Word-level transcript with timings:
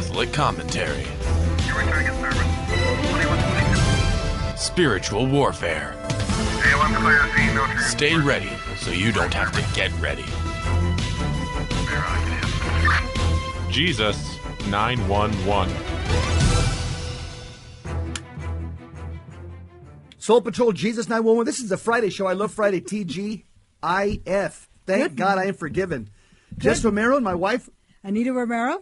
Catholic 0.00 0.32
commentary. 0.32 1.04
Spiritual 4.56 5.26
warfare. 5.26 5.94
Stay 7.80 8.16
ready 8.16 8.48
so 8.78 8.92
you 8.92 9.12
don't 9.12 9.34
have 9.34 9.52
to 9.52 9.62
get 9.76 9.92
ready. 10.00 10.24
Jesus 13.70 14.38
911. 14.70 15.76
Soul 20.16 20.40
Patrol 20.40 20.72
Jesus 20.72 21.10
911. 21.10 21.44
This 21.44 21.60
is 21.60 21.68
the 21.68 21.76
Friday 21.76 22.08
show. 22.08 22.26
I 22.26 22.32
love 22.32 22.54
Friday. 22.54 22.80
TGIF. 22.80 23.44
Thank 23.82 24.62
Good. 24.86 25.16
God 25.16 25.36
I 25.36 25.44
am 25.44 25.54
forgiven. 25.54 26.08
Jess 26.56 26.82
Romero 26.82 27.16
and 27.16 27.24
my 27.24 27.34
wife, 27.34 27.68
Anita 28.02 28.32
Romero, 28.32 28.80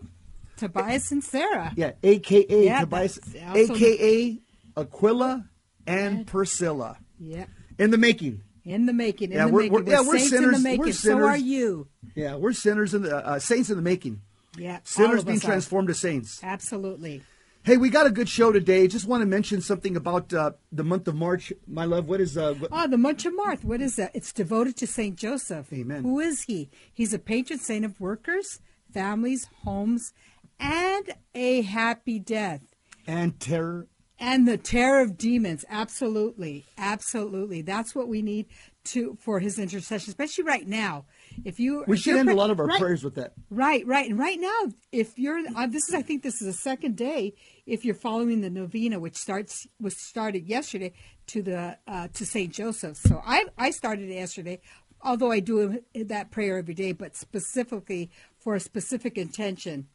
Tobias, 0.58 1.10
and 1.12 1.22
Sarah. 1.24 1.72
yeah, 1.76 1.92
AKA 2.02 2.64
Yeah, 2.64 2.80
Tobias, 2.80 3.18
AKA 3.34 4.40
Aquila 4.76 5.44
and 5.86 6.26
Priscilla. 6.26 6.98
Yeah. 7.18 7.46
In 7.78 7.90
the 7.90 7.98
making. 7.98 8.42
In 8.64 8.86
the 8.86 8.92
making. 8.92 9.30
In 9.32 9.38
Yeah, 9.38 9.46
the 9.46 9.52
we're- 9.52 9.70
making. 9.70 9.86
we're- 9.86 9.90
yeah, 9.90 10.00
we're 10.06 10.18
sinners- 10.18 10.32
in 10.34 10.42
we're 10.44 10.52
the 10.52 10.58
making. 10.78 10.92
So 10.92 11.18
are 11.18 11.36
you. 11.36 11.88
Yeah, 12.14 12.36
we're 12.36 12.52
sinners 12.52 12.92
in 12.94 13.02
the 13.02 13.16
uh, 13.26 13.38
saints 13.38 13.70
in 13.70 13.76
the 13.76 13.82
making. 13.82 14.20
Yeah. 14.58 14.80
Sinners 14.84 15.24
being 15.24 15.38
us 15.38 15.44
are. 15.44 15.48
transformed 15.48 15.88
to 15.88 15.94
saints. 15.94 16.40
Absolutely. 16.42 17.22
Hey, 17.62 17.76
we 17.76 17.90
got 17.90 18.06
a 18.06 18.10
good 18.10 18.28
show 18.28 18.50
today. 18.52 18.86
Just 18.88 19.06
want 19.06 19.20
to 19.22 19.26
mention 19.26 19.60
something 19.60 19.96
about 19.96 20.32
uh, 20.32 20.52
the 20.72 20.84
month 20.84 21.06
of 21.08 21.14
March. 21.16 21.52
My 21.66 21.84
love, 21.84 22.08
what 22.08 22.20
is 22.20 22.36
uh, 22.36 22.54
what- 22.54 22.70
Oh, 22.72 22.86
the 22.88 22.96
Month 22.96 23.24
of 23.26 23.34
March. 23.36 23.62
What 23.62 23.80
is 23.80 23.96
that? 23.96 24.10
It's 24.14 24.32
devoted 24.32 24.76
to 24.78 24.86
Saint 24.86 25.16
Joseph. 25.16 25.72
Amen. 25.72 26.02
Who 26.02 26.18
is 26.20 26.42
he? 26.42 26.70
He's 26.92 27.12
a 27.12 27.18
patron 27.18 27.58
saint 27.58 27.84
of 27.84 28.00
workers, 28.00 28.60
families, 28.92 29.48
homes, 29.64 30.12
and 30.58 31.10
a 31.34 31.62
happy 31.62 32.18
death. 32.18 32.62
and 33.06 33.38
terror? 33.40 33.86
And 34.20 34.48
the 34.48 34.56
terror 34.56 35.00
of 35.00 35.16
demons. 35.16 35.64
Absolutely. 35.68 36.64
Absolutely. 36.76 37.62
That's 37.62 37.94
what 37.94 38.08
we 38.08 38.20
need 38.20 38.46
to 38.86 39.16
for 39.20 39.38
his 39.38 39.60
intercession, 39.60 40.10
especially 40.10 40.42
right 40.42 40.66
now. 40.66 41.04
If 41.44 41.60
you 41.60 41.84
We 41.86 41.96
if 41.96 42.02
should 42.02 42.16
end 42.16 42.28
a 42.28 42.34
lot 42.34 42.50
of 42.50 42.58
our 42.58 42.66
right, 42.66 42.80
prayers 42.80 43.04
with 43.04 43.14
that. 43.14 43.34
Right, 43.48 43.86
right. 43.86 44.10
And 44.10 44.18
right 44.18 44.40
now, 44.40 44.72
if 44.90 45.16
you're 45.20 45.38
uh, 45.54 45.68
this 45.68 45.88
is 45.88 45.94
I 45.94 46.02
think 46.02 46.24
this 46.24 46.40
is 46.42 46.48
the 46.48 46.52
second 46.52 46.96
day 46.96 47.34
if 47.64 47.84
you're 47.84 47.94
following 47.94 48.40
the 48.40 48.50
novena 48.50 48.98
which 48.98 49.14
starts 49.16 49.68
was 49.80 49.94
started 49.96 50.48
yesterday 50.48 50.92
to 51.28 51.42
the 51.42 51.78
uh, 51.86 52.08
to 52.14 52.26
St. 52.26 52.52
Joseph. 52.52 52.96
So 52.96 53.22
I 53.24 53.44
I 53.56 53.70
started 53.70 54.08
yesterday. 54.08 54.60
Although 55.00 55.30
I 55.30 55.38
do 55.38 55.80
that 55.94 56.32
prayer 56.32 56.58
every 56.58 56.74
day, 56.74 56.90
but 56.90 57.14
specifically 57.14 58.10
for 58.36 58.56
a 58.56 58.60
specific 58.60 59.16
intention, 59.16 59.86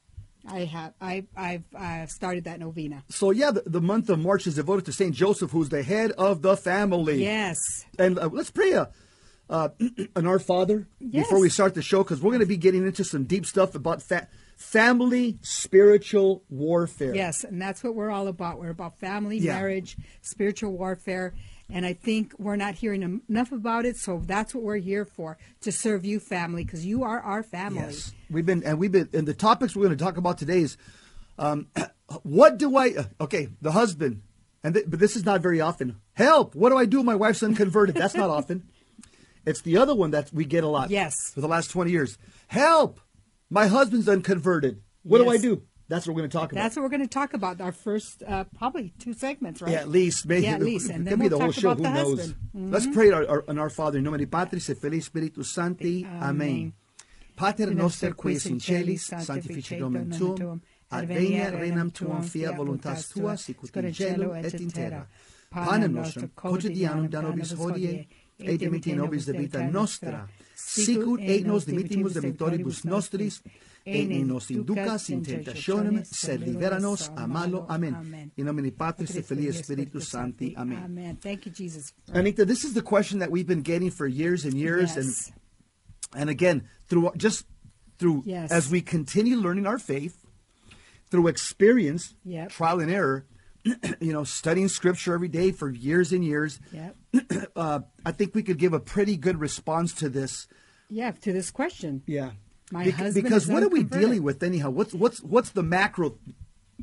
I 0.45 0.66
have 0.66 0.94
I 0.99 1.25
I've 1.38 1.63
I've 1.77 2.09
started 2.09 2.44
that 2.45 2.59
novena. 2.59 3.03
So 3.09 3.31
yeah, 3.31 3.52
the, 3.52 3.63
the 3.66 3.81
month 3.81 4.09
of 4.09 4.19
March 4.19 4.45
is 4.47 4.55
devoted 4.55 4.85
to 4.85 4.94
Saint 4.94 5.16
Joseph, 5.16 5.52
who's 5.52 5.69
the 5.69 5.83
head 5.83 6.11
of 6.11 6.41
the 6.41 6.58
family. 6.58 7.23
Yes. 7.23 7.58
And 7.97 8.19
uh, 8.19 8.30
let's 8.31 8.52
pray 8.52 8.72
a, 8.73 8.89
uh, 9.50 9.69
an 10.16 10.27
Our 10.27 10.39
Father 10.39 10.88
Yes. 11.00 11.25
before 11.25 11.39
we 11.39 11.50
start 11.50 11.75
the 11.75 11.81
show, 11.81 12.03
because 12.03 12.22
we're 12.22 12.31
going 12.31 12.41
to 12.41 12.45
be 12.45 12.58
getting 12.58 12.85
into 12.85 13.03
some 13.03 13.23
deep 13.23 13.45
stuff 13.45 13.73
about 13.75 14.02
fa- 14.02 14.27
family 14.58 15.38
spiritual 15.41 16.44
warfare. 16.50 17.16
Yes, 17.16 17.44
and 17.44 17.61
that's 17.61 17.83
what 17.83 17.95
we're 17.95 18.11
all 18.11 18.28
about. 18.28 18.59
We're 18.59 18.69
about 18.69 19.00
family, 19.00 19.38
Yeah. 19.38 19.53
marriage, 19.55 19.97
spiritual 20.22 20.72
warfare, 20.72 21.33
and 21.72 21.86
I 21.86 21.94
think 21.94 22.33
we're 22.38 22.56
not 22.56 22.75
hearing 22.75 23.22
enough 23.30 23.52
about 23.52 23.86
it. 23.86 23.97
So 23.97 24.22
that's 24.25 24.53
what 24.53 24.64
we're 24.64 24.78
here 24.78 25.06
for 25.06 25.38
to 25.61 25.72
serve 25.72 26.06
you, 26.06 26.19
family, 26.19 26.64
because 26.64 26.86
you 26.86 27.03
are 27.03 27.19
our 27.19 27.44
family. 27.44 27.81
Yes, 27.81 28.13
we've 28.29 28.46
been 28.46 28.63
and 28.63 28.79
we've 28.79 28.91
been 28.91 29.09
and 29.13 29.28
the 29.28 29.34
topics 29.34 29.75
we're 29.75 29.85
going 29.85 29.97
to 29.97 30.03
talk 30.03 30.18
about 30.18 30.38
today 30.38 30.59
is, 30.62 30.78
um, 31.38 31.68
what 32.24 32.57
do 32.57 32.75
I? 32.78 32.90
uh, 32.97 33.03
Okay, 33.22 33.50
the 33.62 33.72
husband, 33.72 34.22
and 34.63 34.74
th- 34.75 34.85
but 34.88 35.00
this 35.00 35.16
is 35.16 35.25
not 35.25 35.41
very 35.41 35.62
often. 35.62 35.97
Help! 36.13 36.56
What 36.56 36.69
do 36.69 36.78
I 36.78 36.85
do? 36.85 37.01
My 37.03 37.16
wife's 37.16 37.41
unconverted. 37.44 37.95
That's 37.95 38.16
not 38.16 38.30
often. 38.30 38.63
It's 39.45 39.62
the 39.62 39.78
other 39.78 39.94
one 39.95 40.12
that 40.12 40.31
we 40.31 40.45
get 40.45 40.63
a 40.63 40.68
lot. 40.69 40.90
Yes. 40.90 41.31
for 41.31 41.41
the 41.41 41.47
last 41.47 41.69
twenty 41.72 41.91
years. 41.91 42.18
Help! 42.47 43.00
My 43.50 43.68
husband's 43.68 44.07
unconverted. 44.07 44.81
What 45.03 45.18
do 45.19 45.30
I 45.30 45.38
do? 45.38 45.63
That's 45.89 46.07
what 46.07 46.16
we're 46.16 46.21
going 46.21 46.29
to 46.29 46.38
talk 46.38 46.51
about. 46.51 46.61
That's 46.63 46.75
what 46.75 46.83
we're 46.83 46.89
going 46.89 47.01
to 47.01 47.07
talk 47.07 47.33
about. 47.33 47.61
Our 47.61 47.71
first, 47.71 48.23
uh, 48.25 48.45
probably 48.57 48.94
two 48.99 49.13
segments, 49.13 49.61
right? 49.61 49.71
Yeah, 49.71 49.79
at 49.79 49.89
least. 49.89 50.25
Maybe, 50.25 50.44
Yeah, 50.44 50.53
at 50.55 50.61
least, 50.61 50.89
and 50.89 51.05
then 51.05 51.19
we'll 51.19 51.29
the 51.29 51.38
whole 51.39 51.51
talk 51.51 51.61
show. 51.61 51.71
about 51.71 51.77
Who 51.77 51.83
the 51.83 51.89
knows? 51.94 52.19
husband. 52.19 52.35
Mm-hmm. 52.55 52.71
Let's 52.73 52.88
pray 52.88 53.11
our, 53.11 53.27
our, 53.29 53.44
in 53.47 53.59
our 53.59 53.69
Father, 53.69 53.97
in 53.97 54.03
nomine 54.05 54.25
Patris 54.27 54.69
et 54.69 54.77
Filii 54.77 55.01
Spiritus 55.01 55.51
Sancti. 55.51 56.05
Amen. 56.05 56.73
Pater 57.35 57.73
noster 57.73 58.13
qui 58.13 58.35
es 58.35 58.45
in 58.45 58.59
celis, 58.59 59.07
sanctificetur 59.07 59.79
nomen 59.79 60.11
tuum, 60.11 60.61
adveniat 60.91 61.53
regnum 61.59 61.91
tuum, 61.91 62.21
fiat 62.21 62.55
voluntas 62.55 63.09
tua, 63.09 63.35
sicut 63.38 63.75
in 63.75 63.91
cielo 63.94 64.33
et 64.33 64.53
in 64.53 64.69
terra. 64.69 65.07
Panem 65.50 65.94
nostrum 65.94 66.29
quotidianum 66.35 67.09
da 67.09 67.21
nobis 67.21 67.51
hodie, 67.53 68.07
et 68.39 68.59
dimitti 68.59 68.94
nobis 68.94 69.25
de 69.25 69.33
vita 69.33 69.63
nostra, 69.67 70.27
sicut 70.55 71.19
et 71.21 71.44
nos 71.45 71.65
dimittimus 71.65 72.13
de 72.13 72.21
vitoribus 72.21 72.83
nostris, 72.85 73.41
et 73.85 74.05
ne 74.07 74.23
nos 74.23 74.49
inducas 74.49 75.09
in 75.09 75.21
tentationem, 75.21 76.05
sed 76.05 76.41
libera 76.41 76.79
nos 76.79 77.09
a 77.17 77.27
malo. 77.27 77.66
Amen. 77.69 78.31
In 78.38 78.45
nomine 78.45 78.71
Patris 78.71 79.16
et 79.16 79.25
Filii 79.25 79.51
Spiritus 79.51 80.07
Sancti. 80.07 80.55
Amen. 80.57 80.83
Amen. 80.85 81.17
Thank 81.17 81.45
you, 81.45 81.51
Jesus. 81.51 81.94
Anita, 82.13 82.45
this 82.45 82.63
is 82.63 82.73
the 82.73 82.81
question 82.81 83.19
that 83.19 83.29
we've 83.31 83.47
been 83.47 83.61
getting 83.61 83.91
for 83.91 84.07
years 84.07 84.45
and 84.45 84.53
years, 84.53 84.95
and 84.95 85.05
Yes. 85.07 85.31
and 86.16 86.29
again 86.29 86.63
through 86.88 87.11
just 87.17 87.45
through 87.97 88.23
Yes. 88.25 88.51
as 88.51 88.69
we 88.71 88.81
continue 88.81 89.35
learning 89.38 89.67
our 89.67 89.77
faith 89.79 90.25
through 91.11 91.27
experience, 91.27 92.15
Yep. 92.25 92.50
trial 92.51 92.79
and 92.79 92.89
error, 92.91 93.25
you 94.00 94.11
know, 94.13 94.23
studying 94.23 94.67
scripture 94.67 95.13
every 95.13 95.27
day 95.29 95.51
for 95.51 95.69
years 95.69 96.11
and 96.11 96.23
years. 96.23 96.59
Yep. 96.71 96.95
Uh, 97.55 97.81
I 98.03 98.11
think 98.11 98.33
we 98.33 98.41
could 98.41 98.57
give 98.57 98.73
a 98.73 98.79
pretty 98.79 99.15
good 99.15 99.39
response 99.39 99.94
to 99.94 100.09
this. 100.09 100.47
Yeah, 100.89 101.11
to 101.11 101.31
this 101.31 101.51
question. 101.51 102.01
Yeah. 102.07 102.31
My 102.72 102.90
husband 102.90 103.24
because 103.25 103.47
what 103.47 103.63
are 103.63 103.69
we 103.69 103.84
dealing 103.84 104.24
with 104.24 104.41
anyhow? 104.44 104.69
What's 104.69 104.94
what's 104.94 105.22
what's 105.22 105.51
the 105.51 105.63
macro? 105.63 106.18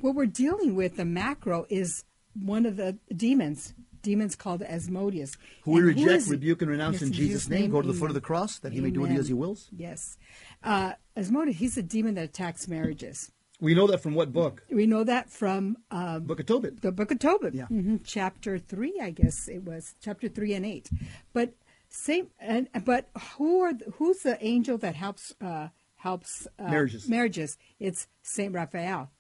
What 0.01 0.15
we're 0.15 0.27
dealing 0.27 0.75
with, 0.77 0.97
the 0.97 1.05
macro, 1.05 1.67
is 1.69 2.05
one 2.41 2.65
of 2.67 2.77
the 2.77 2.99
demons. 3.15 3.75
Demons 4.03 4.35
called 4.35 4.63
Asmodeus. 4.63 5.37
Who 5.65 5.73
we 5.73 5.79
And 5.81 5.89
reject, 5.89 6.27
rebuke, 6.29 6.63
and 6.63 6.71
renounce 6.71 6.95
Yes, 6.95 7.03
in 7.03 7.13
Jesus' 7.13 7.49
name. 7.51 7.71
Go 7.71 7.83
to 7.83 7.89
the 7.89 7.93
foot 7.93 8.09
of 8.09 8.15
the 8.15 8.21
cross 8.23 8.59
that 8.61 8.73
he 8.73 8.81
may 8.81 8.91
do 8.91 9.01
with 9.01 9.11
you 9.11 9.19
as 9.21 9.29
he 9.29 9.35
wills. 9.35 9.69
Yes. 9.77 10.17
Uh, 10.65 10.93
Asmodeus, 11.17 11.57
he's 11.59 11.77
a 11.77 11.83
demon 11.83 12.15
that 12.15 12.25
attacks 12.25 12.67
marriages. 12.67 13.31
We 13.61 13.75
know 13.75 13.87
that 13.89 14.01
from 14.03 14.15
what 14.15 14.33
book? 14.33 14.63
We 14.71 14.87
know 14.87 15.05
that 15.05 15.29
from 15.29 15.77
um, 15.91 16.23
Book 16.25 16.41
of 16.41 16.47
Tobit. 16.47 16.81
the 16.81 16.93
book 16.93 17.11
of 17.11 17.19
Tobit, 17.19 17.53
Yeah. 17.53 17.67
hmm 17.67 17.97
chapter 18.05 18.59
three, 18.59 18.99
I 19.03 19.11
guess 19.11 19.49
it 19.49 19.65
was 19.65 19.95
chapter 20.01 20.29
three 20.29 20.55
and 20.55 20.65
eight. 20.65 20.89
But 21.35 21.53
same, 21.91 22.29
and 22.39 22.69
but 22.85 23.09
who 23.37 23.61
are 23.61 23.75
the, 23.75 23.93
who's 23.97 24.21
the 24.21 24.43
angel 24.45 24.79
that 24.79 24.95
helps 24.95 25.35
uh, 25.41 25.69
helps 25.97 26.47
uh, 26.59 26.65
Marriages. 26.71 27.09
Marriages. 27.09 27.59
It's 27.79 28.07
Saint 28.23 28.55
Raphael. 28.55 29.11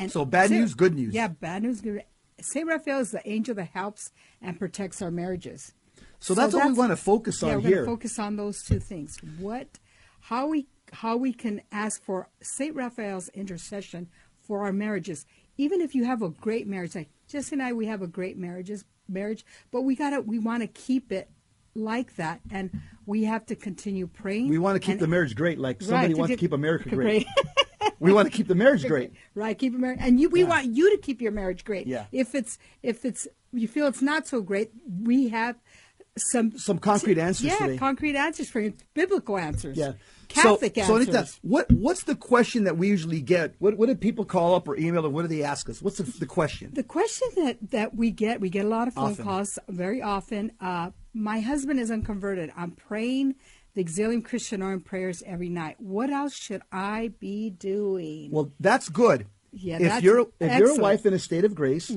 And 0.00 0.12
So 0.12 0.24
bad 0.24 0.48
Saint- 0.50 0.60
news, 0.60 0.74
good 0.74 0.94
news. 0.94 1.14
Yeah, 1.14 1.28
bad 1.28 1.62
news. 1.62 1.80
Good. 1.80 2.04
Saint 2.40 2.68
Raphael 2.68 3.00
is 3.00 3.10
the 3.10 3.28
angel 3.28 3.54
that 3.56 3.70
helps 3.72 4.12
and 4.40 4.58
protects 4.58 5.02
our 5.02 5.10
marriages. 5.10 5.72
So 6.20 6.34
that's 6.34 6.54
what 6.54 6.66
we 6.66 6.72
want 6.72 6.90
to 6.90 6.96
focus 6.96 7.42
on 7.42 7.48
yeah, 7.48 7.56
we're 7.56 7.68
here. 7.68 7.80
to 7.80 7.86
focus 7.86 8.18
on 8.18 8.36
those 8.36 8.62
two 8.62 8.78
things. 8.78 9.18
What, 9.38 9.78
how 10.20 10.46
we, 10.46 10.68
how 10.92 11.16
we 11.16 11.32
can 11.32 11.62
ask 11.72 12.02
for 12.02 12.28
Saint 12.40 12.76
Raphael's 12.76 13.28
intercession 13.30 14.08
for 14.40 14.62
our 14.64 14.72
marriages, 14.72 15.26
even 15.56 15.80
if 15.80 15.94
you 15.94 16.04
have 16.04 16.22
a 16.22 16.28
great 16.28 16.66
marriage. 16.68 16.94
Like 16.94 17.10
Jesse 17.28 17.54
and 17.54 17.62
I, 17.62 17.72
we 17.72 17.86
have 17.86 18.02
a 18.02 18.06
great 18.06 18.36
marriages 18.36 18.84
marriage, 19.08 19.44
but 19.72 19.82
we 19.82 19.96
gotta, 19.96 20.20
we 20.20 20.38
want 20.38 20.62
to 20.62 20.66
keep 20.68 21.10
it 21.10 21.30
like 21.78 22.16
that, 22.16 22.40
and 22.50 22.70
we 23.06 23.24
have 23.24 23.46
to 23.46 23.54
continue 23.56 24.06
praying. 24.06 24.48
We 24.48 24.58
want 24.58 24.76
to 24.76 24.80
keep 24.80 24.92
and- 24.94 25.00
the 25.00 25.06
marriage 25.06 25.34
great, 25.34 25.58
like 25.58 25.80
Right, 25.80 25.88
somebody 25.88 26.14
wants 26.14 26.32
to 26.32 26.36
keep- 26.36 26.52
America 26.52 26.90
great. 26.90 27.26
we 28.00 28.12
want 28.12 28.30
to 28.30 28.36
keep 28.36 28.46
the 28.48 28.54
marriage 28.54 28.86
great. 28.92 29.12
right 29.34 29.58
keep 29.58 29.72
marriage 29.72 29.98
and 30.02 30.20
you 30.20 30.28
we 30.28 30.44
want 30.44 30.66
you 30.66 30.90
to 30.94 30.98
keep 30.98 31.20
your 31.20 31.32
marriage 31.32 31.64
great 31.64 31.86
Yeah. 31.86 32.04
if 32.12 32.34
it's 32.34 32.58
if 32.82 33.04
it's 33.04 33.26
you 33.52 33.66
feel 33.66 33.86
it's 33.86 34.02
not 34.02 34.26
so 34.26 34.40
great 34.40 34.70
we 35.02 35.28
have 35.28 35.56
some 36.18 36.56
Some 36.58 36.78
concrete 36.78 37.18
answers 37.18 37.46
yeah 37.46 37.76
concrete 37.76 38.16
answers 38.16 38.48
for 38.48 38.60
you 38.60 38.74
biblical 38.94 39.38
answers 39.38 39.76
Yeah. 39.76 39.92
catholic 40.28 40.74
so, 40.76 40.82
so 40.82 40.96
answers 40.96 41.14
Anita, 41.14 41.32
what 41.42 41.70
what's 41.72 42.04
the 42.04 42.14
question 42.14 42.64
that 42.64 42.76
we 42.76 42.88
usually 42.88 43.20
get? 43.20 43.54
What 43.58 43.76
what 43.78 43.86
do 43.88 43.94
people 43.94 44.24
call 44.24 44.54
up 44.54 44.68
or 44.68 44.76
email 44.76 45.06
or 45.06 45.10
what 45.10 45.22
do 45.22 45.28
they 45.28 45.42
ask 45.42 45.68
us? 45.68 45.80
What's 45.80 45.98
the, 45.98 46.04
the 46.04 46.26
question? 46.26 46.70
the 46.74 46.82
question 46.82 47.28
that 47.36 47.56
that 47.70 47.94
we 47.94 48.10
get 48.10 48.40
we 48.40 48.50
get 48.50 48.64
a 48.64 48.68
lot 48.68 48.88
of 48.88 48.94
phone 48.94 49.12
Often. 49.12 49.24
calls 49.24 49.58
very 49.68 50.02
often 50.02 50.52
uh, 50.60 50.90
my 51.14 51.40
husband 51.40 51.80
is 51.80 51.90
unconverted 51.90 52.52
i'm 52.56 52.72
praying 52.72 53.34
the 53.74 53.84
Auxilium 53.84 54.22
Christianorum 54.22 54.84
prayers 54.84 55.22
every 55.24 55.48
night. 55.48 55.76
What 55.78 56.10
else 56.10 56.34
should 56.34 56.62
I 56.72 57.12
be 57.20 57.50
doing? 57.50 58.30
Well, 58.32 58.50
that's 58.58 58.88
good. 58.88 59.26
Yeah, 59.52 59.76
if 59.76 59.82
that's 59.82 60.02
you're 60.02 60.26
if 60.40 60.58
you're 60.58 60.70
a 60.70 60.82
wife 60.82 61.06
in 61.06 61.14
a 61.14 61.18
state 61.18 61.44
of 61.44 61.54
grace, 61.54 61.88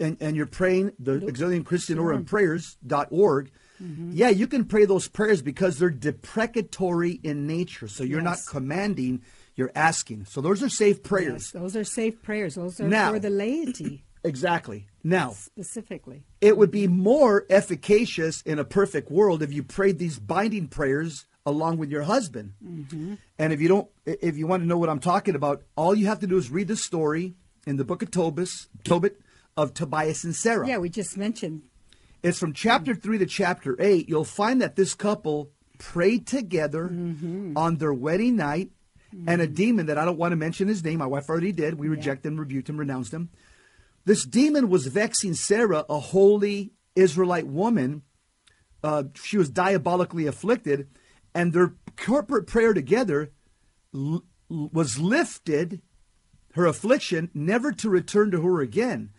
and, 0.00 0.16
and 0.20 0.36
you're 0.36 0.46
praying 0.46 0.92
the 0.98 1.18
Auxilium 1.18 1.62
Christianorum 1.62 2.26
prayers.org, 2.26 3.50
mm-hmm. 3.82 4.10
yeah, 4.12 4.28
you 4.28 4.46
can 4.46 4.64
pray 4.64 4.84
those 4.84 5.08
prayers 5.08 5.42
because 5.42 5.78
they're 5.78 5.90
deprecatory 5.90 7.20
in 7.22 7.46
nature. 7.46 7.88
So 7.88 8.04
you're 8.04 8.20
not 8.20 8.38
commanding, 8.48 9.22
you're 9.54 9.72
asking. 9.74 10.24
So 10.24 10.40
those 10.40 10.62
are 10.62 10.68
safe 10.68 11.02
prayers. 11.02 11.52
Yes, 11.52 11.62
those 11.62 11.76
are 11.76 11.84
safe 11.84 12.22
prayers. 12.22 12.54
Those 12.54 12.80
are 12.80 12.88
Now- 12.88 13.12
for 13.12 13.18
the 13.18 13.30
laity 13.30 14.04
Exactly. 14.24 14.86
Now, 15.02 15.30
specifically. 15.30 16.24
it 16.40 16.56
would 16.58 16.70
be 16.70 16.86
more 16.86 17.46
efficacious 17.48 18.42
in 18.42 18.58
a 18.58 18.64
perfect 18.64 19.10
world 19.10 19.42
if 19.42 19.52
you 19.52 19.62
prayed 19.62 19.98
these 19.98 20.18
binding 20.18 20.68
prayers 20.68 21.24
along 21.46 21.78
with 21.78 21.90
your 21.90 22.02
husband. 22.02 22.52
Mm-hmm. 22.62 23.14
And 23.38 23.52
if 23.52 23.62
you 23.62 23.68
don't, 23.68 23.88
if 24.04 24.36
you 24.36 24.46
want 24.46 24.62
to 24.62 24.66
know 24.66 24.76
what 24.76 24.90
I'm 24.90 25.00
talking 25.00 25.34
about, 25.34 25.62
all 25.74 25.94
you 25.94 26.06
have 26.06 26.20
to 26.20 26.26
do 26.26 26.36
is 26.36 26.50
read 26.50 26.68
the 26.68 26.76
story 26.76 27.34
in 27.66 27.76
the 27.76 27.84
book 27.84 28.02
of 28.02 28.10
Tobit 28.10 29.20
of 29.56 29.74
Tobias 29.74 30.24
and 30.24 30.34
Sarah. 30.34 30.66
Yeah, 30.68 30.78
we 30.78 30.88
just 30.88 31.16
mentioned. 31.16 31.62
It's 32.22 32.38
from 32.38 32.52
chapter 32.52 32.94
3 32.94 33.18
to 33.18 33.26
chapter 33.26 33.76
8. 33.80 34.08
You'll 34.08 34.24
find 34.24 34.60
that 34.60 34.76
this 34.76 34.94
couple 34.94 35.50
prayed 35.78 36.26
together 36.26 36.86
on 37.56 37.76
their 37.78 37.92
wedding 37.94 38.36
night, 38.36 38.70
and 39.26 39.40
a 39.40 39.46
demon 39.46 39.86
that 39.86 39.98
I 39.98 40.04
don't 40.04 40.18
want 40.18 40.32
to 40.32 40.36
mention 40.36 40.68
his 40.68 40.84
name, 40.84 40.98
my 40.98 41.06
wife 41.06 41.28
already 41.28 41.52
did. 41.52 41.74
We 41.74 41.88
rejected 41.88 42.28
him, 42.28 42.38
rebuked 42.38 42.68
him, 42.68 42.76
renounced 42.76 43.12
him. 43.12 43.30
This 44.04 44.24
demon 44.24 44.68
was 44.68 44.86
vexing 44.86 45.34
Sarah, 45.34 45.84
a 45.88 45.98
holy 45.98 46.72
Israelite 46.94 47.46
woman. 47.46 48.02
Uh, 48.84 49.04
she 49.14 49.36
was 49.36 49.50
diabolically 49.50 50.26
afflicted, 50.26 50.88
and 51.34 51.52
their 51.52 51.74
corporate 51.96 52.46
prayer 52.46 52.72
together 52.72 53.30
l- 53.94 54.24
was 54.48 54.98
lifted, 54.98 55.80
her 56.54 56.66
affliction, 56.66 57.30
never 57.34 57.72
to 57.72 57.88
return 57.90 58.30
to 58.30 58.40
her 58.42 58.60
again. 58.60 59.10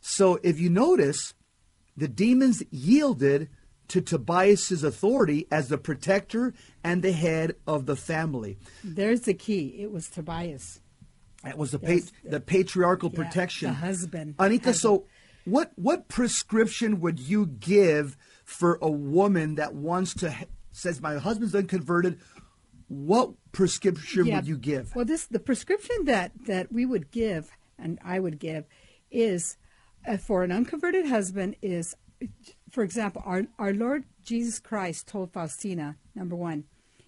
So 0.00 0.38
if 0.42 0.58
you 0.60 0.70
notice, 0.70 1.34
the 1.96 2.08
demons 2.08 2.62
yielded 2.70 3.48
to 3.88 4.00
Tobias's 4.00 4.84
authority 4.84 5.46
as 5.50 5.68
the 5.68 5.78
protector 5.78 6.52
and 6.84 7.02
the 7.02 7.12
head 7.12 7.56
of 7.66 7.86
the 7.86 7.96
family. 7.96 8.58
There's 8.84 9.22
the 9.22 9.34
key. 9.34 9.76
It 9.80 9.90
was 9.90 10.08
Tobias. 10.08 10.80
That 11.42 11.56
was 11.56 11.70
the 11.70 11.80
Yes. 11.82 12.10
pa- 12.10 12.30
the 12.30 12.40
patriarchal 12.40 13.10
Yeah, 13.12 13.16
protection. 13.24 13.68
the 13.70 13.74
husband. 13.74 14.34
Anita, 14.38 14.70
Husband. 14.70 14.76
so 14.76 15.06
what 15.44 15.72
what 15.76 16.08
prescription 16.08 17.00
would 17.00 17.18
you 17.18 17.46
give 17.46 18.16
for 18.44 18.78
a 18.82 18.90
woman 18.90 19.54
that 19.54 19.74
wants 19.74 20.14
to 20.14 20.34
says 20.72 21.00
my 21.00 21.16
husband's 21.16 21.54
unconverted? 21.54 22.18
What 22.88 23.32
prescription 23.52 24.26
Yeah. 24.26 24.36
would 24.36 24.46
you 24.48 24.58
give? 24.58 24.94
Well, 24.94 25.04
this 25.04 25.24
the 25.26 25.38
prescription 25.40 26.04
that 26.04 26.32
that 26.46 26.70
we 26.72 26.84
would 26.84 27.10
give, 27.10 27.50
and 27.78 27.98
I 28.04 28.18
would 28.18 28.38
give, 28.38 28.66
is 29.10 29.56
for 30.24 30.42
an 30.42 30.52
unconverted 30.52 31.06
husband 31.06 31.56
is, 31.62 31.94
for 32.70 32.82
example, 32.82 33.22
our 33.24 33.46
our 33.58 33.72
Lord 33.72 34.04
Jesus 34.24 34.58
Christ 34.58 35.06
told 35.06 35.32
Faustina, 35.32 35.96
number 36.14 36.36
one, 36.36 36.64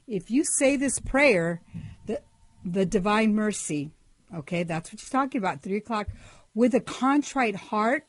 if 0.06 0.30
you 0.30 0.44
say 0.44 0.76
this 0.76 0.98
prayer, 0.98 1.62
the 2.06 2.20
the 2.64 2.86
divine 2.86 3.34
mercy, 3.34 3.90
okay, 4.34 4.62
that's 4.62 4.92
what 4.92 5.00
she's 5.00 5.10
talking 5.10 5.38
about, 5.38 5.62
three 5.62 5.78
o'clock, 5.78 6.08
with 6.54 6.74
a 6.74 6.80
contrite 6.80 7.56
heart 7.56 8.04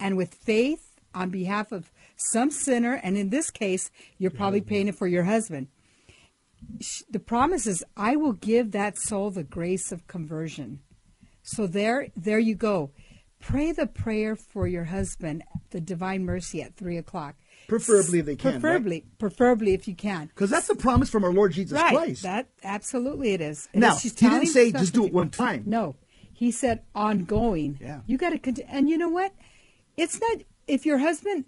and 0.00 0.16
with 0.16 0.34
faith 0.34 0.96
on 1.14 1.30
behalf 1.30 1.70
of 1.70 1.92
some 2.16 2.50
sinner, 2.50 2.94
and 2.94 3.16
in 3.16 3.30
this 3.30 3.50
case, 3.50 3.90
you're 4.18 4.30
probably 4.30 4.60
paying 4.60 4.88
it 4.88 4.96
for 4.96 5.06
your 5.06 5.24
husband 5.24 5.68
the 7.10 7.20
promise 7.20 7.66
is 7.66 7.84
I 7.96 8.16
will 8.16 8.32
give 8.32 8.72
that 8.72 8.98
soul 8.98 9.30
the 9.30 9.44
grace 9.44 9.92
of 9.92 10.06
conversion. 10.06 10.80
So 11.42 11.66
there 11.66 12.08
there 12.16 12.38
you 12.38 12.54
go. 12.54 12.90
Pray 13.46 13.72
the 13.72 13.86
prayer 13.86 14.34
for 14.36 14.66
your 14.66 14.84
husband, 14.84 15.44
the 15.70 15.80
divine 15.80 16.24
mercy 16.24 16.62
at 16.62 16.76
three 16.76 16.96
o'clock. 16.96 17.36
Preferably 17.68 18.18
if 18.20 18.26
they 18.26 18.36
can, 18.36 18.52
right? 18.52 18.60
Preferably, 18.60 19.04
preferably 19.18 19.74
if 19.74 19.86
you 19.86 19.94
can. 19.94 20.26
Because 20.28 20.48
that's 20.50 20.68
a 20.70 20.74
promise 20.74 21.10
from 21.10 21.24
our 21.24 21.32
Lord 21.32 21.52
Jesus 21.52 21.78
right. 21.78 21.94
Christ. 21.94 22.22
That 22.22 22.48
absolutely 22.62 23.32
it 23.32 23.40
is. 23.42 23.68
It 23.72 23.80
now 23.80 23.94
is- 23.96 24.02
he 24.02 24.08
didn't 24.10 24.46
say 24.46 24.72
just 24.72 24.94
do 24.94 25.04
it 25.06 25.12
one 25.12 25.28
time. 25.30 25.64
No, 25.66 25.94
he 26.32 26.50
said 26.50 26.82
ongoing. 26.94 27.78
Yeah. 27.80 28.00
You 28.06 28.16
got 28.16 28.30
to 28.30 28.38
continue. 28.38 28.70
And 28.72 28.88
you 28.88 28.96
know 28.96 29.10
what? 29.10 29.34
It's 29.96 30.18
not 30.20 30.38
if 30.66 30.86
your 30.86 30.98
husband 30.98 31.44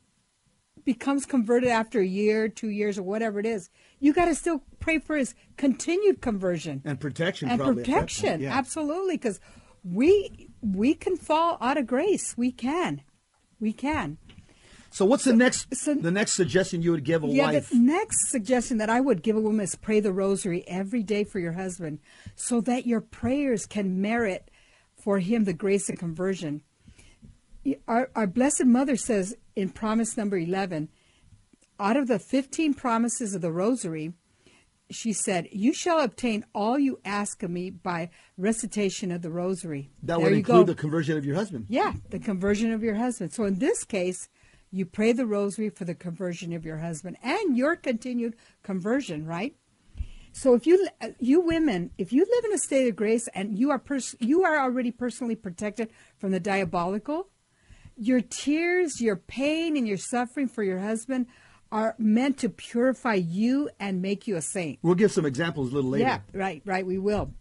becomes 0.84 1.24
converted 1.26 1.70
after 1.70 2.00
a 2.00 2.06
year, 2.06 2.48
two 2.48 2.68
years, 2.68 2.98
or 2.98 3.02
whatever 3.02 3.40
it 3.40 3.46
is. 3.46 3.70
You 3.98 4.12
got 4.12 4.26
to 4.26 4.34
still 4.34 4.62
pray 4.80 4.98
for 4.98 5.16
his 5.16 5.34
continued 5.56 6.20
conversion 6.20 6.82
And 6.84 7.00
protection, 7.00 7.48
and 7.48 7.58
probably 7.58 7.82
at 7.82 7.86
that 7.86 7.92
point, 7.92 8.00
protection. 8.08 8.40
yeah. 8.42 8.56
Absolutely, 8.56 9.16
because 9.16 9.40
we 9.82 10.48
we 10.74 10.94
can 10.94 11.16
fall 11.16 11.58
out 11.60 11.76
of 11.78 11.86
grace. 11.86 12.36
We 12.36 12.50
can, 12.52 13.02
we 13.60 13.72
can. 13.72 14.18
So 14.90 15.04
what's 15.04 15.24
the 15.24 15.34
next 15.34 15.74
so- 15.74 15.94
the 15.94 16.10
next 16.10 16.32
suggestion 16.34 16.80
you 16.82 16.90
would 16.92 17.04
give 17.04 17.22
a 17.22 17.26
Yeah, 17.28 17.52
wife? 17.52 17.70
the 17.70 17.76
next 17.76 18.30
suggestion 18.30 18.78
that 18.78 18.88
I 18.88 19.00
would 19.00 19.22
give 19.22 19.36
a 19.36 19.40
woman 19.40 19.64
is 19.64 19.74
pray 19.74 20.00
the 20.00 20.12
rosary 20.12 20.64
every 20.66 21.02
day 21.02 21.22
for 21.24 21.38
your 21.38 21.52
husband 21.52 21.98
so 22.34 22.60
that 22.62 22.86
your 22.86 23.00
prayers 23.00 23.66
can 23.66 24.00
merit 24.00 24.50
for 24.96 25.18
him 25.18 25.44
the 25.44 25.52
grace 25.52 25.88
of 25.90 25.98
conversion. 25.98 26.62
Our, 27.86 28.10
our 28.14 28.26
Blessed 28.26 28.64
Mother 28.64 28.96
says 28.96 29.36
in 29.54 29.70
promise 29.70 30.16
number 30.16 30.38
11, 30.38 30.88
out 31.78 31.96
of 31.96 32.06
the 32.06 32.18
15 32.18 32.74
promises 32.74 33.34
of 33.34 33.42
the 33.42 33.52
rosary, 33.52 34.12
she 34.90 35.12
said, 35.12 35.48
You 35.52 35.72
shall 35.74 36.00
obtain 36.00 36.44
all 36.54 36.78
you 36.78 37.00
ask 37.04 37.42
of 37.42 37.50
me 37.50 37.70
by 37.70 38.10
recitation 38.36 39.10
of 39.10 39.22
the 39.22 39.30
rosary. 39.30 39.90
that 40.02 40.18
There 40.18 40.18
would 40.18 40.32
include 40.32 40.66
go. 40.66 40.72
the 40.72 40.74
conversion 40.78 41.16
of 41.18 41.24
your 41.24 41.34
husband. 41.36 41.66
Yeah, 41.68 41.94
the 42.10 42.18
conversion 42.18 42.72
of 42.72 42.82
your 42.82 42.94
husband. 42.94 43.32
So 43.32 43.44
in 43.44 43.58
this 43.58 43.84
case, 43.84 44.28
you 44.70 44.84
pray 44.84 45.12
the 45.12 45.26
rosary 45.26 45.70
for 45.70 45.84
the 45.84 45.94
conversion 45.94 46.52
of 46.52 46.64
your 46.64 46.78
husband 46.78 47.16
and 47.22 47.56
your 47.56 47.76
continued 47.76 48.36
conversion, 48.62 49.24
right? 49.26 49.56
So 50.32 50.54
if 50.54 50.66
you 50.66 50.86
you 51.18 51.40
women, 51.40 51.92
if 51.96 52.12
you 52.12 52.26
live 52.28 52.44
in 52.44 52.52
a 52.52 52.58
state 52.58 52.86
of 52.88 52.94
grace 52.96 53.26
and 53.34 53.58
you 53.58 53.70
are 53.70 53.78
pers- 53.78 54.16
you 54.20 54.44
are 54.44 54.58
already 54.58 54.90
personally 54.90 55.34
protected 55.34 55.88
from 56.18 56.30
the 56.30 56.40
diabolical, 56.40 57.28
your 57.96 58.20
tears, 58.20 59.00
your 59.00 59.16
pain, 59.16 59.76
and 59.78 59.88
your 59.88 59.96
suffering 59.96 60.46
for 60.48 60.62
your 60.62 60.80
husband 60.80 61.26
are 61.72 61.94
meant 61.98 62.38
to 62.38 62.48
purify 62.48 63.14
you 63.14 63.70
and 63.80 64.00
make 64.00 64.26
you 64.26 64.36
a 64.36 64.42
saint. 64.42 64.78
We'll 64.82 64.94
give 64.94 65.12
some 65.12 65.26
examples 65.26 65.72
a 65.72 65.74
little 65.74 65.90
later. 65.90 66.04
Yeah, 66.04 66.20
right, 66.32 66.62
right. 66.64 66.86
We 66.86 66.98
will. 66.98 67.32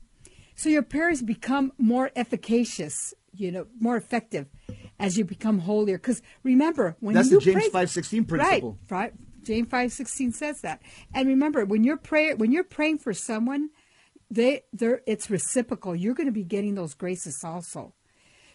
So 0.55 0.69
your 0.69 0.83
prayers 0.83 1.21
become 1.21 1.73
more 1.77 2.11
efficacious, 2.15 3.13
you 3.33 3.51
know, 3.51 3.67
more 3.79 3.97
effective 3.97 4.47
as 4.99 5.17
you 5.17 5.25
become 5.25 5.59
holier. 5.59 5.97
Because 5.97 6.21
remember, 6.43 6.95
when 6.99 7.15
That's 7.15 7.29
you 7.29 7.39
the 7.39 7.45
James 7.45 7.69
pray, 7.69 7.85
5:16 7.85 8.27
principle. 8.27 8.79
Right, 8.89 8.97
right. 8.97 9.13
James 9.45 9.69
five 9.69 9.91
sixteen 9.93 10.31
says 10.31 10.61
that. 10.61 10.81
And 11.13 11.29
remember, 11.29 11.65
when 11.65 11.83
you're 11.83 11.97
prayer, 11.97 12.35
when 12.35 12.51
you're 12.51 12.63
praying 12.63 12.97
for 12.97 13.13
someone, 13.13 13.69
they, 14.29 14.63
they're, 14.73 15.01
it's 15.05 15.29
reciprocal. 15.29 15.95
You're 15.95 16.15
going 16.15 16.27
to 16.27 16.33
be 16.33 16.43
getting 16.43 16.75
those 16.75 16.95
graces 16.95 17.43
also. 17.43 17.93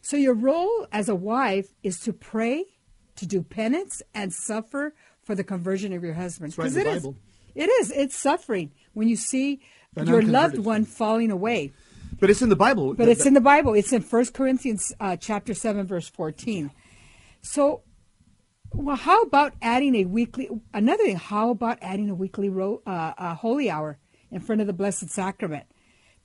So 0.03 0.17
your 0.17 0.35
role 0.35 0.87
as 0.93 1.09
a 1.09 1.15
wife 1.15 1.75
is 1.83 2.00
to 2.00 2.12
pray, 2.12 2.65
to 3.17 3.27
do 3.27 3.43
penance, 3.43 4.03
and 4.15 4.33
suffer 4.33 4.95
for 5.31 5.37
the 5.37 5.45
conversion 5.45 5.93
of 5.93 6.03
your 6.03 6.15
husband. 6.15 6.51
That's 6.51 6.59
right 6.59 6.67
in 6.67 6.75
'Cause 6.75 6.83
the 6.83 6.91
it 6.91 6.97
is, 6.97 7.07
it 7.55 7.71
is, 7.71 7.91
It's 7.93 8.17
suffering 8.17 8.73
when 8.95 9.07
you 9.07 9.15
see 9.15 9.61
An 9.95 10.09
your 10.09 10.23
loved 10.23 10.59
one 10.59 10.85
falling 10.85 11.31
away. 11.31 11.73
But 12.19 12.31
it's 12.31 12.43
in 12.43 12.49
the 12.49 12.57
Bible. 12.57 12.95
But 12.95 13.07
it's 13.09 13.25
in 13.25 13.35
the 13.35 13.41
Bible. 13.41 13.75
It's 13.75 13.93
in 13.93 14.03
1 14.03 14.33
Corinthians 14.35 14.93
uh, 14.99 15.15
chapter 15.15 15.55
7, 15.55 15.87
verse 15.87 16.09
14. 16.09 16.73
So, 17.43 17.83
well, 18.75 18.97
how 18.97 19.23
about 19.23 19.53
adding 19.63 19.95
a 19.95 20.05
weekly, 20.05 20.49
another 20.75 21.05
thing, 21.05 21.15
how 21.15 21.51
about 21.51 21.79
adding 21.81 22.11
a 22.11 22.15
weekly 22.17 22.49
ro, 22.49 22.83
uh, 22.85 23.13
uh, 23.17 23.35
holy 23.37 23.71
hour 23.71 23.99
in 24.33 24.41
front 24.41 24.61
of 24.61 24.67
the 24.67 24.73
Blessed 24.73 25.11
Sacrament 25.11 25.67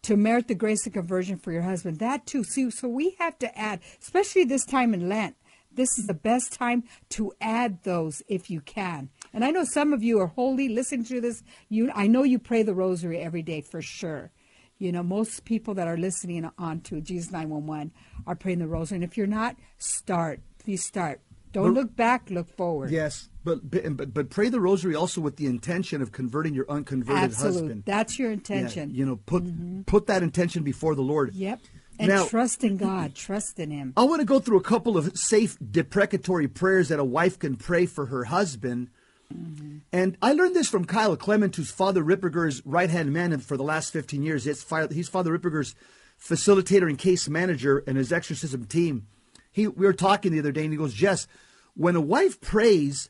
to 0.01 0.17
merit 0.17 0.47
the 0.47 0.55
grace 0.55 0.87
of 0.87 0.93
conversion 0.93 1.37
for 1.37 1.51
your 1.51 1.61
husband? 1.61 1.99
That 1.99 2.25
too. 2.25 2.43
See, 2.43 2.71
so 2.71 2.87
we 2.87 3.15
have 3.19 3.37
to 3.37 3.55
add, 3.55 3.81
especially 4.01 4.45
this 4.45 4.65
time 4.65 4.95
in 4.95 5.07
Lent, 5.07 5.35
this 5.75 5.97
is 5.99 6.07
the 6.07 6.13
best 6.13 6.53
time 6.53 6.83
to 7.09 7.31
add 7.41 7.83
those 7.83 8.21
if 8.27 8.49
you 8.49 8.61
can. 8.61 9.09
And 9.33 9.43
I 9.43 9.51
know 9.51 9.63
some 9.63 9.93
of 9.93 10.03
you 10.03 10.19
are 10.19 10.27
holy, 10.27 10.69
listening 10.69 11.05
to 11.05 11.21
this. 11.21 11.43
You, 11.69 11.91
I 11.93 12.07
know 12.07 12.23
you 12.23 12.39
pray 12.39 12.63
the 12.63 12.73
rosary 12.73 13.19
every 13.19 13.41
day 13.41 13.61
for 13.61 13.81
sure. 13.81 14.31
You 14.77 14.91
know, 14.91 15.03
most 15.03 15.45
people 15.45 15.73
that 15.75 15.87
are 15.87 15.97
listening 15.97 16.49
on 16.57 16.81
to 16.81 16.99
Jesus 17.01 17.31
911 17.31 17.91
are 18.27 18.35
praying 18.35 18.59
the 18.59 18.67
rosary. 18.67 18.97
And 18.97 19.03
if 19.03 19.17
you're 19.17 19.27
not, 19.27 19.55
start. 19.77 20.41
Please 20.59 20.83
start. 20.85 21.21
Don't 21.53 21.73
But- 21.73 21.79
look 21.79 21.95
back, 21.95 22.29
look 22.29 22.49
forward. 22.49 22.91
Yes, 22.91 23.29
but, 23.45 23.69
but 23.71 24.13
but 24.13 24.29
pray 24.29 24.49
the 24.49 24.59
rosary 24.59 24.93
also 24.93 25.21
with 25.21 25.37
the 25.37 25.45
intention 25.45 26.01
of 26.01 26.11
converting 26.11 26.53
your 26.53 26.69
unconverted 26.69 27.23
Absolutely. 27.23 27.61
husband. 27.61 27.83
That's 27.85 28.19
your 28.19 28.29
Yeah, 28.29 28.33
intention. 28.33 28.93
you 28.93 29.05
know, 29.05 29.15
put 29.15 29.43
mm-hmm. 29.45 29.83
put 29.83 30.07
that 30.07 30.21
intention 30.21 30.63
before 30.63 30.95
the 30.95 31.01
Lord. 31.03 31.33
Yep. 31.33 31.61
And 31.99 32.09
Now- 32.09 32.25
trust 32.25 32.63
in 32.63 32.77
God, 32.77 33.15
trust 33.15 33.59
in 33.59 33.71
Him. 33.71 33.93
I 33.95 34.03
want 34.03 34.19
to 34.19 34.25
go 34.25 34.39
through 34.39 34.57
a 34.57 34.63
couple 34.63 34.97
of 34.97 35.17
safe 35.17 35.57
deprecatory 35.59 36.47
prayers 36.47 36.89
that 36.89 36.99
a 36.99 37.05
wife 37.05 37.39
can 37.39 37.55
pray 37.55 37.85
for 37.85 38.07
her 38.07 38.25
husband. 38.25 38.89
Mm-hmm. 39.33 39.77
And 39.91 40.17
I 40.21 40.33
learned 40.33 40.55
this 40.55 40.69
from 40.69 40.85
Kyle 40.85 41.15
Clement, 41.15 41.55
who's 41.55 41.71
Father 41.71 42.03
Ripperger's 42.03 42.61
right 42.65 42.89
hand 42.89 43.13
man 43.13 43.37
for 43.39 43.57
the 43.57 43.63
last 43.63 43.91
15 43.91 44.23
years. 44.23 44.43
He's 44.43 44.61
Father 44.63 44.89
Ripperger's 45.37 45.75
facilitator 46.21 46.87
and 46.87 46.97
case 46.97 47.27
manager 47.27 47.83
and 47.87 47.97
his 47.97 48.11
exorcism 48.11 48.65
team. 48.65 49.07
He, 49.51 49.67
we 49.67 49.85
were 49.85 49.93
talking 49.93 50.31
the 50.31 50.39
other 50.39 50.51
day, 50.51 50.63
and 50.63 50.73
he 50.73 50.77
goes, 50.77 50.93
Jess, 50.93 51.27
when 51.75 51.95
a 51.95 52.01
wife 52.01 52.41
prays 52.41 53.09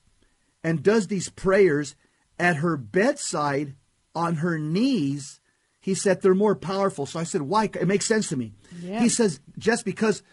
and 0.63 0.83
does 0.83 1.07
these 1.07 1.29
prayers 1.29 1.95
at 2.39 2.57
her 2.57 2.77
bedside 2.77 3.75
on 4.13 4.35
her 4.37 4.57
knees, 4.57 5.39
he 5.85 5.93
said 5.93 6.21
they're 6.23 6.33
more 6.33 6.55
powerful. 6.55 7.05
So 7.05 7.19
I 7.19 7.23
said, 7.25 7.43
why? 7.43 7.65
It 7.65 7.87
makes 7.87 8.07
sense 8.07 8.27
to 8.29 8.35
me. 8.35 8.53
Yeah. 8.81 9.01
He 9.01 9.07
says, 9.07 9.39
just 9.59 9.85
because, 9.85 10.23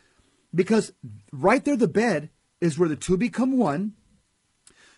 because 0.55 0.95
right 1.31 1.63
there, 1.63 1.77
the 1.77 1.89
bed 1.89 2.31
is 2.59 2.79
where 2.79 2.89
the 2.89 2.97
two 2.97 3.19
become 3.19 3.59
one. 3.59 3.93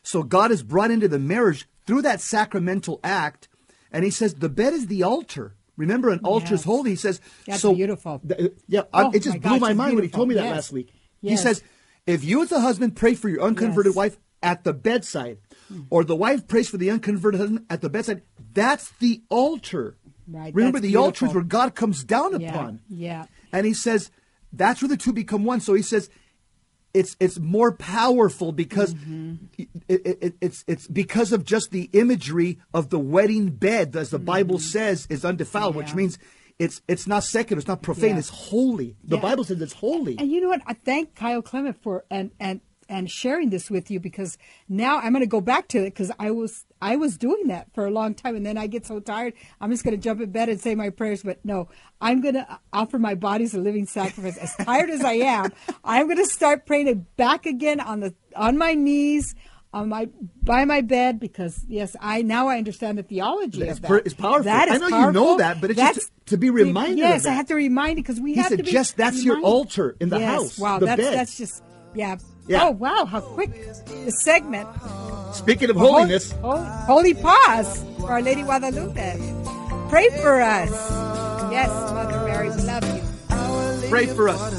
So 0.04 0.22
God 0.22 0.52
is 0.52 0.62
brought 0.62 0.92
into 0.92 1.08
the 1.08 1.18
marriage 1.18 1.66
through 1.88 2.02
that 2.02 2.20
sacramental 2.20 3.00
act. 3.02 3.48
And 3.90 4.04
he 4.04 4.12
says, 4.12 4.34
the 4.34 4.48
bed 4.48 4.74
is 4.74 4.86
the 4.86 5.02
altar. 5.02 5.56
Remember, 5.76 6.10
an 6.10 6.20
altar 6.22 6.54
is 6.54 6.60
Yes. 6.60 6.64
holy. 6.64 6.90
He 6.90 6.96
says, 6.96 7.20
That's 7.48 7.60
so 7.62 7.74
beautiful. 7.74 8.20
th- 8.20 8.52
yeah, 8.68 8.82
Oh, 8.92 9.10
I- 9.10 9.16
it 9.16 9.22
just 9.24 9.34
my 9.36 9.38
blew 9.40 9.50
gosh, 9.58 9.60
my 9.60 9.72
mind 9.74 9.94
when 9.96 10.04
he 10.04 10.10
told 10.10 10.28
me 10.28 10.36
that 10.36 10.44
Yes. 10.44 10.54
last 10.54 10.72
week. 10.72 10.92
He 11.20 11.36
says, 11.36 11.64
if 12.06 12.22
you 12.22 12.42
as 12.44 12.52
a 12.52 12.60
husband 12.60 12.94
pray 12.94 13.14
for 13.14 13.28
your 13.28 13.42
unconverted 13.42 13.90
Yes. 13.90 13.96
wife 13.96 14.18
at 14.40 14.62
the 14.62 14.72
bedside, 14.72 15.38
hmm. 15.68 15.80
or 15.90 16.04
the 16.04 16.14
wife 16.14 16.46
prays 16.46 16.68
for 16.68 16.76
the 16.76 16.90
unconverted 16.90 17.40
husband 17.40 17.66
at 17.68 17.80
the 17.80 17.88
bedside, 17.90 18.22
that's 18.52 18.92
the 19.00 19.22
altar. 19.30 19.96
Right, 20.26 20.54
Remember, 20.54 20.78
that's 20.80 20.90
the 20.92 20.96
altar 20.96 21.26
is 21.26 21.34
where 21.34 21.42
God 21.44 21.74
comes 21.74 22.02
down 22.04 22.40
Yeah, 22.40 22.50
upon. 22.50 22.80
yeah. 22.88 23.26
And 23.52 23.66
he 23.66 23.74
says, 23.74 24.10
that's 24.52 24.80
where 24.82 24.88
the 24.88 24.96
two 24.96 25.12
become 25.12 25.44
one. 25.44 25.60
So 25.60 25.74
he 25.74 25.82
says, 25.82 26.08
it's 26.94 27.16
it's 27.18 27.38
more 27.40 27.72
powerful 27.72 28.52
because 28.52 28.94
Mm-hmm. 28.94 29.34
it, 29.58 29.68
it, 29.88 30.18
it, 30.22 30.34
it's 30.40 30.64
it's 30.68 30.86
because 30.86 31.32
of 31.32 31.44
just 31.44 31.72
the 31.72 31.90
imagery 31.92 32.58
of 32.72 32.90
the 32.90 32.98
wedding 33.00 33.48
bed, 33.50 33.96
as 33.96 34.10
the 34.10 34.18
Bible 34.18 34.58
says, 34.60 35.06
is 35.10 35.24
undefiled, 35.24 35.74
which 35.74 35.88
Mm-hmm. 35.88 35.96
Means 35.98 36.18
it's 36.60 36.80
it's 36.86 37.06
not 37.08 37.24
secular, 37.24 37.58
it's 37.58 37.66
not 37.66 37.82
profane, 37.82 38.10
Yeah. 38.10 38.18
it's 38.20 38.28
holy. 38.28 38.94
The 39.02 39.16
Yeah. 39.16 39.22
Bible 39.22 39.42
says 39.42 39.60
it's 39.60 39.72
holy. 39.72 40.16
And 40.18 40.30
you 40.30 40.40
know 40.40 40.48
what? 40.48 40.62
I 40.66 40.74
thank 40.74 41.16
Kyle 41.16 41.42
Clement 41.42 41.82
for 41.82 42.04
and 42.10 42.30
and 42.38 42.60
and 42.94 43.10
sharing 43.10 43.50
this 43.50 43.70
with 43.70 43.90
you 43.90 43.98
because 43.98 44.38
now 44.68 44.98
I'm 44.98 45.12
going 45.12 45.24
to 45.24 45.26
go 45.26 45.40
back 45.40 45.68
to 45.68 45.78
it 45.80 45.90
because 45.90 46.10
I 46.18 46.30
was 46.30 46.64
I 46.80 46.96
was 46.96 47.16
doing 47.18 47.48
that 47.48 47.72
for 47.74 47.86
a 47.86 47.90
long 47.90 48.14
time 48.14 48.36
and 48.36 48.44
then 48.46 48.56
I 48.56 48.66
get 48.68 48.86
so 48.86 49.00
tired 49.00 49.32
I'm 49.60 49.70
just 49.70 49.84
going 49.84 49.96
to 49.96 50.02
jump 50.02 50.20
in 50.20 50.30
bed 50.30 50.48
and 50.48 50.60
say 50.60 50.74
my 50.74 50.90
prayers. 50.90 51.22
But 51.22 51.44
no, 51.44 51.68
I'm 52.00 52.20
going 52.20 52.34
to 52.34 52.46
offer 52.72 52.98
my 52.98 53.14
body 53.14 53.44
as 53.44 53.54
a 53.54 53.60
living 53.60 53.86
sacrifice. 53.86 54.36
As 54.36 54.54
tired 54.56 54.90
as 54.90 55.02
I 55.02 55.14
am, 55.14 55.52
I'm 55.84 56.06
going 56.06 56.18
to 56.18 56.26
start 56.26 56.66
praying 56.66 56.88
it 56.88 57.16
back 57.16 57.46
again 57.46 57.80
on 57.80 58.00
the 58.00 58.14
on 58.36 58.56
my 58.56 58.74
knees. 58.74 59.34
On 59.72 59.88
my 59.88 60.08
by 60.40 60.64
my 60.66 60.82
bed 60.82 61.18
because 61.18 61.64
yes 61.66 61.96
I 62.00 62.22
now 62.22 62.46
I 62.46 62.58
understand 62.58 62.96
the 62.96 63.02
theology 63.02 63.62
It's 63.62 63.78
of 63.78 63.82
that. 63.82 64.06
it's 64.06 64.14
powerful. 64.14 64.44
That 64.44 64.68
I 64.68 64.74
is 64.76 64.80
know 64.80 64.86
you 64.86 65.10
know 65.10 65.38
that, 65.38 65.60
but 65.60 65.70
it's 65.72 65.80
just 65.80 65.94
That's- 65.94 66.10
to 66.26 66.36
be 66.36 66.48
reminded 66.50 66.92
of 66.92 66.98
Yes, 67.10 67.26
I 67.26 67.32
have 67.32 67.48
to 67.48 67.56
remind 67.56 67.98
it 67.98 68.02
because 68.02 68.20
we 68.20 68.34
He 68.34 68.36
have 68.40 68.50
said, 68.50 68.58
to 68.58 68.62
be 68.62 68.70
just 68.70 68.96
that's 68.96 69.24
your 69.24 69.40
altar 69.40 69.96
in 69.98 70.10
the 70.10 70.20
Yes, 70.20 70.30
house, 70.32 70.58
Wow, 70.60 70.78
that's 70.78 71.02
bed. 71.02 71.14
that's 71.18 71.36
just 71.36 71.60
yeah. 71.92 72.18
Yeah. 72.46 72.64
Oh 72.66 72.70
wow, 72.72 73.04
how 73.06 73.20
quick 73.20 73.50
the 73.86 74.10
segment. 74.12 74.68
Speaking 75.32 75.70
of 75.70 75.76
Hol- 75.76 75.92
holiness, 75.94 76.32
hol- 76.42 76.62
holy 76.62 77.14
pause 77.14 77.82
for 77.98 78.10
Our 78.12 78.22
Lady 78.22 78.42
Guadalupe. 78.42 79.16
Pray 79.88 80.08
for 80.20 80.40
us. 80.42 80.70
Yes, 81.50 81.70
Mother 81.92 82.20
Mary, 82.26 82.50
we 82.50 82.62
love 82.62 82.84
you. 82.84 83.02
pray 83.88 84.06
for 84.06 84.28
us. 84.28 84.52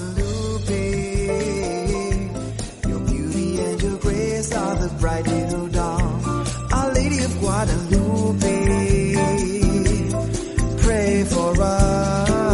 Your 2.88 3.00
beauty 3.02 3.60
and 3.64 3.82
your 3.82 3.98
grace 4.00 4.52
are 4.56 4.76
the 4.76 4.90
bright 5.00 5.28
little 5.28 5.68
dawn. 5.68 6.24
Our 6.74 6.92
Lady 6.94 7.20
of 7.24 7.40
Guadalupe, 7.40 9.16
pray 10.82 11.24
for 11.26 11.62
us. 11.62 12.45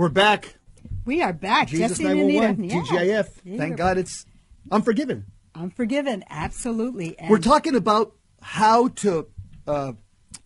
We're 0.00 0.08
back. 0.08 0.54
We 1.04 1.20
are 1.20 1.34
back. 1.34 1.68
Jesus 1.68 1.98
Jesse 1.98 2.06
and 2.10 2.20
Anita. 2.20 2.40
911, 2.54 2.64
Yeah. 2.64 3.20
TGIF. 3.20 3.28
Yeah, 3.44 3.58
Thank 3.58 3.76
God 3.76 3.98
it's 3.98 4.24
unforgiven. 4.70 5.26
Unforgiven, 5.54 6.24
absolutely. 6.30 7.18
And 7.18 7.28
We're 7.28 7.36
talking 7.36 7.76
about 7.76 8.14
how 8.40 8.88
to 8.88 9.26
uh, 9.66 9.92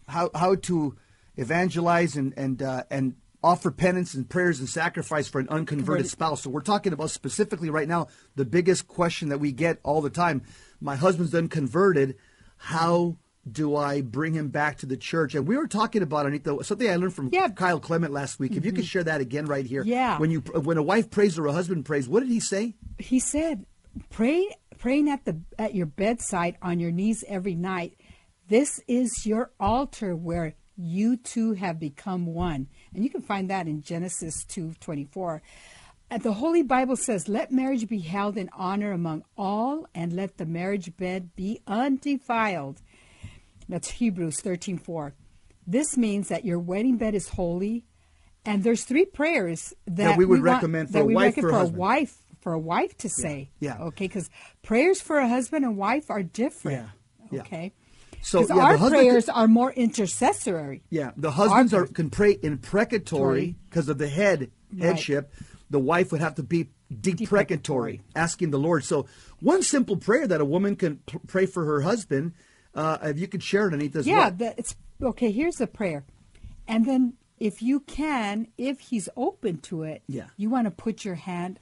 how 0.09 0.31
how 0.35 0.57
to 0.57 0.97
evangelize 1.37 2.17
and 2.17 2.35
and 2.37 2.61
uh, 2.65 2.83
and 2.91 3.15
offer 3.45 3.71
penance 3.71 4.15
and 4.15 4.29
prayers 4.29 4.59
and 4.59 4.69
sacrifice 4.69 5.29
for 5.29 5.39
an 5.39 5.49
unconverted 5.49 6.09
spouse. 6.09 6.43
So 6.43 6.51
we're 6.51 6.61
talking 6.61 6.93
about 6.93 7.11
specifically 7.11 7.71
right 7.71 7.87
now 7.87 8.09
the 8.35 8.45
biggest 8.45 8.89
question 8.89 9.29
that 9.29 9.39
we 9.39 9.53
get 9.53 9.79
all 9.85 10.03
the 10.03 10.11
time. 10.11 10.43
My 10.81 10.97
husband's 10.97 11.33
unconverted. 11.33 12.17
How 12.57 13.19
do 13.51 13.77
I 13.77 14.01
bring 14.01 14.33
him 14.33 14.49
back 14.49 14.79
to 14.79 14.87
the 14.87 14.97
church? 14.97 15.35
And 15.35 15.47
we 15.47 15.57
were 15.57 15.67
talking 15.67 16.03
about 16.03 16.27
Anita 16.27 16.63
something 16.65 16.91
I 16.91 16.97
learned 16.97 17.15
from 17.15 17.31
Yeah. 17.33 17.47
Mm-hmm. 17.47 17.55
Kyle 17.55 17.81
Clement 17.81 18.13
last 18.13 18.39
week. 18.39 18.57
If 18.57 18.65
you 18.65 18.73
could 18.73 18.87
share 18.87 19.05
that 19.05 19.21
again 19.21 19.47
right 19.47 19.67
here. 19.67 19.83
Yeah. 19.85 20.19
When 20.19 20.31
you 20.31 20.41
when 20.41 20.79
a 20.79 20.83
wife 20.83 21.11
prays 21.11 21.39
or 21.39 21.47
a 21.47 21.53
husband 21.53 21.85
prays, 21.85 22.09
what 22.09 22.21
did 22.21 22.31
he 22.31 22.41
say? 22.41 22.75
he 22.99 23.19
said 23.19 23.67
pray 24.11 24.49
praying 24.79 25.09
at 25.09 25.25
the 25.25 25.41
at 25.59 25.75
your 25.75 25.87
bedside 25.87 26.57
on 26.63 26.81
your 26.81 26.91
knees 26.91 27.25
every 27.29 27.55
night 27.55 27.97
this 28.49 28.81
is 28.87 29.25
your 29.25 29.51
altar 29.59 30.15
where 30.15 30.55
you 30.77 31.17
two 31.17 31.53
have 31.53 31.79
become 31.79 32.27
one 32.27 32.69
and 32.95 33.05
you 33.05 33.11
can 33.11 33.23
find 33.23 33.51
that 33.51 33.67
in 33.67 33.81
genesis 33.83 34.45
2.24 34.49 35.41
and 36.11 36.23
the 36.23 36.33
holy 36.35 36.63
bible 36.63 36.97
says 36.97 37.29
let 37.29 37.53
marriage 37.53 37.89
be 37.89 38.01
held 38.01 38.37
in 38.37 38.49
honor 38.53 38.93
among 38.93 39.23
all 39.37 39.87
and 39.95 40.13
let 40.13 40.37
the 40.37 40.47
marriage 40.47 40.97
bed 40.97 41.31
be 41.37 41.61
undefiled 41.67 42.81
that's 43.69 43.91
hebrews 43.93 44.37
13.4 44.41 45.13
this 45.67 45.97
means 45.97 46.29
that 46.29 46.45
your 46.45 46.59
wedding 46.59 46.97
bed 46.99 47.15
is 47.15 47.29
holy 47.31 47.85
and 48.45 48.63
there's 48.63 48.85
three 48.85 49.07
prayers 49.07 49.73
that, 49.87 49.97
That 49.97 50.19
we 50.19 50.27
would 50.27 50.43
want- 50.43 50.57
recommend 50.57 50.89
for 50.89 50.93
that 50.95 51.03
a 51.03 51.05
we 51.07 51.15
wife, 51.15 51.35
for 51.35 51.49
a 51.49 51.53
for 51.53 51.61
a 51.61 51.67
wife 51.69 52.19
for 52.43 52.53
a 52.53 52.59
wife 52.59 52.95
to 52.99 53.09
say. 53.09 53.49
Yeah. 53.59 53.79
Okay, 53.81 54.05
because 54.07 54.29
prayers 54.63 55.01
for 55.01 55.17
a 55.17 55.27
husband 55.27 55.65
and 55.65 55.79
wife 55.79 56.11
are 56.11 56.23
different. 56.23 56.77
Yeah. 56.77 57.29
Yeah. 57.33 57.41
Okay. 57.41 57.73
So, 58.21 58.43
Because 58.43 58.55
yeah, 58.59 58.63
our 58.65 58.91
prayers 58.91 59.25
could- 59.25 59.33
are 59.35 59.49
more 59.49 59.73
intercessory. 59.73 60.83
Yeah, 60.91 61.13
the 61.17 61.31
husbands 61.31 61.73
Our- 61.73 61.85
are 61.85 61.87
can 61.87 62.11
pray 62.11 62.39
imprecatory 62.43 63.57
because 63.71 63.89
of 63.89 63.97
the 63.97 64.09
head 64.09 64.51
Right. 64.75 64.83
headship. 64.83 65.33
The 65.71 65.81
wife 65.81 66.13
would 66.13 66.21
have 66.21 66.35
to 66.35 66.43
be 66.43 66.69
deprecatory, 66.93 67.17
Deprecatory. 67.27 68.01
asking 68.15 68.51
the 68.51 68.59
Lord. 68.59 68.85
So 68.85 69.07
one 69.41 69.63
simple 69.63 69.97
prayer 69.97 70.27
that 70.27 70.43
a 70.43 70.45
woman 70.45 70.77
can 70.77 71.01
pray 71.27 71.47
for 71.47 71.65
her 71.65 71.81
husband, 71.81 72.33
uh, 72.75 72.99
if 73.03 73.19
you 73.19 73.27
could 73.29 73.43
share 73.43 73.69
it, 73.69 73.75
Anita, 73.75 73.99
as 73.99 74.07
Yeah, 74.07 74.19
well. 74.19 74.31
the, 74.33 74.55
it's 74.59 74.77
okay. 75.03 75.31
Here's 75.31 75.57
the 75.57 75.67
prayer, 75.67 76.05
and 76.69 76.87
then 76.87 77.15
if 77.39 77.63
you 77.63 77.81
can, 77.81 78.49
if 78.59 78.81
he's 78.81 79.09
open 79.17 79.59
to 79.59 79.83
it, 79.83 80.03
Yeah. 80.07 80.27
you 80.37 80.51
want 80.51 80.67
to 80.67 80.71
put 80.71 81.05
your 81.05 81.17
hand, 81.17 81.61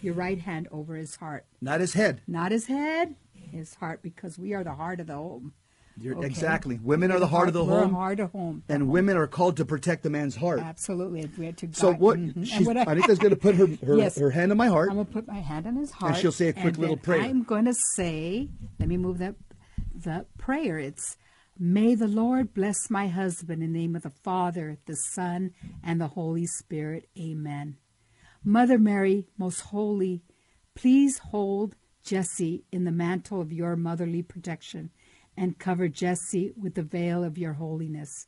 your 0.00 0.14
right 0.14 0.38
hand 0.40 0.68
over 0.70 0.94
his 0.96 1.16
heart, 1.16 1.46
Not 1.60 1.80
his 1.80 1.94
head. 1.94 2.20
not 2.26 2.52
his 2.52 2.66
head, 2.66 3.14
his 3.34 3.74
heart, 3.76 4.02
because 4.02 4.38
we 4.38 4.52
are 4.54 4.64
the 4.64 4.74
heart 4.74 5.00
of 5.00 5.06
the 5.06 5.14
home. 5.14 5.52
You're- 6.00 6.16
Okay? 6.16 6.26
Exactly. 6.26 6.80
Women 6.82 7.12
are 7.12 7.18
the 7.20 7.26
heart 7.26 7.48
of 7.48 7.54
the 7.54 7.62
we're 7.62 7.82
home, 7.82 7.92
heart 7.92 8.18
of 8.18 8.32
home. 8.32 8.62
and 8.68 8.82
home. 8.84 8.90
women 8.90 9.14
are 9.14 9.26
called 9.26 9.58
to 9.58 9.64
protect 9.66 10.02
the 10.02 10.08
man's 10.08 10.34
heart. 10.36 10.60
Absolutely, 10.60 11.30
we 11.38 11.44
had 11.44 11.58
to. 11.58 11.68
So 11.72 11.90
guide- 11.92 12.00
what? 12.00 12.18
Mhm. 12.18 12.36
And 12.36 12.48
She's, 12.48 12.66
what 12.66 12.78
I- 12.78 12.84
Anita's 12.84 13.18
going 13.18 13.30
to 13.30 13.36
put 13.36 13.56
her 13.56 13.66
her, 13.84 13.98
Yes. 13.98 14.16
her 14.18 14.30
hand 14.30 14.50
on 14.52 14.56
my 14.56 14.68
heart. 14.68 14.88
I'm 14.88 14.96
gonna 14.96 15.04
put 15.04 15.26
my 15.28 15.40
hand 15.40 15.66
on 15.66 15.76
his 15.76 15.90
heart, 15.90 16.12
And 16.14 16.20
she'll 16.22 16.32
say 16.32 16.48
a 16.48 16.54
quick 16.54 16.78
little 16.78 16.96
prayer. 16.96 17.20
I'm 17.20 17.42
going 17.42 17.66
to 17.66 17.74
say, 17.94 18.48
let 18.80 18.88
me 18.88 18.96
move 18.96 19.18
that 19.18 19.34
the 20.02 20.26
prayer. 20.38 20.78
It's, 20.78 21.16
"May 21.58 21.94
the 21.94 22.08
Lord 22.08 22.54
bless 22.54 22.90
my 22.90 23.08
husband 23.08 23.62
in 23.62 23.72
the 23.72 23.78
name 23.78 23.96
of 23.96 24.02
the 24.02 24.10
Father, 24.10 24.78
the 24.86 24.96
Son, 24.96 25.52
and 25.82 26.00
the 26.00 26.08
Holy 26.08 26.46
Spirit. 26.46 27.08
Amen." 27.18 27.76
Mother 28.44 28.78
Mary, 28.78 29.28
most 29.38 29.60
holy, 29.60 30.24
please 30.74 31.18
hold 31.18 31.76
Jesse 32.02 32.64
in 32.72 32.84
the 32.84 32.90
mantle 32.90 33.40
of 33.40 33.52
your 33.52 33.76
motherly 33.76 34.22
protection, 34.22 34.90
and 35.36 35.58
cover 35.58 35.88
Jesse 35.88 36.52
with 36.56 36.74
the 36.74 36.82
veil 36.82 37.22
of 37.22 37.38
your 37.38 37.52
holiness. 37.54 38.26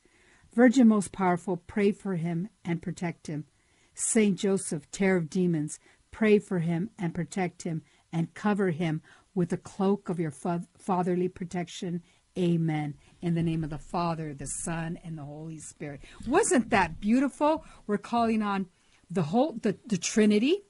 Virgin 0.53 0.87
most 0.87 1.11
powerful, 1.11 1.57
pray 1.57 1.91
for 1.91 2.15
him 2.15 2.49
and 2.65 2.81
protect 2.81 3.27
him. 3.27 3.45
Saint 3.93 4.39
Joseph, 4.39 4.89
terror 4.91 5.17
of 5.17 5.29
demons, 5.29 5.81
pray 6.13 6.39
for 6.39 6.61
him 6.61 6.91
and 6.97 7.13
protect 7.15 7.63
him 7.63 7.83
and 8.13 8.35
cover 8.35 8.71
him 8.71 9.03
with 9.35 9.51
the 9.51 9.57
cloak 9.57 10.09
of 10.09 10.21
your 10.21 10.33
fatherly 10.79 11.29
protection. 11.29 12.03
Amen. 12.39 12.95
In 13.21 13.35
the 13.35 13.43
name 13.43 13.63
of 13.65 13.71
the 13.71 13.79
Father, 13.79 14.35
the 14.35 14.47
Son, 14.47 14.99
and 15.05 15.17
the 15.17 15.25
Holy 15.25 15.59
Spirit. 15.59 16.01
Wasn't 16.27 16.71
that 16.71 17.01
beautiful? 17.01 17.65
We're 17.87 17.99
calling 17.99 18.43
on 18.43 18.67
the 19.11 19.23
whole 19.23 19.59
the, 19.61 19.79
the 19.87 19.99
Trinity. 19.99 20.65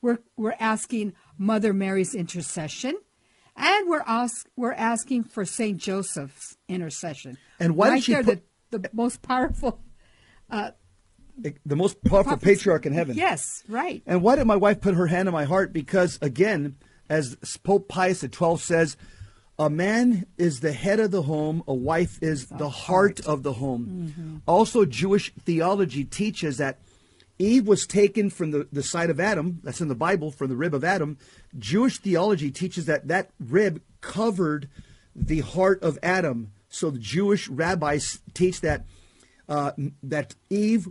We're 0.00 0.18
we're 0.36 0.56
asking 0.60 1.14
Mother 1.36 1.72
Mary's 1.72 2.14
intercession. 2.14 2.94
And 3.56 3.88
we're 3.88 4.04
ask, 4.06 4.48
we're 4.56 4.72
asking 4.72 5.24
for 5.24 5.44
Saint 5.44 5.78
Joseph's 5.78 6.56
intercession. 6.68 7.36
And 7.58 7.76
why 7.76 7.96
did 7.96 8.04
she 8.04 8.12
there, 8.14 8.22
put- 8.22 8.42
the, 8.70 8.78
the 8.78 8.90
most 8.92 9.20
powerful 9.20 9.80
uh, 10.50 10.70
eh, 11.44 11.50
the 11.66 11.76
most 11.76 12.02
powerful 12.04 12.36
patriarch 12.36 12.86
in 12.86 12.92
heaven. 12.92 13.16
Yes, 13.16 13.64
right. 13.68 14.02
And 14.06 14.22
why 14.22 14.36
did 14.36 14.46
my 14.46 14.56
wife 14.56 14.80
put 14.80 14.94
her 14.94 15.06
hand 15.06 15.28
on 15.28 15.32
my 15.32 15.44
heart? 15.44 15.72
Because 15.72 16.18
again, 16.22 16.76
as 17.10 17.36
Pope 17.62 17.88
Pius 17.88 18.20
XII 18.20 18.56
says, 18.56 18.96
a 19.58 19.68
man 19.68 20.24
is 20.38 20.60
the 20.60 20.72
head 20.72 21.00
of 21.00 21.10
the 21.10 21.22
home, 21.22 21.62
a 21.68 21.74
wife 21.74 22.18
is 22.22 22.46
the 22.46 22.70
heart 22.70 23.20
of 23.26 23.42
the 23.42 23.54
home. 23.54 24.40
Also, 24.46 24.86
Jewish 24.86 25.30
theology 25.44 26.04
teaches 26.04 26.56
that 26.56 26.78
Eve 27.38 27.66
was 27.66 27.86
taken 27.86 28.30
from 28.30 28.52
the, 28.52 28.68
the 28.72 28.82
side 28.82 29.10
of 29.10 29.18
Adam, 29.20 29.60
that's 29.62 29.80
in 29.80 29.88
the 29.88 29.94
Bible, 29.94 30.30
from 30.30 30.48
the 30.48 30.56
rib 30.56 30.72
of 30.72 30.84
Adam. 30.84 31.18
Jewish 31.58 31.98
theology 31.98 32.50
teaches 32.50 32.86
that 32.86 33.08
that 33.08 33.30
rib 33.38 33.82
covered 34.00 34.68
the 35.14 35.40
heart 35.40 35.82
of 35.82 35.98
Adam. 36.02 36.52
So 36.68 36.90
the 36.90 36.98
Jewish 36.98 37.48
rabbis 37.48 38.20
teach 38.32 38.60
that 38.60 38.84
uh, 39.48 39.72
that 40.02 40.36
Eve 40.48 40.88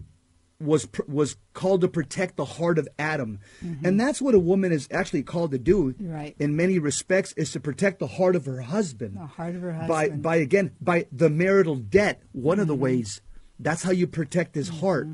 was 0.59 0.85
pr- 0.85 1.03
was 1.07 1.37
called 1.53 1.81
to 1.81 1.87
protect 1.87 2.35
the 2.35 2.45
heart 2.45 2.77
of 2.77 2.87
Adam, 2.97 3.39
mm-hmm. 3.63 3.85
and 3.85 3.99
that's 3.99 4.21
what 4.21 4.35
a 4.35 4.39
woman 4.39 4.71
is 4.71 4.87
actually 4.91 5.23
called 5.23 5.51
to 5.51 5.57
do. 5.57 5.95
Right. 5.99 6.35
In 6.39 6.55
many 6.55 6.79
respects, 6.79 7.33
is 7.33 7.51
to 7.51 7.59
protect 7.59 7.99
the 7.99 8.07
heart 8.07 8.35
of 8.35 8.45
her 8.45 8.61
husband. 8.61 9.15
The 9.15 9.25
heart 9.25 9.55
of 9.55 9.61
her 9.61 9.73
husband. 9.73 9.89
by 9.89 10.09
by 10.09 10.35
again 10.37 10.71
by 10.81 11.07
the 11.11 11.29
marital 11.29 11.75
debt. 11.75 12.21
One 12.31 12.59
of 12.59 12.67
the 12.67 12.73
mm-hmm. 12.73 12.83
ways. 12.83 13.21
That's 13.61 13.83
how 13.83 13.91
you 13.91 14.07
protect 14.07 14.55
his 14.55 14.69
mm-hmm. 14.69 14.79
heart 14.79 15.07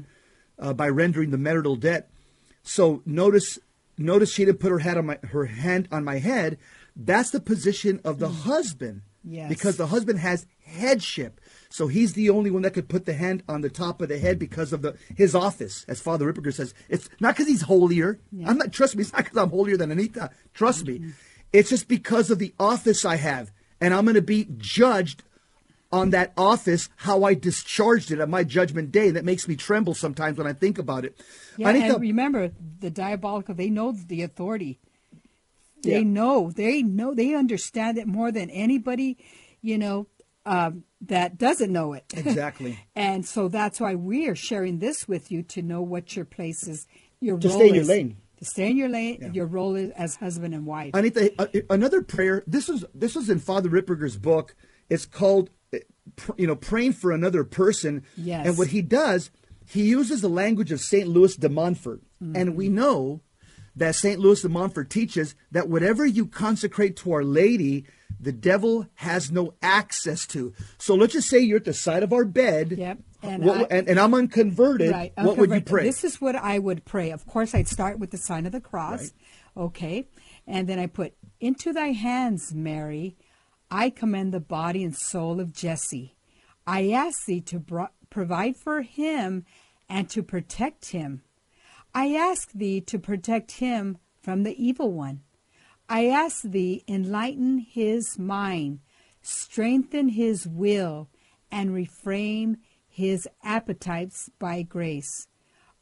uh, 0.59 0.73
by 0.73 0.89
rendering 0.89 1.31
the 1.31 1.37
marital 1.37 1.75
debt. 1.75 2.09
So 2.63 3.01
notice 3.05 3.59
notice 3.97 4.33
she 4.33 4.45
didn't 4.45 4.59
put 4.59 4.71
her 4.71 4.79
head 4.79 4.97
on 4.97 5.05
my 5.05 5.19
her 5.23 5.45
hand 5.45 5.87
on 5.91 6.03
my 6.03 6.19
head. 6.19 6.57
That's 6.95 7.31
the 7.31 7.39
position 7.39 7.99
of 8.03 8.19
the 8.19 8.29
mm. 8.29 8.35
husband. 8.43 9.01
Yes. 9.23 9.49
Because 9.49 9.77
the 9.77 9.87
husband 9.87 10.19
has 10.19 10.45
headship. 10.63 11.41
So 11.75 11.87
he's 11.87 12.13
the 12.13 12.29
only 12.29 12.51
one 12.51 12.61
that 12.61 12.73
could 12.73 12.87
put 12.87 13.05
the 13.05 13.11
hand 13.11 13.43
on 13.49 13.59
the 13.59 13.69
top 13.69 14.01
of 14.01 14.07
the 14.07 14.17
head 14.17 14.39
because 14.39 14.71
of 14.71 14.81
the 14.81 14.95
his 15.13 15.35
office, 15.35 15.83
as 15.89 15.99
Father 15.99 16.31
Ripperger 16.31 16.53
says. 16.53 16.73
It's 16.87 17.09
not 17.19 17.35
because 17.35 17.49
he's 17.49 17.63
holier. 17.63 18.17
I'm 18.45 18.57
not 18.57 18.71
trust 18.71 18.95
me, 18.95 19.01
it's 19.01 19.11
not 19.11 19.25
because 19.25 19.37
I'm 19.37 19.49
holier 19.49 19.75
than 19.75 19.91
Anita. 19.91 20.29
Trust 20.53 20.87
me. 20.87 20.99
Mm-hmm. 20.99 21.09
It's 21.51 21.69
just 21.71 21.89
because 21.89 22.31
of 22.31 22.39
the 22.39 22.53
office 22.57 23.03
I 23.03 23.17
have. 23.17 23.51
And 23.81 23.93
I'm 23.93 24.05
gonna 24.05 24.21
be 24.21 24.47
judged 24.55 25.23
on 25.91 26.11
that 26.11 26.31
office 26.37 26.87
how 26.95 27.25
I 27.25 27.33
discharged 27.33 28.09
it 28.09 28.19
at 28.19 28.29
my 28.29 28.45
judgment 28.45 28.93
day. 28.93 29.09
That 29.11 29.25
makes 29.25 29.45
me 29.45 29.57
tremble 29.57 29.95
sometimes 29.95 30.37
when 30.37 30.47
I 30.47 30.53
think 30.53 30.77
about 30.77 31.03
it. 31.03 31.19
Yeah, 31.57 31.71
Anita, 31.71 31.95
and 31.95 32.01
remember 32.01 32.51
the 32.79 32.89
diabolical. 32.89 33.53
They 33.53 33.69
know 33.69 33.91
the 33.91 34.21
authority. 34.21 34.79
They 35.83 35.97
Yeah. 35.97 36.03
know. 36.03 36.51
They 36.51 36.83
know. 36.83 37.13
They 37.13 37.33
understand 37.33 37.97
it 37.97 38.07
more 38.07 38.31
than 38.31 38.49
anybody, 38.49 39.17
you 39.61 39.77
know, 39.77 40.07
um, 40.45 40.83
that 41.01 41.37
doesn't 41.37 41.71
know 41.71 41.93
it. 41.93 42.05
Exactly. 42.15 42.79
and 42.95 43.25
so 43.25 43.47
that's 43.47 43.79
why 43.79 43.95
we 43.95 44.27
are 44.27 44.35
sharing 44.35 44.79
this 44.79 45.07
with 45.07 45.31
you 45.31 45.43
to 45.43 45.61
know 45.61 45.81
what 45.81 46.15
your 46.15 46.25
place 46.25 46.67
is. 46.67 46.87
Your 47.21 47.35
role. 47.35 47.41
To 47.41 47.47
role 47.49 47.57
stay 47.57 47.67
in 47.69 47.73
your 47.75 47.81
is- 47.83 47.89
lane. 47.89 48.17
To 48.39 48.45
stay 48.45 48.69
in 48.69 48.75
your 48.77 48.89
lane. 48.89 49.31
Your 49.33 49.45
role 49.45 49.75
is 49.75 49.91
as 49.91 50.17
husband 50.17 50.53
and 50.53 50.65
wife. 50.65 50.91
Anita, 50.93 51.33
uh, 51.39 51.47
another 51.69 52.01
prayer. 52.01 52.43
This 52.45 52.67
is 52.67 52.83
this 52.93 53.15
is 53.15 53.29
in 53.29 53.39
Father 53.39 53.69
Ripperger's 53.69 54.17
book. 54.17 54.55
It's 54.89 55.05
called, 55.05 55.49
uh, 55.73 55.77
you 56.35 56.45
know, 56.45 56.55
praying 56.57 56.93
for 56.93 57.11
another 57.13 57.45
person. 57.45 58.03
Yes. 58.17 58.45
And 58.45 58.57
what 58.57 58.67
he 58.67 58.81
does, 58.81 59.31
he 59.65 59.83
uses 59.83 60.19
the 60.19 60.27
language 60.29 60.73
of 60.73 60.81
Saint 60.81 61.07
Louis 61.07 61.35
de 61.37 61.47
Montfort, 61.47 62.01
and 62.19 62.55
we 62.57 62.67
know 62.67 63.21
that 63.75 63.95
Saint 63.95 64.19
Louis 64.19 64.41
de 64.41 64.49
Montfort 64.49 64.89
teaches 64.89 65.35
that 65.51 65.69
whatever 65.69 66.05
you 66.05 66.25
consecrate 66.27 66.97
to 66.97 67.13
Our 67.13 67.23
Lady, 67.23 67.85
the 68.19 68.31
devil 68.31 68.87
has 68.95 69.31
no 69.31 69.53
access 69.61 70.25
to. 70.27 70.53
So 70.77 70.95
let's 70.95 71.13
just 71.13 71.29
say 71.29 71.39
you're 71.39 71.57
at 71.57 71.65
the 71.65 71.73
side 71.73 72.03
of 72.03 72.13
our 72.13 72.25
bed. 72.25 72.75
Yep. 72.77 72.99
And, 73.23 73.43
And 73.43 73.51
I- 73.51 73.67
and, 73.71 73.89
and 73.89 73.99
I'm 73.99 74.13
unconverted. 74.13 74.91
Right. 74.91 75.13
What 75.17 75.37
would 75.37 75.51
you 75.51 75.61
pray? 75.61 75.83
This 75.83 76.03
is 76.03 76.21
what 76.21 76.35
I 76.35 76.59
would 76.59 76.85
pray. 76.85 77.11
Of 77.11 77.25
course, 77.25 77.53
I'd 77.55 77.67
start 77.67 77.99
with 77.99 78.11
the 78.11 78.17
sign 78.17 78.45
of 78.45 78.51
the 78.51 78.61
cross. 78.61 79.01
Right. 79.01 79.11
Okay. 79.65 80.07
And 80.47 80.67
then 80.67 80.79
I 80.79 80.87
put, 80.87 81.13
Into 81.39 81.73
thy 81.73 81.87
hands, 81.87 82.53
Mary, 82.53 83.17
I 83.71 83.89
commend 83.89 84.33
the 84.33 84.39
body 84.39 84.83
and 84.83 84.95
soul 84.95 85.39
of 85.39 85.53
Jesse. 85.53 86.15
I 86.67 86.91
ask 86.91 87.25
thee 87.25 87.41
to 87.41 87.59
bro- 87.59 87.87
provide 88.09 88.55
for 88.57 88.81
him 88.81 89.45
and 89.89 90.09
to 90.11 90.21
protect 90.23 90.91
him. 90.91 91.21
I 91.93 92.13
ask 92.15 92.51
thee 92.51 92.81
to 92.81 92.99
protect 92.99 93.53
him 93.53 93.97
from 94.21 94.43
the 94.43 94.55
evil 94.63 94.91
one. 94.91 95.21
I 95.87 96.07
ask 96.07 96.41
thee, 96.41 96.83
enlighten 96.87 97.59
his 97.59 98.17
mind, 98.17 98.79
strengthen 99.21 100.09
his 100.09 100.47
will, 100.47 101.09
and 101.51 101.69
reframe 101.69 102.57
his 102.87 103.27
appetites 103.43 104.29
by 104.39 104.63
grace. 104.63 105.27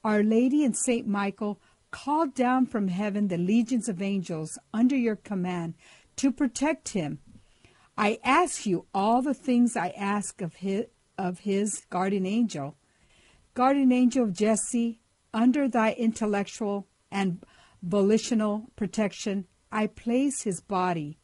Our 0.04 0.22
Lady 0.22 0.66
and 0.66 0.76
Saint 0.76 1.08
Michael 1.08 1.62
call 1.92 2.28
down 2.28 2.66
from 2.66 2.90
heaven 2.90 3.28
the 3.30 3.38
legions 3.38 3.88
of 3.88 4.02
angels 4.02 4.58
under 4.74 4.96
your 4.96 5.16
command 5.16 5.76
to 6.18 6.32
protect 6.32 6.90
him. 6.90 7.20
I 7.98 8.20
ask 8.24 8.66
you 8.66 8.88
all 8.94 9.22
the 9.22 9.34
things 9.34 9.78
I 9.78 9.90
ask 9.90 10.42
of 10.42 10.56
his, 10.56 10.86
of 11.18 11.40
his 11.40 11.86
guardian 11.90 12.26
angel. 12.26 12.76
Guardian 13.54 13.92
angel 13.92 14.24
of 14.24 14.34
Jesse, 14.34 15.00
under 15.34 15.68
thy 15.70 15.94
intellectual 15.94 16.88
and 17.12 17.44
volitional 17.82 18.72
protection, 18.76 19.46
I 19.74 19.88
place 19.88 20.44
his 20.44 20.62
body. 20.62 21.18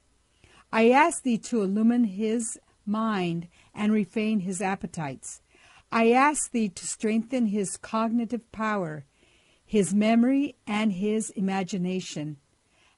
I 0.74 0.90
ask 0.90 1.22
thee 1.22 1.38
to 1.38 1.62
illumine 1.62 2.06
his 2.06 2.58
mind 2.84 3.48
and 3.76 3.94
refrain 3.94 4.40
his 4.40 4.60
appetites. 4.60 5.42
I 5.92 6.12
ask 6.12 6.52
thee 6.52 6.68
to 6.70 6.88
strengthen 6.88 7.46
his 7.46 7.78
cognitive 7.78 8.52
power, 8.52 9.06
his 9.64 9.94
memory, 9.94 10.56
and 10.66 10.94
his 10.94 11.30
imagination. 11.32 12.38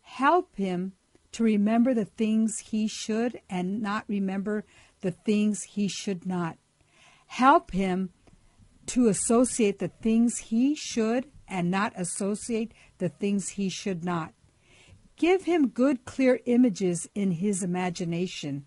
Help 0.04 0.56
him 0.56 0.94
to 1.34 1.44
remember 1.44 1.94
the 1.94 2.06
things 2.06 2.60
he 2.60 2.88
should 2.88 3.42
and 3.50 3.82
not 3.82 4.06
remember 4.08 4.64
the 5.02 5.12
things 5.12 5.64
he 5.64 5.90
should 5.90 6.26
not. 6.26 6.58
Help 7.28 7.72
him 7.72 8.12
to 8.86 9.10
associate 9.10 9.80
the 9.80 9.90
things 9.90 10.38
he 10.38 10.76
should 10.76 11.26
and 11.46 11.70
not 11.70 11.92
associate 11.98 12.74
the 13.00 13.10
things 13.10 13.50
he 13.50 13.68
should 13.68 14.06
not. 14.06 14.34
Give 15.22 15.44
him 15.44 15.68
good, 15.68 16.04
clear 16.04 16.40
images 16.48 17.08
in 17.14 17.30
his 17.30 17.62
imagination. 17.62 18.66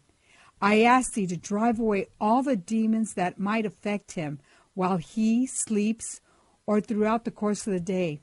I 0.63 0.83
ask 0.83 1.15
thee 1.15 1.27
to 1.27 1.37
drive 1.37 1.81
away 1.81 2.07
all 2.21 2.45
the 2.45 2.55
demons 2.55 3.15
that 3.15 3.41
might 3.41 3.67
affect 3.67 4.13
him 4.13 4.39
while 4.73 4.99
he 4.99 5.49
sleeps 5.49 6.21
or 6.65 6.81
throughout 6.81 7.25
the 7.25 7.33
course 7.33 7.67
of 7.67 7.73
the 7.73 7.81
day. 7.81 8.21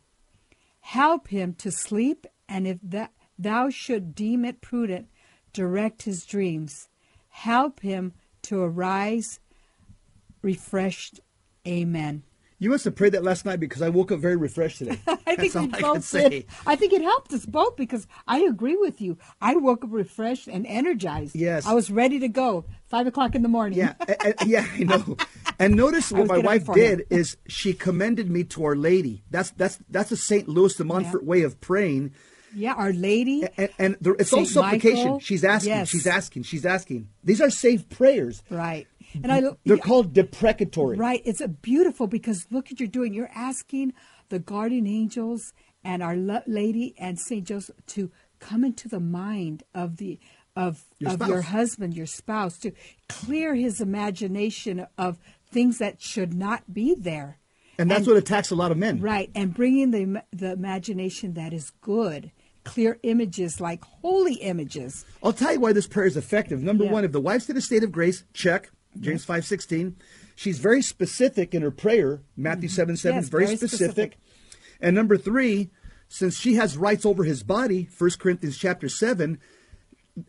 Help 0.79 1.27
him 1.27 1.53
to 1.55 1.71
sleep, 1.71 2.25
and 2.47 2.65
if 2.65 2.77
that 2.81 3.11
thou 3.37 3.69
should 3.69 4.15
deem 4.15 4.45
it 4.45 4.61
prudent, 4.61 5.09
direct 5.51 6.03
his 6.03 6.25
dreams. 6.25 6.87
Help 7.27 7.81
him 7.81 8.13
to 8.43 8.61
arise 8.61 9.41
refreshed. 10.41 11.19
Amen. 11.67 12.23
You 12.62 12.69
must 12.69 12.86
have 12.86 12.95
prayed 12.95 13.13
that 13.13 13.24
last 13.24 13.43
night 13.43 13.60
because 13.60 13.82
I 13.82 13.89
woke 13.89 14.12
up 14.12 14.19
very 14.19 14.36
refreshed 14.36 14.78
today. 14.78 15.00
I 15.26 15.36
think 15.36 15.56
all 15.56 15.65
we 15.65 15.74
I 15.74 15.82
both 15.82 16.12
did. 16.12 16.45
I 16.67 16.76
think 16.76 16.93
it 16.93 17.02
helped 17.02 17.34
us 17.34 17.43
both 17.45 17.76
because 17.76 18.06
I 18.28 18.41
agree 18.41 18.76
with 18.78 19.02
you. 19.02 19.17
I 19.41 19.56
woke 19.56 19.84
up 19.84 19.89
refreshed 19.91 20.47
and 20.47 20.67
energized. 20.67 21.36
Yes. 21.36 21.65
I 21.65 21.74
was 21.74 21.89
ready 21.89 22.19
to 22.19 22.28
go. 22.28 22.65
Five 22.86 23.08
o'clock 23.08 23.34
in 23.34 23.41
the 23.41 23.47
morning. 23.50 23.80
Yeah, 23.80 23.95
a- 24.08 24.45
yeah, 24.45 24.65
I 24.71 24.84
know. 24.84 25.17
And 25.60 25.76
notice 25.76 26.12
what 26.12 26.28
my 26.28 26.39
wife 26.39 26.65
did 26.74 27.06
is 27.12 27.38
she 27.47 27.74
commended 27.74 28.30
me 28.32 28.43
to 28.45 28.63
Our 28.65 28.76
Lady. 28.76 29.24
That's 29.30 29.52
that's 29.52 29.78
that's 29.89 30.12
a 30.12 30.17
Saint 30.17 30.47
Louis 30.47 30.74
de 30.76 30.84
Montfort 30.84 31.21
Yeah. 31.24 31.30
way 31.30 31.41
of 31.43 31.62
praying. 31.62 32.13
Yeah, 32.56 32.74
Our 32.74 32.91
Lady. 32.91 33.43
And, 33.58 33.69
and 33.78 33.97
there, 34.02 34.13
it's 34.13 34.34
all 34.34 34.39
Saint 34.39 34.50
supplication. 34.50 35.04
Michael. 35.04 35.19
She's 35.19 35.43
asking. 35.43 35.69
Yes. 35.71 35.89
She's 35.89 36.08
asking. 36.08 36.43
She's 36.43 36.65
asking. 36.65 37.10
These 37.24 37.41
are 37.41 37.50
safe 37.52 37.88
prayers. 37.89 38.41
Right. 38.50 38.88
And 39.24 39.32
I 39.32 39.41
They're 39.65 39.78
called 39.78 40.13
deprecatory. 40.13 40.97
Right. 40.97 41.21
It's 41.26 41.41
a 41.41 41.47
beautiful 41.47 42.08
because 42.08 42.45
look 42.52 42.69
what 42.69 42.80
you're 42.80 42.88
doing. 42.88 43.13
You're 43.13 43.32
asking 43.34 43.93
the 44.30 44.39
guardian 44.39 44.88
angels 44.88 45.54
and 45.84 46.02
Our 46.04 46.15
Lady 46.47 46.93
and 46.97 47.19
Saint 47.19 47.47
Joseph 47.47 47.76
to 47.88 48.12
come 48.39 48.63
into 48.63 48.88
the 48.88 49.00
mind 49.00 49.63
of 49.74 49.97
the 49.97 50.19
of 50.56 50.84
Your 51.00 51.12
of 51.12 51.15
spouse. 51.15 51.30
your 51.30 51.41
husband, 51.41 51.93
your 51.95 52.06
spouse, 52.06 52.58
to 52.60 52.71
clear 53.08 53.56
his 53.56 53.80
imagination 53.80 54.86
of 54.97 55.17
things 55.52 55.78
that 55.78 56.02
should 56.02 56.34
not 56.34 56.74
be 56.74 56.93
there. 56.93 57.38
And 57.80 57.89
that's 57.89 58.06
what 58.06 58.17
attacks 58.17 58.52
a 58.52 58.56
lot 58.56 58.71
of 58.71 58.78
men. 58.78 59.00
Right, 59.00 59.32
and 59.34 59.54
bringing 59.54 59.91
the 59.91 60.24
the 60.32 60.52
imagination 60.52 61.34
that 61.36 61.54
is 61.54 61.71
good, 61.82 62.32
clear 62.63 63.00
images 63.04 63.60
like 63.62 63.84
holy 63.84 64.36
images. 64.36 65.06
I'll 65.24 65.34
tell 65.34 65.54
you 65.54 65.60
why 65.60 65.74
this 65.74 65.88
prayer 65.88 66.06
is 66.06 66.17
effective. 66.17 66.62
Number 66.62 66.84
Yeah. 66.84 66.91
one, 66.91 67.06
if 67.06 67.12
the 67.12 67.21
wife's 67.21 67.50
in 67.50 67.58
a 67.58 67.62
state 67.62 67.84
of 67.84 67.91
grace, 67.91 68.24
check. 68.34 68.69
James 68.99 69.23
five 69.25 69.45
sixteen. 69.45 69.95
She's 70.36 70.60
very 70.60 70.82
specific 70.82 71.54
in 71.54 71.62
her 71.62 71.71
prayer. 71.71 72.21
Matthew 72.36 72.69
seven 72.69 72.97
seven 72.97 73.17
Yes, 73.17 73.23
is 73.25 73.30
very, 73.30 73.45
very 73.45 73.58
specific. 73.58 73.88
specific. 73.91 74.17
And 74.80 74.95
number 74.95 75.17
three, 75.17 75.69
since 76.10 76.38
she 76.38 76.56
has 76.56 76.75
rights 76.77 77.06
over 77.06 77.23
his 77.23 77.43
body, 77.43 77.88
1 77.97 78.10
Corinthians 78.19 78.58
chapter 78.58 78.89
seven, 78.89 79.39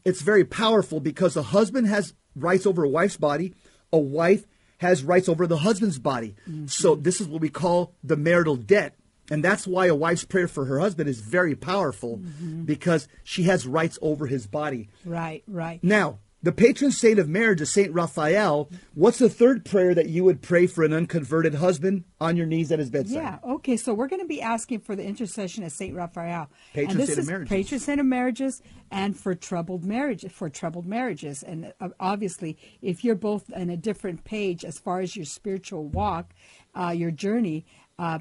it's 0.05 0.20
very 0.22 0.44
powerful 0.44 1.01
because 1.01 1.37
a 1.37 1.42
husband 1.42 1.87
has 1.88 2.14
rights 2.37 2.66
over 2.66 2.85
a 2.85 2.88
wife's 2.88 3.16
body, 3.16 3.55
a 3.92 3.98
wife 3.98 4.44
has 4.79 5.03
rights 5.03 5.29
over 5.29 5.46
the 5.46 5.59
husband's 5.59 5.98
body. 5.98 6.35
So 6.66 6.94
this 6.94 7.20
is 7.20 7.27
what 7.29 7.40
we 7.40 7.48
call 7.48 7.94
the 8.05 8.16
marital 8.16 8.57
debt. 8.57 8.94
And 9.31 9.42
that's 9.42 9.66
why 9.66 9.87
a 9.87 9.94
wife's 9.94 10.25
prayer 10.25 10.48
for 10.48 10.64
her 10.66 10.79
husband 10.81 11.09
is 11.09 11.20
very 11.20 11.55
powerful 11.55 12.18
Mm-hmm. 12.18 12.64
because 12.64 13.09
she 13.25 13.44
has 13.44 13.66
rights 13.66 13.98
over 14.03 14.27
his 14.27 14.46
body. 14.46 14.88
Right, 15.05 15.42
right. 15.46 15.83
Now, 15.83 16.18
the 16.42 16.52
patron 16.52 16.90
saint 16.90 17.18
of 17.18 17.28
marriage 17.28 17.61
is 17.61 17.72
Saint 17.72 17.92
Raphael. 17.92 18.68
What's 18.94 19.18
the 19.18 19.28
third 19.28 19.64
prayer 19.64 19.94
that 19.94 20.09
you 20.09 20.24
would 20.24 20.42
pray 20.42 20.66
for 20.66 20.83
an 20.85 20.92
unconverted 20.92 21.55
husband 21.55 22.05
on 22.20 22.37
your 22.37 22.46
knees 22.46 22.72
at 22.72 22.78
his 22.78 22.90
bedside? 22.90 23.14
Yeah. 23.14 23.38
Okay. 23.44 23.76
So 23.76 23.94
we're 23.94 24.09
going 24.09 24.22
to 24.22 24.26
be 24.26 24.42
asking 24.42 24.81
for 24.81 24.96
the 24.96 25.05
intercession 25.05 25.62
of 25.62 25.72
Saint 25.72 25.94
Raphael. 25.94 26.50
Patron 26.74 26.90
and 26.90 27.00
this 27.00 27.09
saint 27.09 27.18
of 27.18 27.22
is 27.22 27.28
marriages. 27.28 27.48
patron 27.48 27.81
saint 27.81 28.00
of 28.00 28.07
marriages, 28.07 28.62
and 28.90 29.16
for 29.16 29.35
troubled 29.35 29.85
marriage, 29.85 30.24
for 30.33 30.50
troubled 30.50 30.87
marriages. 30.87 31.42
And 31.42 31.72
uh, 31.81 31.90
obviously, 32.00 32.59
if 32.81 33.05
you're 33.05 33.14
both 33.14 33.44
on 33.55 33.70
a 33.70 33.76
different 33.76 34.24
page 34.24 34.64
as 34.64 34.78
far 34.78 35.00
as 35.00 35.14
your 35.14 35.26
spiritual 35.26 35.87
walk, 35.87 36.35
uh, 36.74 36.90
your 36.90 37.12
journey, 37.12 37.66
uh, 37.98 38.18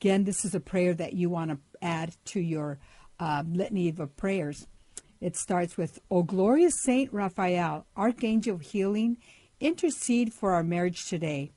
again, 0.00 0.24
this 0.24 0.44
is 0.44 0.54
a 0.54 0.60
prayer 0.60 0.94
that 0.94 1.12
you 1.12 1.28
want 1.28 1.50
to 1.50 1.58
add 1.82 2.16
to 2.26 2.40
your 2.40 2.78
uh, 3.18 3.42
litany 3.46 3.90
of 3.90 4.16
prayers. 4.16 4.66
It 5.20 5.36
starts 5.36 5.76
with, 5.76 5.98
O 6.10 6.22
glorious 6.22 6.82
Saint 6.82 7.12
Raphael, 7.12 7.86
Archangel 7.96 8.54
of 8.54 8.62
healing, 8.62 9.18
intercede 9.60 10.32
for 10.32 10.52
our 10.52 10.62
marriage 10.62 11.06
today. 11.06 11.52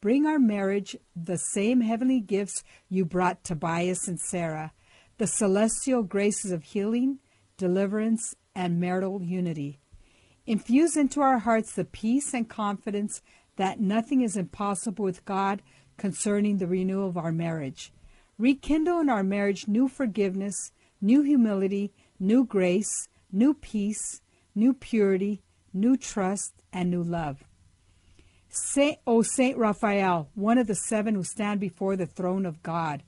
Bring 0.00 0.26
our 0.26 0.38
marriage 0.38 0.96
the 1.16 1.38
same 1.38 1.80
heavenly 1.80 2.20
gifts 2.20 2.62
you 2.88 3.04
brought 3.04 3.44
Tobias 3.44 4.06
and 4.06 4.20
Sarah, 4.20 4.72
the 5.18 5.26
celestial 5.26 6.02
graces 6.02 6.52
of 6.52 6.64
healing, 6.64 7.18
deliverance, 7.56 8.34
and 8.54 8.80
marital 8.80 9.22
unity. 9.22 9.78
Infuse 10.46 10.96
into 10.96 11.20
our 11.20 11.38
hearts 11.38 11.74
the 11.74 11.84
peace 11.84 12.34
and 12.34 12.48
confidence 12.48 13.22
that 13.56 13.80
nothing 13.80 14.22
is 14.22 14.36
impossible 14.36 15.04
with 15.04 15.24
God 15.24 15.62
concerning 15.96 16.58
the 16.58 16.66
renewal 16.66 17.08
of 17.08 17.16
our 17.16 17.32
marriage. 17.32 17.92
Rekindle 18.38 19.00
in 19.00 19.10
our 19.10 19.22
marriage 19.22 19.68
new 19.68 19.86
forgiveness, 19.86 20.72
new 21.00 21.22
humility, 21.22 21.92
new 22.20 22.44
grace, 22.44 23.08
new 23.32 23.54
peace, 23.54 24.20
new 24.54 24.74
purity, 24.74 25.42
new 25.72 25.96
trust, 25.96 26.52
and 26.72 26.90
new 26.90 27.02
love. 27.02 27.42
Saint, 28.50 28.98
o 29.06 29.22
Saint 29.22 29.56
Raphael, 29.56 30.28
one 30.34 30.58
of 30.58 30.66
the 30.66 30.74
seven 30.74 31.14
who 31.14 31.24
stand 31.24 31.60
before 31.60 31.96
the 31.96 32.06
throne 32.06 32.44
of 32.44 32.62
God, 32.62 33.02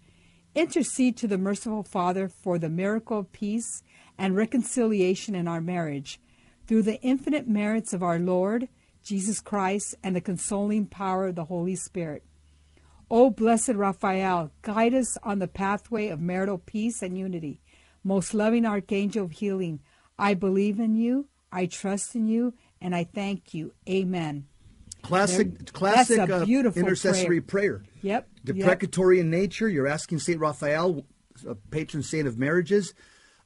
intercede 0.55 1.17
to 1.19 1.27
the 1.27 1.39
merciful 1.39 1.83
Father 1.83 2.29
for 2.29 2.59
the 2.59 2.69
miracle 2.69 3.19
of 3.19 3.33
peace 3.33 3.83
and 4.17 4.37
reconciliation 4.37 5.35
in 5.35 5.47
our 5.47 5.61
marriage, 5.61 6.21
through 6.67 6.83
the 6.83 7.01
infinite 7.03 7.49
merits 7.49 7.93
of 7.93 8.03
our 8.03 8.19
Lord 8.19 8.69
Jesus 9.03 9.41
Christ 9.41 9.97
and 10.03 10.15
the 10.15 10.21
consoling 10.21 10.87
power 10.87 11.27
of 11.27 11.35
the 11.35 11.47
Holy 11.47 11.75
Spirit. 11.75 12.23
O 13.11 13.31
blessed 13.31 13.75
Raphael, 13.75 14.53
guide 14.63 14.95
us 14.95 15.19
on 15.23 15.39
the 15.39 15.49
pathway 15.49 16.09
of 16.09 16.21
marital 16.21 16.59
peace 16.59 17.03
and 17.03 17.19
unity. 17.19 17.61
Most 18.05 18.35
loving 18.35 18.67
Archangel 18.67 19.25
of 19.25 19.33
healing, 19.33 19.81
I 20.19 20.35
believe 20.35 20.81
in 20.81 20.95
you, 20.95 21.29
I 21.51 21.67
trust 21.67 22.15
in 22.15 22.27
you, 22.27 22.55
and 22.81 22.95
I 22.95 23.05
thank 23.05 23.55
you. 23.55 23.73
Amen. 23.89 24.47
Classic, 25.03 25.59
There- 25.59 25.67
classic 25.73 26.19
uh, 26.31 26.45
intercessory 26.45 27.41
prayer. 27.41 27.83
Yep. 28.03 28.29
yep. 28.45 28.57
Deprecatory 28.57 29.21
in 29.21 29.31
nature. 29.31 29.69
You're 29.69 29.89
asking 29.89 30.21
Saint 30.21 30.39
Raphael, 30.39 31.05
a 31.47 31.55
patron 31.55 32.03
saint 32.03 32.29
of 32.29 32.39
marriages, 32.39 32.95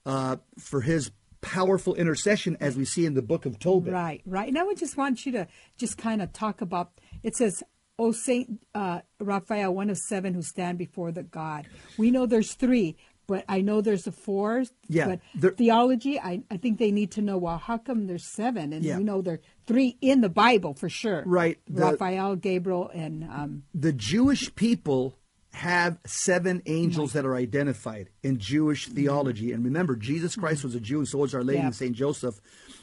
uh, 0.04 0.36
for 0.58 0.82
his 0.82 1.10
powerful 1.40 1.94
intercession, 1.94 2.56
as 2.60 2.76
we 2.76 2.84
see 2.84 3.06
in 3.06 3.14
the 3.14 3.22
book 3.22 3.46
of 3.46 3.58
Tobit. 3.58 3.92
Right, 3.92 4.22
right. 4.26 4.48
And 4.48 4.58
I 4.58 4.64
would 4.64 4.78
just 4.78 4.96
want 4.96 5.24
you 5.24 5.32
to 5.32 5.46
just 5.78 5.96
kind 5.96 6.20
of 6.20 6.32
talk 6.32 6.60
about 6.60 6.92
it 7.22 7.36
says, 7.36 7.62
O 7.98 8.12
Saint 8.12 8.60
uh, 8.74 9.00
Raphael, 9.18 9.74
one 9.74 9.88
of 9.88 9.96
seven 9.96 10.34
who 10.34 10.42
stand 10.42 10.76
before 10.76 11.12
the 11.12 11.22
God. 11.22 11.66
We 11.96 12.10
know 12.10 12.26
there's 12.26 12.54
three, 12.54 12.96
but 13.26 13.44
I 13.48 13.60
know 13.60 13.80
there's 13.80 14.06
a 14.06 14.12
four. 14.12 14.64
Yeah, 14.88 15.16
But 15.34 15.56
theology, 15.56 16.18
I, 16.20 16.42
I 16.50 16.56
think 16.56 16.78
they 16.78 16.90
need 16.92 17.10
to 17.12 17.22
know, 17.22 17.38
well, 17.38 17.58
how 17.58 17.78
come 17.78 18.06
there's 18.06 18.26
seven? 18.26 18.72
And 18.72 18.84
Yeah. 18.84 18.98
we 18.98 19.04
know 19.04 19.20
there 19.22 19.34
are 19.34 19.40
three 19.66 19.96
in 20.00 20.20
the 20.20 20.28
Bible 20.28 20.74
for 20.74 20.88
sure. 20.88 21.22
Right, 21.26 21.58
the- 21.68 21.82
Raphael, 21.82 22.36
Gabriel, 22.36 22.90
and 22.94 23.24
um, 23.24 23.62
The 23.74 23.92
Jewish 23.92 24.54
people 24.54 25.18
have 25.52 25.98
seven 26.06 26.62
angels 26.66 27.14
that 27.14 27.24
are 27.24 27.34
identified 27.34 28.10
in 28.22 28.38
Jewish 28.38 28.88
theology. 28.88 29.52
And 29.52 29.64
remember, 29.64 29.96
Jesus 29.96 30.36
Christ 30.36 30.62
was 30.64 30.74
a 30.74 30.80
Jew, 30.80 30.98
and 30.98 31.08
so 31.08 31.18
was 31.18 31.34
Our 31.34 31.42
Lady 31.42 31.60
Yeah. 31.60 31.66
and 31.66 31.74
Saint 31.74 31.96
Joseph. 31.96 32.40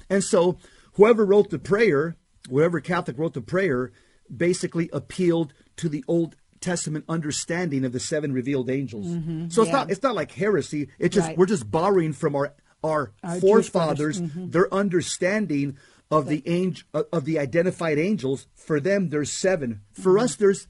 And 0.10 0.24
so, 0.24 0.58
whoever 0.94 1.24
wrote 1.26 1.52
the 1.52 1.60
prayer, 1.60 2.16
whoever 2.50 2.80
Catholic 2.82 3.18
wrote 3.20 3.34
the 3.34 3.42
prayer, 3.42 3.92
basically 4.36 4.90
appealed 4.92 5.54
to 5.78 5.88
the 5.88 6.04
Old 6.08 6.36
Testament 6.64 7.06
understanding 7.08 7.86
of 7.86 7.92
the 7.92 8.00
seven 8.00 8.34
revealed 8.34 8.70
angels. 8.70 9.06
So 9.06 9.12
it's 9.12 9.20
Mm-hmm. 9.26 9.64
Yeah. 9.66 9.72
not 9.72 9.92
it's 9.92 10.02
not 10.04 10.16
like 10.16 10.32
heresy. 10.32 10.90
It's 10.98 11.14
just 11.14 11.28
Right. 11.28 11.38
we're 11.38 11.46
just 11.46 11.70
borrowing 11.70 12.14
from 12.14 12.36
our 12.36 12.54
our, 12.84 13.12
Our 13.24 13.40
forefathers. 13.40 14.20
Mm-hmm. 14.22 14.50
their 14.52 14.74
understanding 14.74 15.78
of 16.12 16.28
the 16.28 16.44
angel 16.46 16.86
of 17.12 17.26
the 17.26 17.40
identified 17.40 17.98
angels. 18.00 18.48
For 18.56 18.80
them, 18.80 19.10
there's 19.10 19.32
seven. 19.32 19.82
For 19.94 20.18
us, 20.20 20.36
there's 20.36 20.68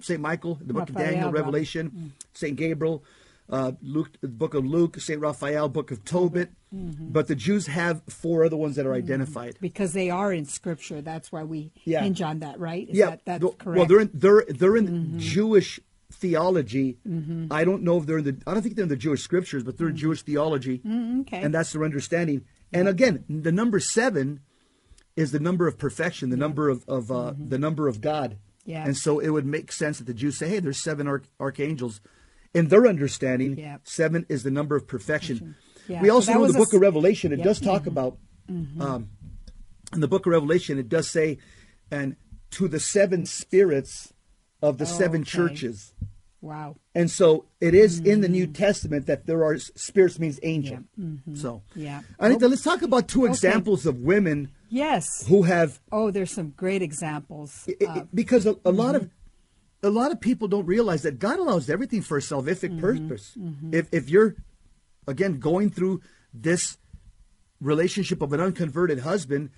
Saint 0.00 0.20
Michael, 0.20 0.58
the 0.60 0.74
book 0.74 0.88
of 0.90 0.94
Mm-hmm. 0.94 1.10
Daniel, 1.10 1.32
Revelation, 1.32 2.12
Saint 2.34 2.56
Gabriel, 2.56 3.02
uh, 3.50 3.72
Luke, 3.82 4.10
the 4.20 4.28
book 4.28 4.54
of 4.54 4.64
Luke, 4.66 5.00
Saint 5.00 5.20
Raphael, 5.20 5.68
book 5.68 5.90
of 5.90 6.04
Tobit. 6.04 6.50
Mm-hmm. 6.74 7.08
But 7.12 7.28
the 7.28 7.34
Jews 7.34 7.66
have 7.66 8.02
four 8.08 8.44
other 8.44 8.56
ones 8.56 8.76
that 8.76 8.84
are 8.84 8.92
identified. 8.92 9.56
because 9.60 9.94
they 9.94 10.10
are 10.10 10.30
in 10.32 10.44
Scripture. 10.44 11.00
That's 11.00 11.32
why 11.32 11.42
we 11.44 11.72
Yeah. 11.84 12.02
hinge 12.02 12.20
on 12.20 12.40
that, 12.40 12.60
right? 12.60 12.86
Is 12.88 12.96
yeah, 12.98 13.10
that, 13.10 13.24
that's 13.24 13.44
correct. 13.58 13.78
well, 13.78 13.86
they're 13.86 14.00
in 14.00 14.10
they're 14.12 14.44
they're 14.48 14.76
in 14.76 15.18
Jewish 15.18 15.80
theology. 16.12 16.98
I 17.50 17.64
don't 17.64 17.82
know 17.82 17.98
if 17.98 18.06
they're 18.06 18.18
in 18.18 18.24
the. 18.24 18.36
I 18.46 18.52
don't 18.52 18.62
think 18.62 18.76
they're 18.76 18.82
in 18.84 18.88
the 18.90 18.96
Jewish 18.96 19.22
scriptures, 19.22 19.62
but 19.62 19.78
they're 19.78 19.88
in 19.88 19.96
Jewish 19.96 20.22
theology, 20.22 20.82
okay. 21.20 21.40
and 21.42 21.54
that's 21.54 21.72
their 21.72 21.84
understanding. 21.84 22.44
And 22.72 22.86
again, 22.86 23.24
the 23.28 23.52
number 23.52 23.80
seven 23.80 24.40
is 25.16 25.32
the 25.32 25.40
number 25.40 25.66
of 25.66 25.78
perfection, 25.78 26.28
the 26.30 26.36
number 26.36 26.68
of, 26.68 26.84
of 26.86 27.10
uh, 27.10 27.32
the 27.38 27.58
number 27.58 27.88
of 27.88 28.00
God. 28.00 28.36
Yeah. 28.64 28.84
And 28.84 28.96
so 28.96 29.18
it 29.18 29.30
would 29.30 29.46
make 29.46 29.72
sense 29.72 29.98
that 29.98 30.04
the 30.04 30.12
Jews 30.14 30.36
say, 30.38 30.48
"Hey, 30.48 30.60
there's 30.60 30.82
seven 30.82 31.08
arch- 31.08 31.28
archangels." 31.40 32.00
In 32.58 32.68
their 32.68 32.86
understanding, 32.86 33.56
Yeah. 33.58 33.78
seven 33.84 34.26
is 34.28 34.42
the 34.42 34.50
number 34.50 34.74
of 34.76 34.86
perfection. 34.86 35.54
Yeah, 35.88 36.02
We 36.02 36.10
also 36.10 36.32
that 36.32 36.38
know 36.38 36.44
in 36.44 36.52
the 36.52 36.58
Book 36.58 36.72
of 36.74 36.80
Revelation 36.80 37.32
it 37.32 37.38
Yep. 37.38 37.44
does 37.46 37.60
talk 37.60 37.86
about 37.86 38.18
um, 38.48 39.10
in 39.92 40.00
the 40.00 40.08
book 40.08 40.24
of 40.26 40.32
Revelation, 40.32 40.78
it 40.78 40.88
does 40.88 41.08
say, 41.10 41.38
and 41.90 42.16
to 42.52 42.66
the 42.68 42.80
seven 42.80 43.26
spirits 43.26 44.12
of 44.62 44.78
the 44.78 44.86
seven 44.86 45.20
Okay. 45.22 45.30
churches. 45.30 45.94
wow. 46.40 46.76
And 46.94 47.10
so 47.10 47.46
it 47.60 47.74
is 47.74 47.98
in 48.00 48.20
the 48.20 48.28
New 48.28 48.46
Mm. 48.46 48.54
Testament 48.54 49.06
that 49.06 49.26
there 49.26 49.42
are 49.44 49.58
spirits 49.58 50.18
means 50.18 50.38
angel. 50.42 50.78
So 51.34 51.62
Yeah. 51.74 52.02
Anita, 52.18 52.46
let's 52.48 52.62
talk 52.62 52.80
about 52.82 53.08
two 53.08 53.24
examples 53.26 53.84
of 53.86 53.98
women 54.00 54.48
Yes. 54.70 55.26
who 55.26 55.42
have 55.42 55.80
Oh, 55.92 56.10
there's 56.10 56.30
some 56.32 56.50
great 56.56 56.80
examples. 56.82 57.68
i- 57.68 57.84
i- 57.86 58.06
because 58.14 58.46
a, 58.46 58.56
a 58.64 58.70
lot 58.72 58.94
of 58.94 59.10
a 59.82 59.90
lot 59.90 60.10
of 60.12 60.20
people 60.20 60.48
don't 60.48 60.66
realize 60.66 61.02
that 61.02 61.18
God 61.18 61.38
allows 61.38 61.70
everything 61.70 62.02
for 62.02 62.18
a 62.18 62.20
salvific 62.20 62.70
mm-hmm. 62.70 62.80
purpose. 62.80 63.34
Mm-hmm. 63.38 63.74
If 63.74 63.88
if 63.92 64.10
you're 64.10 64.36
again 65.06 65.38
going 65.38 65.70
through 65.70 66.00
this 66.34 66.78
relationship 67.60 68.22
of 68.22 68.32
an 68.32 68.40
unconverted 68.40 69.00
husband, 69.00 69.50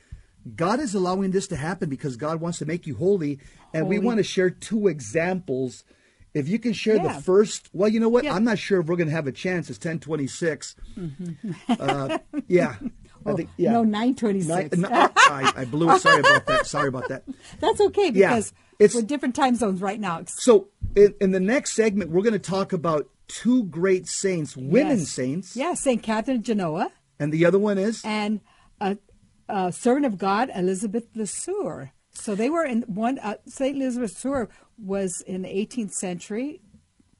God 0.57 0.81
is 0.81 0.95
allowing 0.95 1.31
this 1.31 1.49
to 1.49 1.57
happen 1.57 1.89
because 1.89 2.17
God 2.17 2.41
wants 2.41 2.59
to 2.59 2.67
make 2.67 2.87
you 2.87 2.97
holy, 2.97 3.41
and 3.75 3.89
we 3.89 3.99
want 3.99 4.19
to 4.19 4.23
share 4.23 4.51
two 4.51 4.89
examples. 4.89 5.85
If 6.33 6.49
you 6.49 6.59
can 6.59 6.73
share 6.73 6.97
Yeah. 6.97 7.15
the 7.15 7.23
first, 7.23 7.69
well, 7.73 7.89
you 7.89 7.99
know 7.99 8.09
what? 8.09 8.25
Yeah. 8.25 8.35
I'm 8.35 8.45
not 8.45 8.59
sure 8.59 8.81
if 8.81 8.87
we're 8.87 8.97
going 8.97 9.09
to 9.09 9.15
have 9.15 9.27
a 9.27 9.33
chance. 9.33 9.69
It's 9.69 9.79
1026. 9.79 10.77
Mm-hmm. 10.97 11.53
uh, 11.69 12.19
yeah. 12.47 12.77
I 13.27 13.35
think, 13.35 13.51
yeah. 13.57 13.71
Oh, 13.71 13.83
No, 13.83 13.85
926. 13.85 14.77
Nine- 14.77 14.81
no, 14.83 14.89
I, 15.17 15.53
I 15.57 15.65
blew 15.65 15.91
it. 15.91 16.01
Sorry 16.01 16.21
about 16.21 16.47
that. 16.47 16.67
Sorry 16.67 16.89
about 16.89 17.09
that. 17.09 17.25
That's 17.61 17.81
okay 17.81 18.11
Yeah, 18.13 18.29
because 18.31 18.53
it's- 18.79 18.95
we're 18.95 19.03
different 19.03 19.35
time 19.35 19.57
zones 19.57 19.81
right 19.81 20.01
now. 20.01 20.23
So, 20.27 20.69
in, 20.97 21.15
in 21.21 21.31
the 21.33 21.41
next 21.41 21.73
segment, 21.75 22.11
we're 22.11 22.23
going 22.23 22.33
to 22.33 22.39
talk 22.39 22.73
about 22.73 23.09
two 23.29 23.65
great 23.65 24.07
saints, 24.09 24.57
women 24.57 24.99
Yes. 25.01 25.09
saints, 25.11 25.55
Yeah, 25.57 25.75
St. 25.75 26.03
Catherine 26.03 26.39
of 26.39 26.43
Genoa 26.43 26.91
and 27.19 27.33
the 27.33 27.45
other 27.45 27.59
one 27.59 27.79
is 27.79 28.03
and 28.05 28.41
a, 28.81 28.97
a 29.49 29.71
servant 29.71 30.07
of 30.07 30.19
God, 30.19 30.51
Elizabeth 30.55 31.13
Leseur. 31.15 31.91
So 32.13 32.35
they 32.35 32.51
were 32.51 32.65
in 32.65 32.83
one, 32.83 33.19
uh, 33.21 33.35
St. 33.47 33.77
Elizabeth 33.77 34.15
Leseur 34.15 34.49
was 34.79 35.23
in 35.27 35.43
the 35.43 35.49
18th 35.49 35.93
century, 35.93 36.61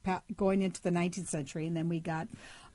pa- 0.03 0.21
going 0.35 0.61
into 0.63 0.81
the 0.81 0.89
19th 0.89 1.27
century. 1.27 1.65
And 1.67 1.77
then 1.77 1.87
we 1.87 1.99
got 2.01 2.27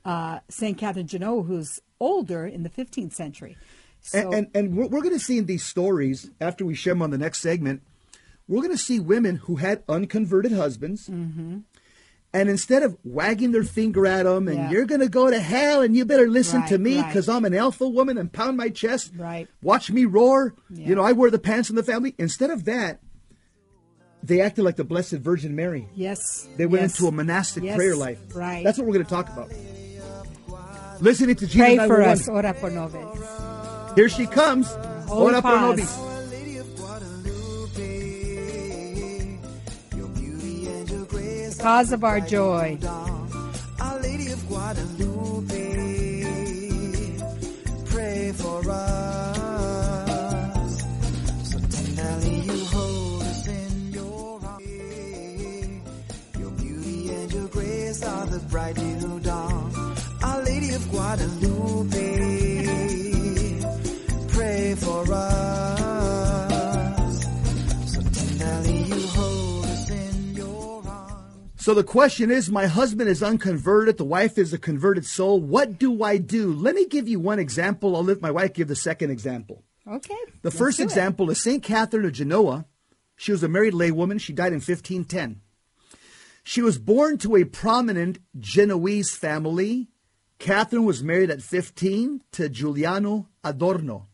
uh, 0.04 0.38
St. 0.48 0.78
Catherine 0.78 1.04
of 1.04 1.10
Genoa, 1.10 1.42
who's 1.42 1.80
older 2.00 2.46
in 2.46 2.62
the 2.62 2.70
15th 2.70 3.12
century. 3.12 3.56
So, 4.02 4.18
and 4.18 4.34
and, 4.34 4.46
and 4.54 4.76
we're, 4.76 4.86
we're 4.86 5.02
going 5.02 5.14
to 5.18 5.24
see 5.24 5.38
in 5.38 5.46
these 5.46 5.64
stories 5.64 6.30
after 6.40 6.64
we 6.64 6.74
share 6.74 6.92
them 6.94 7.02
on 7.02 7.10
the 7.10 7.18
next 7.18 7.40
segment. 7.40 7.82
We're 8.48 8.60
going 8.62 8.70
to 8.72 8.78
see 8.78 9.00
women 9.00 9.36
who 9.36 9.56
had 9.56 9.82
unconverted 9.88 10.52
husbands, 10.52 11.08
Mm-hmm. 11.08 11.58
and 12.32 12.48
instead 12.48 12.82
of 12.84 12.96
wagging 13.02 13.50
their 13.50 13.64
finger 13.64 14.06
at 14.06 14.22
them 14.24 14.46
and 14.46 14.56
Yeah. 14.56 14.70
you're 14.70 14.84
going 14.84 15.00
to 15.00 15.08
go 15.08 15.28
to 15.30 15.40
hell 15.40 15.82
and 15.82 15.96
you 15.96 16.04
better 16.04 16.28
listen 16.28 16.62
to 16.66 16.74
Right, 16.74 16.80
me 16.80 16.98
right. 17.00 17.08
because 17.08 17.28
I'm 17.28 17.44
an 17.44 17.54
alpha 17.54 17.88
woman 17.88 18.18
and 18.18 18.32
pound 18.32 18.56
my 18.56 18.68
chest, 18.68 19.12
Right. 19.16 19.48
Watch 19.62 19.90
me 19.90 20.04
roar. 20.04 20.54
Yeah. 20.70 20.88
You 20.88 20.94
know, 20.94 21.02
I 21.02 21.10
wear 21.12 21.30
the 21.30 21.38
pants 21.40 21.70
in 21.70 21.76
the 21.76 21.82
family. 21.82 22.14
Instead 22.18 22.50
of 22.50 22.64
that, 22.66 23.00
they 24.22 24.40
acted 24.40 24.64
like 24.64 24.76
the 24.76 24.84
Blessed 24.84 25.12
Virgin 25.14 25.54
Mary. 25.56 25.88
Yes. 25.94 26.46
They 26.56 26.66
went 26.66 26.82
yes. 26.82 26.98
into 26.98 27.08
a 27.08 27.12
monastic 27.12 27.64
Yes, 27.64 27.76
prayer 27.76 27.96
life. 27.96 28.18
Right. 28.34 28.62
That's 28.64 28.76
what 28.78 28.86
we're 28.86 28.92
going 28.94 29.04
to 29.06 29.10
talk 29.10 29.28
about. 29.28 29.50
Listening 31.00 31.36
to 31.36 31.46
Jesus 31.46 31.76
Pray 31.76 31.76
for 31.86 32.02
us. 32.02 32.28
Ora 32.28 32.54
por 32.54 32.70
nobis. 32.70 33.94
Here 33.94 34.08
she 34.08 34.26
comes. 34.26 34.66
Holy 35.06 35.34
Ora 35.34 35.42
pro 35.42 35.50
paz. 35.50 35.60
nobis. 35.62 35.98
Our 35.98 36.22
Lady 36.30 36.56
of 36.58 36.76
Guadalupe, 36.76 37.88
your 39.96 40.08
beauty 40.08 40.66
and 40.68 40.90
your 40.90 41.04
grace. 41.04 41.58
Cause 41.58 41.92
of 41.92 42.02
our 42.04 42.20
joy. 42.20 42.78
Our 43.80 44.00
Lady 44.00 44.32
of 44.32 44.48
Guadalupe, 44.48 45.54
pray 47.86 48.32
for 48.32 48.62
us. 48.70 50.06
So 51.50 51.58
tenderly 51.58 52.40
you 52.40 52.64
hold 52.66 53.22
us 53.22 53.46
in 53.48 53.92
your 53.92 54.40
arms. 54.44 54.66
Your 56.38 56.50
beauty 56.50 57.10
and 57.14 57.32
your 57.32 57.48
grace 57.48 58.02
are 58.02 58.26
the 58.26 58.38
bright 58.50 58.76
little 58.78 59.18
dawn. 59.20 59.85
Our 60.22 60.42
Lady 60.42 60.74
of 60.74 60.90
Guadalupe, 60.90 61.96
pray 64.28 64.74
for 64.76 65.04
us. 65.12 66.52
So 67.92 68.00
tenderly 68.00 68.82
you 68.82 69.06
hold 69.08 69.64
us 69.66 69.90
in 69.90 70.34
your 70.34 70.82
arms. 70.86 71.52
So 71.56 71.74
the 71.74 71.84
question 71.84 72.30
is 72.30 72.50
my 72.50 72.66
husband 72.66 73.08
is 73.08 73.22
unconverted, 73.22 73.98
the 73.98 74.04
wife 74.04 74.38
is 74.38 74.52
a 74.52 74.58
converted 74.58 75.04
soul. 75.04 75.40
What 75.40 75.78
do 75.78 76.02
I 76.02 76.16
do? 76.16 76.52
Let 76.52 76.74
me 76.74 76.86
give 76.86 77.08
you 77.08 77.20
one 77.20 77.38
example. 77.38 77.94
I'll 77.96 78.04
let 78.04 78.22
my 78.22 78.30
wife 78.30 78.54
give 78.54 78.68
the 78.68 78.76
second 78.76 79.10
example. 79.10 79.64
Okay. 79.86 80.18
The 80.42 80.50
first 80.50 80.80
example 80.80 81.30
is 81.30 81.40
St. 81.40 81.62
Catherine 81.62 82.06
of 82.06 82.12
Genoa. 82.12 82.66
She 83.16 83.32
was 83.32 83.42
a 83.42 83.48
married 83.48 83.74
laywoman. 83.74 84.20
She 84.20 84.32
died 84.32 84.52
in 84.52 84.60
1510. 84.60 85.40
She 86.42 86.62
was 86.62 86.78
born 86.78 87.18
to 87.18 87.36
a 87.36 87.44
prominent 87.44 88.18
Genoese 88.38 89.16
family. 89.16 89.88
Catherine 90.38 90.84
was 90.84 91.02
married 91.02 91.30
at 91.30 91.42
15 91.42 92.22
to 92.32 92.48
Giuliano 92.48 93.28
Adorno. 93.42 94.08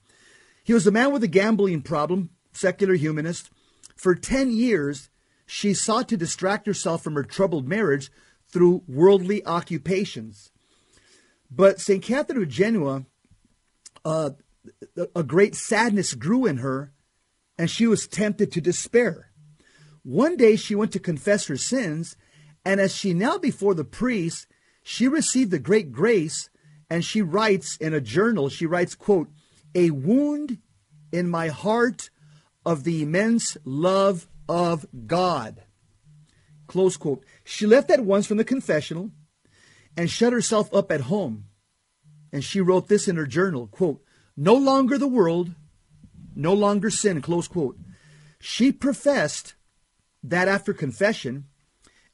He 0.64 0.72
was 0.72 0.86
a 0.86 0.92
man 0.92 1.12
with 1.12 1.24
a 1.24 1.28
gambling 1.28 1.82
problem, 1.82 2.30
secular 2.52 2.94
humanist. 2.94 3.50
For 3.96 4.14
10 4.14 4.52
years, 4.52 5.10
she 5.46 5.74
sought 5.74 6.08
to 6.08 6.16
distract 6.16 6.66
herself 6.66 7.02
from 7.02 7.14
her 7.14 7.24
troubled 7.24 7.68
marriage 7.68 8.10
through 8.48 8.84
worldly 8.86 9.44
occupations. 9.44 10.50
But 11.50 11.80
St. 11.80 12.02
Catherine 12.02 12.42
of 12.42 12.48
Genoa 12.48 13.06
uh, 14.04 14.30
a 15.14 15.22
great 15.22 15.54
sadness 15.54 16.14
grew 16.14 16.46
in 16.46 16.58
her, 16.58 16.92
and 17.58 17.70
she 17.70 17.86
was 17.86 18.06
tempted 18.06 18.52
to 18.52 18.60
despair. 18.60 19.30
One 20.02 20.36
day 20.36 20.56
she 20.56 20.74
went 20.74 20.92
to 20.92 20.98
confess 20.98 21.46
her 21.46 21.56
sins, 21.56 22.16
and 22.64 22.80
as 22.80 22.94
she 22.94 23.14
knelt 23.14 23.42
before 23.42 23.74
the 23.74 23.84
priest, 23.84 24.46
she 24.82 25.08
received 25.08 25.52
a 25.54 25.58
great 25.58 25.92
grace, 25.92 26.50
and 26.90 27.04
she 27.04 27.22
writes 27.22 27.76
in 27.76 27.94
a 27.94 28.00
journal, 28.00 28.48
she 28.48 28.66
writes, 28.66 28.94
quote, 28.94 29.28
a 29.74 29.90
wound 29.90 30.58
in 31.12 31.28
my 31.28 31.48
heart 31.48 32.10
of 32.64 32.84
the 32.84 33.02
immense 33.02 33.56
love 33.64 34.28
of 34.48 34.86
God. 35.06 35.62
Close 36.66 36.96
quote. 36.96 37.24
She 37.44 37.66
left 37.66 37.90
at 37.90 38.04
once 38.04 38.26
from 38.26 38.36
the 38.36 38.44
confessional 38.44 39.10
and 39.96 40.10
shut 40.10 40.32
herself 40.32 40.72
up 40.74 40.90
at 40.90 41.02
home. 41.02 41.44
And 42.32 42.42
she 42.42 42.60
wrote 42.60 42.88
this 42.88 43.08
in 43.08 43.16
her 43.16 43.26
journal, 43.26 43.66
quote, 43.66 44.02
no 44.36 44.54
longer 44.54 44.96
the 44.96 45.08
world, 45.08 45.54
no 46.34 46.54
longer 46.54 46.90
sin, 46.90 47.20
close 47.20 47.46
quote. 47.46 47.78
She 48.40 48.72
professed 48.72 49.54
that 50.22 50.48
after 50.48 50.72
confession, 50.72 51.46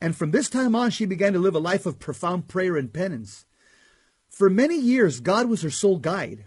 and 0.01 0.17
from 0.17 0.31
this 0.31 0.49
time 0.49 0.75
on, 0.75 0.91
she 0.91 1.07
began 1.07 1.33
to 1.33 1.39
live 1.39 1.55
a 1.55 1.61
life 1.61 1.87
of 1.87 1.99
profound 1.99 2.49
prayer 2.49 2.77
and 2.77 2.93
penance. 2.93 3.47
For 4.29 4.49
many 4.49 4.79
years, 4.79 5.21
God 5.21 5.49
was 5.49 5.63
her 5.63 5.71
sole 5.71 5.99
guide. 5.99 6.45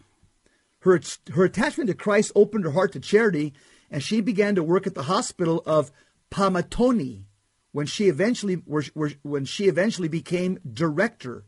Her, 0.79 0.99
her 1.33 1.43
attachment 1.43 1.89
to 1.89 1.93
Christ 1.93 2.31
opened 2.35 2.63
her 2.63 2.71
heart 2.71 2.93
to 2.93 2.99
charity, 2.99 3.53
and 3.89 4.01
she 4.01 4.21
began 4.21 4.55
to 4.55 4.63
work 4.63 4.87
at 4.87 4.95
the 4.95 5.03
hospital 5.03 5.61
of 5.65 5.91
Pammatone 6.31 7.25
when 7.73 7.85
she 7.85 8.07
eventually, 8.07 8.55
when 8.55 9.45
she 9.45 9.65
eventually 9.65 10.07
became 10.07 10.59
director. 10.71 11.43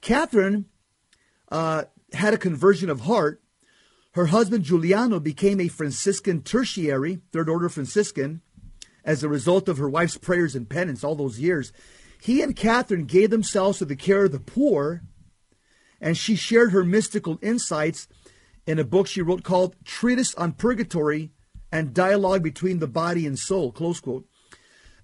Catherine 0.00 0.66
uh, 1.50 1.84
had 2.12 2.34
a 2.34 2.38
conversion 2.38 2.90
of 2.90 3.00
heart. 3.00 3.42
Her 4.12 4.26
husband 4.26 4.64
Giuliano 4.64 5.20
became 5.20 5.60
a 5.60 5.68
Franciscan 5.68 6.42
tertiary, 6.42 7.20
third 7.32 7.48
order 7.48 7.68
Franciscan, 7.68 8.40
as 9.08 9.24
a 9.24 9.28
result 9.28 9.70
of 9.70 9.78
her 9.78 9.88
wife's 9.88 10.18
prayers 10.18 10.54
and 10.54 10.68
penance 10.68 11.02
all 11.02 11.14
those 11.14 11.40
years. 11.40 11.72
He 12.20 12.42
and 12.42 12.54
Catherine 12.54 13.06
gave 13.06 13.30
themselves 13.30 13.78
to 13.78 13.86
the 13.86 13.96
care 13.96 14.26
of 14.26 14.32
the 14.32 14.38
poor, 14.38 15.00
and 15.98 16.14
she 16.14 16.36
shared 16.36 16.72
her 16.72 16.84
mystical 16.84 17.38
insights 17.40 18.06
in 18.66 18.78
a 18.78 18.84
book 18.84 19.06
she 19.06 19.22
wrote 19.22 19.44
called 19.44 19.76
Treatise 19.82 20.34
on 20.34 20.52
Purgatory 20.52 21.30
and 21.72 21.94
Dialogue 21.94 22.42
Between 22.42 22.80
the 22.80 22.86
Body 22.86 23.26
and 23.26 23.38
Soul, 23.38 23.72
close 23.72 23.98
quote. 23.98 24.26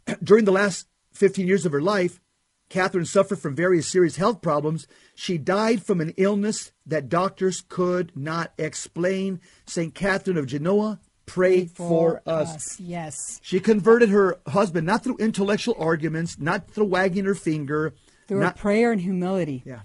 During 0.22 0.44
the 0.44 0.52
last 0.52 0.86
15 1.14 1.46
years 1.46 1.64
of 1.64 1.72
her 1.72 1.80
life, 1.80 2.20
Catherine 2.68 3.06
suffered 3.06 3.38
from 3.38 3.56
various 3.56 3.90
serious 3.90 4.16
health 4.16 4.42
problems. 4.42 4.86
She 5.14 5.38
died 5.38 5.82
from 5.82 6.02
an 6.02 6.12
illness 6.18 6.72
that 6.84 7.08
doctors 7.08 7.62
could 7.66 8.14
not 8.14 8.52
explain. 8.58 9.40
St. 9.66 9.94
Catherine 9.94 10.36
of 10.36 10.46
Genoa, 10.46 11.00
pray 11.26 11.66
for, 11.66 12.22
us. 12.26 12.78
Yes. 12.80 13.40
She 13.42 13.60
converted 13.60 14.08
her 14.10 14.38
husband 14.48 14.86
not 14.86 15.04
through 15.04 15.16
intellectual 15.18 15.76
arguments, 15.78 16.38
not 16.38 16.70
through 16.70 16.86
wagging 16.86 17.24
her 17.24 17.34
finger. 17.34 17.94
Through 18.26 18.40
not, 18.40 18.56
prayer 18.56 18.92
and 18.92 19.00
humility. 19.00 19.62
Yeah. 19.64 19.80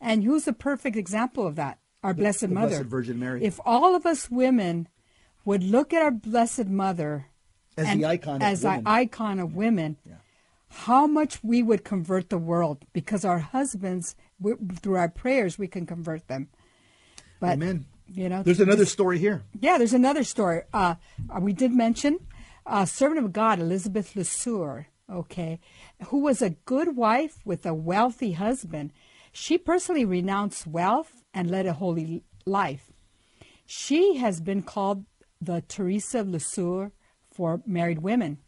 And 0.00 0.24
who's 0.24 0.46
a 0.48 0.52
perfect 0.52 0.96
example 0.96 1.46
of 1.46 1.56
that? 1.56 1.78
Our 2.02 2.14
Blessed 2.14 2.40
the 2.40 2.48
Mother. 2.48 2.68
Blessed 2.68 2.84
Virgin 2.84 3.18
Mary. 3.18 3.44
If 3.44 3.60
all 3.64 3.94
of 3.94 4.06
us 4.06 4.30
women 4.30 4.88
would 5.44 5.62
look 5.62 5.92
at 5.92 6.02
our 6.02 6.10
Blessed 6.10 6.66
Mother 6.66 7.26
As 7.76 7.96
the 7.96 8.06
icon 8.06 8.36
of 8.36 8.42
as 8.42 8.64
women. 8.64 8.84
the 8.84 8.90
icon 8.90 9.38
of 9.38 9.54
women, 9.54 9.96
how 10.68 11.06
much 11.06 11.42
we 11.42 11.62
would 11.62 11.84
convert 11.84 12.30
the 12.30 12.38
world 12.38 12.84
because 12.92 13.24
our 13.24 13.40
husbands, 13.40 14.14
we, 14.38 14.54
through 14.80 14.96
our 14.96 15.08
prayers, 15.08 15.58
we 15.58 15.66
can 15.66 15.84
convert 15.84 16.28
them. 16.28 16.48
But 17.40 17.52
Amen. 17.52 17.86
You 18.12 18.28
know, 18.28 18.42
There's 18.42 18.60
another 18.60 18.86
story 18.86 19.18
here. 19.18 19.42
yeah, 19.60 19.78
there's 19.78 19.92
another 19.94 20.24
story. 20.24 20.62
Uh, 20.72 20.96
we 21.40 21.52
did 21.52 21.72
mention 21.72 22.18
uh, 22.66 22.84
servant 22.84 23.24
of 23.24 23.32
God 23.32 23.60
Elizabeth 23.60 24.14
Leseur, 24.14 24.86
okay, 25.08 25.60
who 26.06 26.18
was 26.18 26.42
a 26.42 26.50
good 26.50 26.96
wife 26.96 27.38
with 27.44 27.64
a 27.64 27.72
wealthy 27.74 28.32
husband. 28.32 28.92
She 29.32 29.58
personally 29.58 30.04
renounced 30.04 30.66
wealth 30.66 31.22
and 31.32 31.50
led 31.50 31.66
a 31.66 31.74
holy 31.74 32.24
life. 32.44 32.90
She 33.64 34.16
has 34.16 34.40
been 34.40 34.62
called 34.62 35.04
the 35.40 35.62
Teresa 35.68 36.20
of 36.20 36.28
Lisieux 36.28 36.90
for 37.30 37.62
married 37.64 38.00
women. 38.02 38.38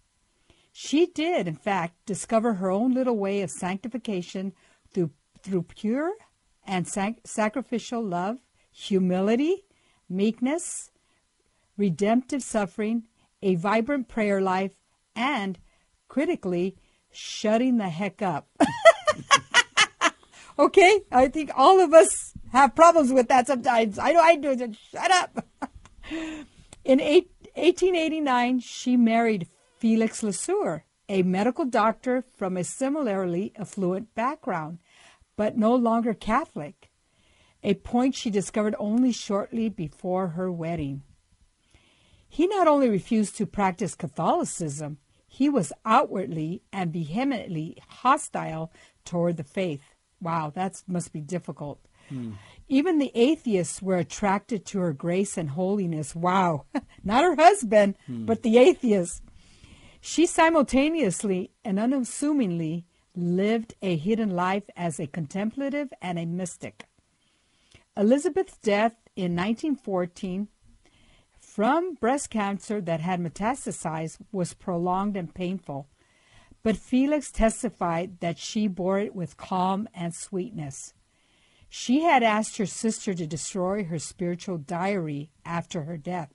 She 0.73 1.07
did, 1.07 1.47
in 1.47 1.55
fact, 1.55 1.95
discover 2.07 2.55
her 2.55 2.71
own 2.71 2.93
little 2.95 3.17
way 3.17 3.43
of 3.43 3.51
sanctification 3.51 4.55
through, 4.93 5.11
through 5.43 5.63
pure 5.65 6.15
and 6.67 6.89
sac- 6.89 7.21
sacrificial 7.25 8.03
love, 8.03 8.39
humility, 8.73 9.65
meekness, 10.09 10.91
redemptive 11.77 12.43
suffering, 12.43 13.05
a 13.43 13.55
vibrant 13.55 14.09
prayer 14.09 14.41
life, 14.41 14.73
and, 15.15 15.59
critically, 16.09 16.77
shutting 17.11 17.77
the 17.77 17.89
heck 17.89 18.23
up. 18.23 18.49
okay? 20.59 21.03
I 21.11 21.29
think 21.29 21.51
all 21.55 21.81
of 21.81 21.93
us 21.93 22.35
have 22.53 22.75
problems 22.75 23.13
with 23.13 23.29
that 23.29 23.47
sometimes. 23.47 23.99
I 23.99 24.13
know 24.13 24.21
I 24.21 24.37
do. 24.37 24.57
Just 24.57 24.79
shut 24.91 25.11
up. 25.11 25.47
In 26.85 27.01
eight, 27.01 27.31
1889, 27.55 28.61
she 28.61 28.97
married 28.97 29.49
Felix 29.79 30.23
Leseur, 30.23 30.83
a 31.09 31.23
medical 31.23 31.65
doctor 31.65 32.25
from 32.37 32.57
a 32.57 32.65
similarly 32.65 33.53
affluent 33.57 34.15
background, 34.15 34.79
but 35.37 35.57
no 35.57 35.75
longer 35.75 36.15
Catholic, 36.15 36.82
a 37.63 37.75
point 37.75 38.15
she 38.15 38.31
discovered 38.31 38.75
only 38.79 39.13
shortly 39.13 39.69
before 39.69 40.29
her 40.29 40.51
wedding. 40.51 41.03
He 42.29 42.47
not 42.47 42.67
only 42.67 42.89
refused 42.89 43.37
to 43.37 43.47
practice 43.47 43.95
Catholicism, 43.95 44.99
he 45.29 45.49
was 45.49 45.73
outwardly 45.85 46.63
and 46.73 46.93
vehemently 46.93 47.79
hostile 47.89 48.73
toward 49.05 49.37
the 49.37 49.45
faith. 49.45 49.83
Wow, 50.21 50.51
that 50.55 50.83
must 50.87 51.13
be 51.13 51.21
difficult. 51.21 51.81
Hmm. 52.09 52.33
Even 52.69 52.99
the 52.99 53.13
atheists 53.15 53.83
were 53.83 53.97
attracted 53.97 54.65
to 54.67 54.81
her 54.81 54.93
grace 54.93 55.37
and 55.37 55.51
holiness. 55.51 56.15
Wow, 56.15 56.67
not 57.05 57.25
her 57.25 57.37
husband, 57.37 57.97
hmm. 58.07 58.27
but 58.27 58.43
the 58.43 58.59
atheists. 58.59 59.21
She 60.01 60.27
simultaneously 60.27 61.51
and 61.65 61.79
unassumingly 61.79 62.85
lived 63.15 63.75
a 63.83 63.97
hidden 63.97 64.31
life 64.31 64.65
as 64.77 64.99
a 64.99 65.07
contemplative 65.07 65.93
and 66.01 66.19
a 66.19 66.27
mystic. 66.27 66.87
Elizabeth's 67.95 68.57
death 68.57 68.97
in 69.17 69.37
1914 69.37 70.49
from 71.39 71.95
breast 71.95 72.31
cancer 72.31 72.81
that 72.81 73.01
had 73.01 73.21
metastasized 73.21 74.19
was 74.33 74.55
prolonged 74.55 75.15
and 75.15 75.35
painful. 75.35 75.87
But 76.63 76.79
Felix 76.79 77.31
testified 77.31 78.21
that 78.21 78.39
she 78.39 78.67
bore 78.67 78.99
it 78.99 79.15
with 79.15 79.37
calm 79.37 79.89
and 79.95 80.15
sweetness. 80.15 80.95
She 81.69 82.03
had 82.03 82.23
asked 82.23 82.57
her 82.57 82.67
sister 82.67 83.13
to 83.13 83.27
destroy 83.27 83.85
her 83.85 83.99
spiritual 83.99 84.57
diary 84.57 85.31
after 85.45 85.83
her 85.83 85.99
death, 85.99 86.33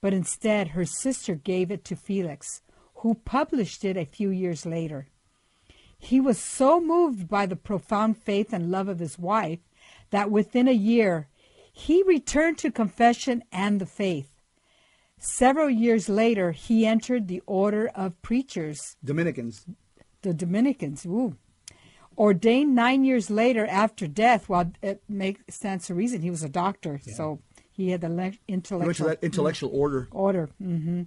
but 0.00 0.14
instead 0.14 0.68
her 0.68 0.86
sister 0.86 1.34
gave 1.34 1.70
it 1.70 1.84
to 1.84 1.96
Felix, 1.96 2.62
who 2.96 3.14
published 3.14 3.84
it 3.84 3.98
a 3.98 4.06
few 4.06 4.30
years 4.30 4.64
later. 4.64 5.08
He 5.98 6.20
was 6.20 6.38
so 6.38 6.80
moved 6.80 7.28
by 7.28 7.44
the 7.44 7.56
profound 7.56 8.16
faith 8.16 8.54
and 8.54 8.70
love 8.70 8.88
of 8.88 9.00
his 9.00 9.18
wife 9.18 9.60
that 10.10 10.30
within 10.30 10.68
a 10.68 10.72
year 10.72 11.28
he 11.72 12.02
returned 12.02 12.58
to 12.58 12.70
confession 12.72 13.42
and 13.52 13.80
the 13.80 13.86
faith. 13.86 14.30
Several 15.20 15.68
years 15.70 16.08
later, 16.08 16.52
he 16.52 16.86
entered 16.86 17.26
the 17.28 17.42
order 17.46 17.88
of 17.94 18.20
preachers, 18.22 18.96
Dominicans. 19.04 19.64
the 20.22 20.32
Dominicans. 20.34 21.04
Ooh. 21.06 21.36
Ordained 22.16 22.74
nine 22.74 23.04
years 23.04 23.30
later 23.30 23.64
after 23.66 24.06
death, 24.08 24.48
well, 24.48 24.72
it 24.82 25.02
makes 25.08 25.56
sense 25.56 25.86
to 25.86 25.94
reason 25.94 26.22
he 26.22 26.30
was 26.30 26.42
a 26.42 26.48
doctor, 26.48 27.00
so 27.16 27.40
he 27.70 27.90
had 27.90 28.00
the 28.00 28.08
le- 28.08 28.22
He 28.22 28.54
went 28.54 28.64
to 28.66 28.74
intellectual 28.74 29.08
that 29.08 29.22
intellectual 29.24 29.70
order. 29.72 30.08
order. 30.10 30.50
Mm-hmm. 30.60 31.02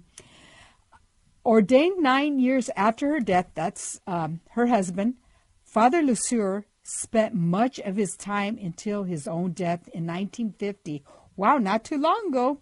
Ordained 1.44 2.02
nine 2.02 2.38
years 2.38 2.70
after 2.76 3.08
her 3.10 3.20
death, 3.20 3.50
that's 3.54 4.00
um, 4.06 4.40
her 4.50 4.68
husband, 4.68 5.14
Father 5.64 6.02
Leseur 6.02 6.64
spent 6.82 7.34
much 7.34 7.78
of 7.80 7.96
his 7.96 8.16
time 8.16 8.58
until 8.60 9.04
his 9.04 9.26
own 9.28 9.52
death 9.52 9.88
in 9.94 10.06
1950. 10.06 11.02
Wow, 11.36 11.58
not 11.58 11.84
too 11.84 11.98
long 11.98 12.26
ago. 12.28 12.58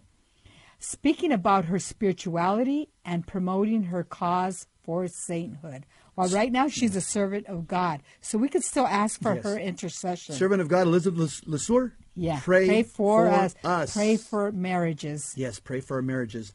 Speaking 0.79 1.31
about 1.31 1.65
her 1.65 1.77
spirituality 1.79 2.89
and 3.05 3.27
promoting 3.27 3.83
her 3.83 4.03
cause 4.03 4.67
for 4.83 5.07
sainthood. 5.07 5.85
Well, 6.15 6.27
right 6.29 6.51
now 6.51 6.67
she's 6.67 6.95
a 6.95 7.01
servant 7.01 7.47
of 7.47 7.67
God, 7.67 8.01
so 8.19 8.37
we 8.37 8.49
could 8.49 8.63
still 8.63 8.87
ask 8.87 9.21
for 9.21 9.35
Yes. 9.35 9.43
her 9.43 9.57
intercession. 9.59 10.35
Servant 10.35 10.61
of 10.61 10.67
God, 10.67 10.87
Elizabeth 10.87 11.41
Leseur. 11.45 11.91
yeah, 12.15 12.39
Pray, 12.43 12.83
for, 12.83 13.27
us. 13.27 13.55
us. 13.63 13.93
Pray 13.93 14.17
for 14.17 14.51
marriages. 14.51 15.33
Yes, 15.37 15.59
pray 15.59 15.79
for 15.81 15.97
our 15.97 16.01
marriages. 16.01 16.51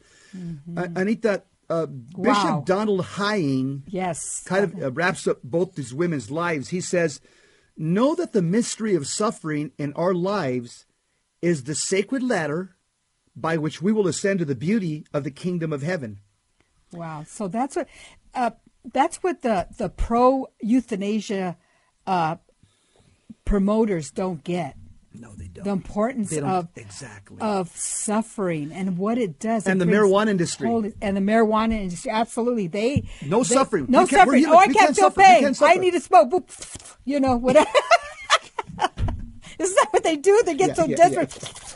Uh, 0.75 0.87
Anita, 0.95 1.43
uh, 1.69 1.85
Mm-hmm. 1.87 2.21
Wow. 2.21 2.33
Bishop 2.33 2.65
Donald 2.65 3.03
Hying 3.05 3.83
Yes, 3.87 4.43
kind 4.45 4.63
of 4.65 4.81
uh, 4.83 4.91
wraps 4.91 5.27
up 5.27 5.41
both 5.43 5.75
these 5.75 5.93
women's 5.93 6.29
lives. 6.31 6.69
He 6.69 6.79
says, 6.81 7.19
Know 7.77 8.15
that 8.15 8.33
the 8.33 8.41
mystery 8.41 8.95
of 8.95 9.07
suffering 9.07 9.71
in 9.77 9.93
our 9.93 10.13
lives 10.13 10.85
is 11.41 11.63
the 11.63 11.75
sacred 11.75 12.23
ladder 12.23 12.75
by 13.35 13.57
which 13.57 13.81
we 13.81 13.91
will 13.91 14.07
ascend 14.07 14.39
to 14.39 14.45
the 14.45 14.55
beauty 14.55 15.05
of 15.13 15.23
the 15.23 15.31
kingdom 15.31 15.71
of 15.71 15.83
heaven. 15.83 16.19
Wow. 16.91 17.23
So 17.27 17.47
that's 17.47 17.75
what 17.75 17.87
uh, 18.33 18.51
that's 18.91 19.17
what 19.17 19.41
the 19.41 19.67
the 19.77 19.89
pro 19.89 20.47
euthanasia 20.61 21.57
uh, 22.07 22.37
promoters 23.45 24.09
don't 24.09 24.43
get 24.43 24.75
No, 25.19 25.33
they 25.35 25.47
don't. 25.47 25.63
the 25.65 25.71
importance 25.71 26.29
don't- 26.31 26.43
of 26.45 26.67
exactly. 26.75 27.37
of 27.41 27.69
suffering 27.75 28.71
and 28.71 28.97
what 28.97 29.17
it 29.17 29.39
does. 29.39 29.65
It 29.67 29.71
And 29.71 29.81
the 29.81 29.85
marijuana 29.85 30.29
industry. 30.29 30.67
holy- 30.67 30.93
and 31.01 31.17
the 31.17 31.21
marijuana 31.21 31.73
industry. 31.81 32.11
Absolutely, 32.11 32.67
they 32.67 33.03
No 33.25 33.43
they- 33.43 33.55
suffering. 33.55 33.85
No 33.89 34.03
We 34.03 34.07
can't- 34.07 34.27
we're 34.27 34.39
suffering. 34.39 34.45
Oh, 34.55 34.57
I 34.57 34.67
We 34.67 34.73
can't, 34.73 34.95
feel 34.95 35.05
suffer. 35.11 35.21
Pain. 35.21 35.55
I 35.61 35.75
need 35.75 35.91
to 35.91 35.99
smoke. 35.99 36.49
You 37.05 37.19
know 37.19 37.35
whatever. 37.37 37.67
Isn't 39.59 39.75
that 39.75 39.87
what 39.91 40.03
they 40.03 40.15
do? 40.15 40.41
They 40.45 40.55
get 40.55 40.69
Yeah, 40.69 40.73
so 40.75 40.85
yeah, 40.85 40.95
desperate. 40.95 41.53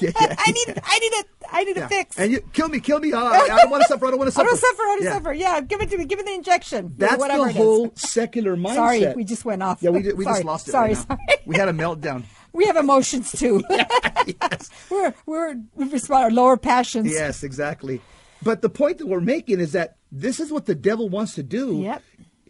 Yeah, 0.00 0.10
I 0.18 0.50
need. 0.50 0.80
I 0.82 0.98
need 0.98 1.12
a. 1.12 1.24
I 1.52 1.64
need 1.64 1.76
a 1.76 1.86
fix. 1.88 2.18
And 2.18 2.32
you 2.32 2.40
kill 2.52 2.68
me, 2.68 2.80
kill 2.80 2.98
me. 2.98 3.12
Uh, 3.12 3.18
I 3.20 3.46
don't 3.46 3.70
want 3.70 3.82
to 3.82 3.88
suffer. 3.88 4.06
I 4.06 4.10
don't 4.10 4.18
want 4.18 4.28
to 4.28 4.32
suffer. 4.32 4.48
I 4.48 4.50
don't 4.50 4.58
suffer. 4.58 4.82
I 4.82 4.84
don't 4.86 5.02
Yeah. 5.04 5.12
suffer. 5.12 5.32
Yeah, 5.32 5.60
give 5.60 5.80
it 5.80 5.90
to 5.90 5.98
me. 5.98 6.06
Give 6.06 6.18
me 6.18 6.24
the 6.24 6.34
injection. 6.34 6.94
That's 6.96 7.22
the 7.22 7.30
it 7.30 7.50
is. 7.50 7.56
whole 7.56 7.92
secular 7.94 8.56
mindset. 8.56 8.74
Sorry, 8.74 9.14
we 9.14 9.22
just 9.22 9.44
went 9.44 9.62
off. 9.62 9.80
Yeah, 9.80 9.90
we, 9.90 10.02
did, 10.02 10.18
we 10.18 10.24
Sorry. 10.24 10.36
just 10.36 10.44
lost 10.44 10.68
it. 10.68 10.72
Sorry, 10.72 10.94
right 10.94 10.96
sorry. 11.06 11.20
We 11.46 11.56
had 11.56 11.68
a 11.68 11.72
meltdown. 11.72 12.24
We 12.52 12.64
have 12.64 12.76
emotions 12.76 13.30
too. 13.30 13.62
yes. 13.70 14.70
we're 14.90 15.14
we're 15.24 15.54
we 15.76 15.84
respond 15.88 16.24
our 16.24 16.30
lower 16.32 16.56
passions. 16.56 17.12
Yes, 17.12 17.44
exactly. 17.44 18.00
But 18.42 18.60
the 18.60 18.68
point 18.68 18.98
that 18.98 19.06
we're 19.06 19.20
making 19.20 19.60
is 19.60 19.70
that 19.72 19.98
this 20.10 20.40
is 20.40 20.50
what 20.50 20.66
the 20.66 20.74
devil 20.74 21.08
wants 21.08 21.36
to 21.36 21.44
do. 21.44 21.80
Yep. 21.82 22.02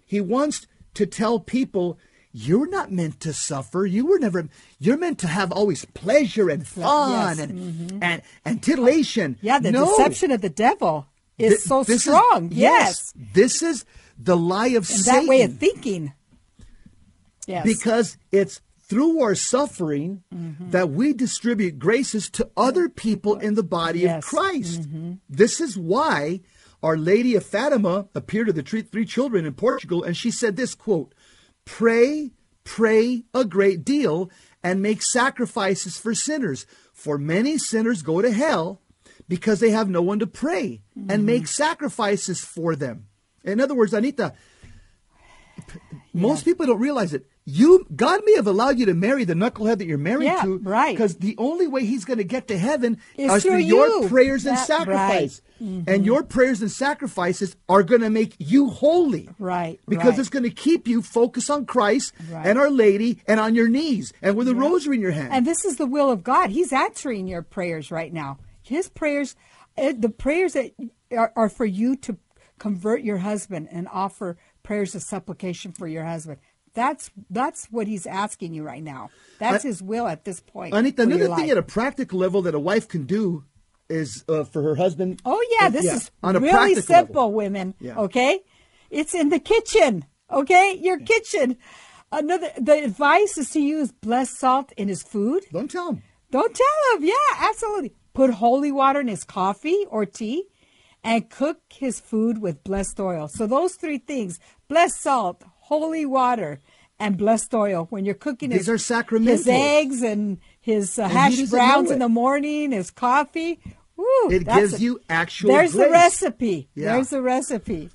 He 0.06 0.22
wants 0.22 0.66
to 0.94 1.04
tell 1.04 1.38
people 1.38 1.98
you're 2.32 2.68
not 2.68 2.92
meant 2.92 3.18
to 3.20 3.32
suffer. 3.32 3.84
You 3.86 4.06
were 4.06 4.18
never. 4.18 4.48
You're 4.78 4.96
meant 4.98 5.18
to 5.20 5.26
have 5.26 5.50
always 5.52 5.84
pleasure 5.86 6.48
and 6.48 6.66
fun 6.66 7.38
Yes, 7.38 7.40
Mm-hmm. 7.48 7.88
and, 7.94 8.02
and 8.04 8.22
and 8.44 8.62
titillation. 8.62 9.36
Yeah, 9.42 9.58
the 9.58 9.72
No. 9.72 9.86
deception 9.86 10.30
of 10.30 10.40
the 10.40 10.48
devil 10.48 11.06
is 11.38 11.54
Th- 11.54 11.60
so 11.62 11.82
strong. 11.82 12.50
yes. 12.52 13.12
This 13.34 13.62
is 13.62 13.84
the 14.18 14.36
lie 14.36 14.68
of 14.68 14.88
And 14.90 15.00
Satan. 15.00 15.26
that 15.26 15.28
way 15.28 15.42
of 15.42 15.56
thinking. 15.58 16.12
Yes. 17.46 17.64
because 17.64 18.16
it's 18.30 18.60
through 18.82 19.20
our 19.22 19.34
suffering 19.34 20.22
Mm-hmm. 20.32 20.70
that 20.70 20.90
we 20.90 21.12
distribute 21.12 21.78
graces 21.78 22.28
to 22.30 22.48
other 22.56 22.88
people 22.88 23.36
in 23.36 23.54
the 23.54 23.62
body 23.62 24.00
Yes. 24.00 24.08
Mm-hmm. 24.10 24.16
of 24.18 24.24
Christ. 24.24 24.88
This 25.28 25.60
is 25.60 25.76
why 25.76 26.40
Our 26.82 26.96
Lady 26.96 27.34
of 27.34 27.44
Fatima 27.44 28.08
appeared 28.14 28.46
to 28.46 28.52
the 28.52 28.62
three 28.62 29.04
children 29.04 29.44
in 29.46 29.52
Portugal, 29.54 30.02
and 30.04 30.16
she 30.16 30.30
said 30.30 30.56
this 30.56 30.74
quote, 30.74 31.12
Pray, 31.70 32.32
pray 32.64 33.24
a 33.32 33.44
great 33.44 33.84
deal, 33.84 34.28
and 34.62 34.82
make 34.82 35.02
sacrifices 35.02 35.96
for 35.96 36.14
sinners. 36.14 36.66
For 36.92 37.16
many 37.16 37.58
sinners 37.58 38.02
go 38.02 38.20
to 38.20 38.30
hell 38.32 38.82
because 39.28 39.60
they 39.60 39.70
have 39.70 39.88
no 39.88 40.02
one 40.02 40.18
to 40.18 40.26
pray 40.26 40.82
and 41.08 41.24
make 41.24 41.44
mm-hmm. 41.44 41.46
sacrifices 41.46 42.40
for 42.40 42.74
them. 42.74 43.06
In 43.44 43.60
other 43.60 43.74
words, 43.74 43.94
Anita, 43.94 44.34
most 46.12 46.44
people 46.44 46.66
don't 46.66 46.80
realize 46.80 47.14
it. 47.14 47.26
You 47.44 47.86
God 47.94 48.20
may 48.24 48.34
have 48.34 48.46
allowed 48.46 48.78
you 48.78 48.86
to 48.86 48.94
marry 48.94 49.24
the 49.24 49.34
knucklehead 49.34 49.78
that 49.78 49.86
you're 49.86 49.96
married 49.96 50.26
Yeah, 50.26 50.42
to, 50.42 50.58
right. 50.58 50.94
Because 50.94 51.16
the 51.16 51.36
only 51.38 51.66
way 51.68 51.86
he's 51.86 52.04
going 52.04 52.18
to 52.18 52.24
get 52.24 52.48
to 52.48 52.58
heaven 52.58 52.98
Is 53.16 53.32
is 53.32 53.42
through 53.42 53.52
through 53.52 53.60
your 53.60 53.88
you. 53.88 54.08
prayers 54.08 54.44
and 54.44 54.56
That- 54.56 54.66
sacrifice, 54.66 55.40
right. 55.40 55.49
Mm-hmm. 55.60 55.90
and 55.90 56.06
your 56.06 56.22
prayers 56.22 56.62
and 56.62 56.70
sacrifices 56.70 57.54
are 57.68 57.82
going 57.82 58.00
to 58.00 58.08
make 58.10 58.34
you 58.38 58.70
holy, 58.70 59.28
Right, 59.38 59.78
Because 59.86 60.10
right. 60.12 60.18
it's 60.18 60.28
going 60.30 60.44
to 60.44 60.50
keep 60.50 60.88
you 60.88 61.02
focused 61.02 61.50
on 61.50 61.66
Christ 61.66 62.14
Right. 62.30 62.46
and 62.46 62.58
Our 62.58 62.70
Lady 62.70 63.18
and 63.26 63.38
on 63.38 63.54
your 63.54 63.68
knees 63.68 64.12
and 64.22 64.36
with 64.36 64.48
a 64.48 64.54
rosary 64.54 64.96
in 64.96 65.02
your 65.02 65.10
hand. 65.10 65.32
And 65.34 65.46
this 65.46 65.64
is 65.66 65.76
the 65.76 65.86
will 65.86 66.10
of 66.10 66.22
God. 66.22 66.48
He's 66.50 66.72
answering 66.72 67.26
your 67.26 67.42
prayers 67.42 67.90
right 67.90 68.12
now. 68.12 68.38
His 68.62 68.88
prayers, 68.88 69.36
eh, 69.76 69.92
the 69.96 70.08
prayers 70.08 70.54
that 70.54 70.72
are, 71.12 71.32
are 71.36 71.48
for 71.50 71.66
you 71.66 71.94
to 71.96 72.16
convert 72.58 73.02
your 73.02 73.18
husband 73.18 73.68
and 73.70 73.86
offer 73.92 74.38
prayers 74.62 74.94
of 74.94 75.02
supplication 75.02 75.72
for 75.72 75.86
your 75.88 76.04
husband. 76.04 76.38
That's 76.72 77.10
that's 77.28 77.66
what 77.66 77.88
he's 77.88 78.06
asking 78.06 78.54
you 78.54 78.62
right 78.62 78.82
now. 78.82 79.10
That's 79.40 79.64
I- 79.64 79.68
his 79.68 79.82
will 79.82 80.06
at 80.06 80.24
this 80.24 80.40
point. 80.40 80.72
Anita, 80.72 81.02
another 81.02 81.24
thing 81.24 81.30
life. 81.30 81.50
at 81.50 81.58
a 81.58 81.62
practical 81.64 82.18
level 82.20 82.42
that 82.42 82.54
a 82.54 82.60
wife 82.60 82.86
can 82.86 83.06
do 83.06 83.44
is 83.90 84.24
uh, 84.28 84.44
for 84.44 84.62
her 84.62 84.74
husband. 84.76 85.20
Oh 85.24 85.44
yeah, 85.60 85.68
this 85.68 85.84
Yeah, 85.84 85.96
is 85.96 86.10
on 86.22 86.36
a 86.36 86.40
really 86.40 86.74
simple, 86.76 87.22
level. 87.24 87.32
women. 87.32 87.74
Yeah. 87.80 87.96
Okay, 87.98 88.40
it's 88.90 89.14
in 89.14 89.28
the 89.28 89.38
kitchen. 89.40 90.04
Okay, 90.30 90.78
your 90.80 90.98
kitchen. 90.98 91.56
Another 92.12 92.48
the 92.58 92.84
advice 92.84 93.36
is 93.38 93.50
to 93.50 93.60
use 93.60 93.92
blessed 93.92 94.38
salt 94.38 94.72
in 94.76 94.88
his 94.88 95.02
food. 95.02 95.44
Don't 95.52 95.70
tell 95.70 95.90
him. 95.90 96.02
Don't 96.30 96.54
tell 96.54 96.96
him. 96.96 97.04
Yeah, 97.04 97.14
absolutely. 97.38 97.92
Put 98.14 98.30
holy 98.34 98.72
water 98.72 99.00
in 99.00 99.08
his 99.08 99.24
coffee 99.24 99.84
or 99.88 100.06
tea, 100.06 100.44
and 101.04 101.28
cook 101.30 101.58
his 101.72 102.00
food 102.00 102.38
with 102.40 102.64
blessed 102.64 102.98
oil. 103.00 103.28
So 103.28 103.46
those 103.46 103.74
three 103.74 103.98
things: 103.98 104.38
blessed 104.68 105.00
salt, 105.00 105.42
holy 105.70 106.04
water, 106.04 106.60
and 106.98 107.16
blessed 107.16 107.54
oil. 107.54 107.86
When 107.90 108.04
you're 108.04 108.14
cooking 108.16 108.50
These 108.50 108.66
his, 108.66 108.68
are 108.90 108.94
sacramentals. 109.02 109.26
his 109.28 109.48
eggs 109.48 110.02
and 110.02 110.38
his 110.60 110.98
uh, 110.98 111.08
hash 111.08 111.40
browns 111.48 111.90
in 111.92 112.00
the 112.00 112.08
morning, 112.08 112.72
his 112.72 112.90
coffee. 112.90 113.60
Woo, 114.00 114.30
It 114.30 114.46
gives 114.46 114.74
a- 114.74 114.80
you 114.80 115.00
actual 115.08 115.50
There's 115.52 115.72
the 115.72 115.90
recipe. 115.90 116.68
Yeah. 116.74 116.94
There's 116.94 117.10
the 117.10 117.22
recipe. 117.22 117.90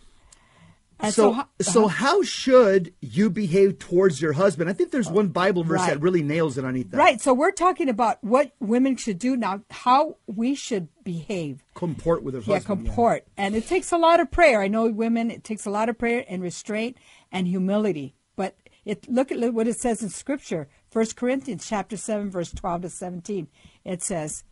And 0.97 1.13
so, 1.13 1.33
ho- 1.33 1.41
uh-huh. 1.41 1.63
so 1.63 1.87
how 1.87 2.23
should 2.23 2.93
you 3.01 3.29
behave 3.29 3.79
towards 3.79 4.21
your 4.21 4.31
husband? 4.31 4.69
I 4.69 4.73
think 4.73 4.91
there's 4.91 5.09
one 5.11 5.27
Bible 5.27 5.65
verse 5.65 5.81
Right. 5.81 5.89
that 5.89 6.01
really 6.01 6.23
nails 6.23 6.57
it, 6.57 6.63
Anita. 6.63 6.95
right. 6.95 7.19
So 7.19 7.33
we're 7.33 7.51
talking 7.51 7.89
about 7.89 8.23
what 8.23 8.53
women 8.61 8.95
should 8.95 9.19
do 9.19 9.35
now, 9.35 9.61
how 9.69 10.15
we 10.25 10.55
should 10.55 10.87
behave. 11.03 11.65
Comport 11.73 12.23
with 12.23 12.33
husband. 12.35 12.47
Yeah, 12.53 12.59
husband. 12.59 12.85
comport. 12.87 13.27
And 13.35 13.55
it 13.55 13.67
takes 13.67 13.91
a 13.91 13.97
lot 13.97 14.21
of 14.21 14.31
prayer. 14.31 14.61
I 14.61 14.69
know 14.69 14.87
women, 14.89 15.31
it 15.31 15.43
takes 15.43 15.65
a 15.65 15.69
lot 15.69 15.89
of 15.89 15.97
prayer 15.97 16.23
and 16.29 16.41
restraint 16.41 16.97
and 17.29 17.45
humility. 17.45 18.15
But 18.37 18.55
it 18.85 19.09
look 19.11 19.33
at 19.33 19.53
what 19.53 19.67
it 19.67 19.77
says 19.77 20.01
in 20.01 20.09
scripture. 20.09 20.69
1 20.93 21.07
Corinthians 21.17 21.67
chapter 21.67 21.97
7, 21.97 22.31
verse 22.31 22.53
12 22.53 22.83
to 22.83 22.89
17. 22.89 23.49
It 23.83 24.01
says, 24.01 24.45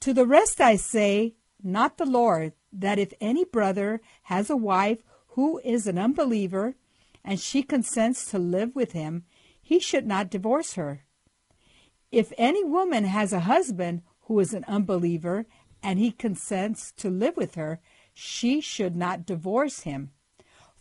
To 0.00 0.14
the 0.14 0.26
rest 0.26 0.62
I 0.62 0.76
say, 0.76 1.34
not 1.62 1.98
the 1.98 2.06
Lord, 2.06 2.54
that 2.72 2.98
if 2.98 3.12
any 3.20 3.44
brother 3.44 4.00
has 4.24 4.48
a 4.48 4.56
wife 4.56 5.02
who 5.28 5.60
is 5.62 5.86
an 5.86 5.98
unbeliever, 5.98 6.74
and 7.22 7.38
she 7.38 7.62
consents 7.62 8.24
to 8.30 8.38
live 8.38 8.74
with 8.74 8.92
him, 8.92 9.24
he 9.60 9.78
should 9.78 10.06
not 10.06 10.30
divorce 10.30 10.74
her. 10.74 11.04
If 12.10 12.32
any 12.38 12.64
woman 12.64 13.04
has 13.04 13.32
a 13.32 13.40
husband 13.40 14.02
who 14.22 14.40
is 14.40 14.54
an 14.54 14.64
unbeliever 14.66 15.44
and 15.82 15.98
he 15.98 16.12
consents 16.12 16.92
to 16.92 17.10
live 17.10 17.36
with 17.36 17.54
her, 17.56 17.80
she 18.14 18.60
should 18.60 18.96
not 18.96 19.26
divorce 19.26 19.80
him. 19.80 20.12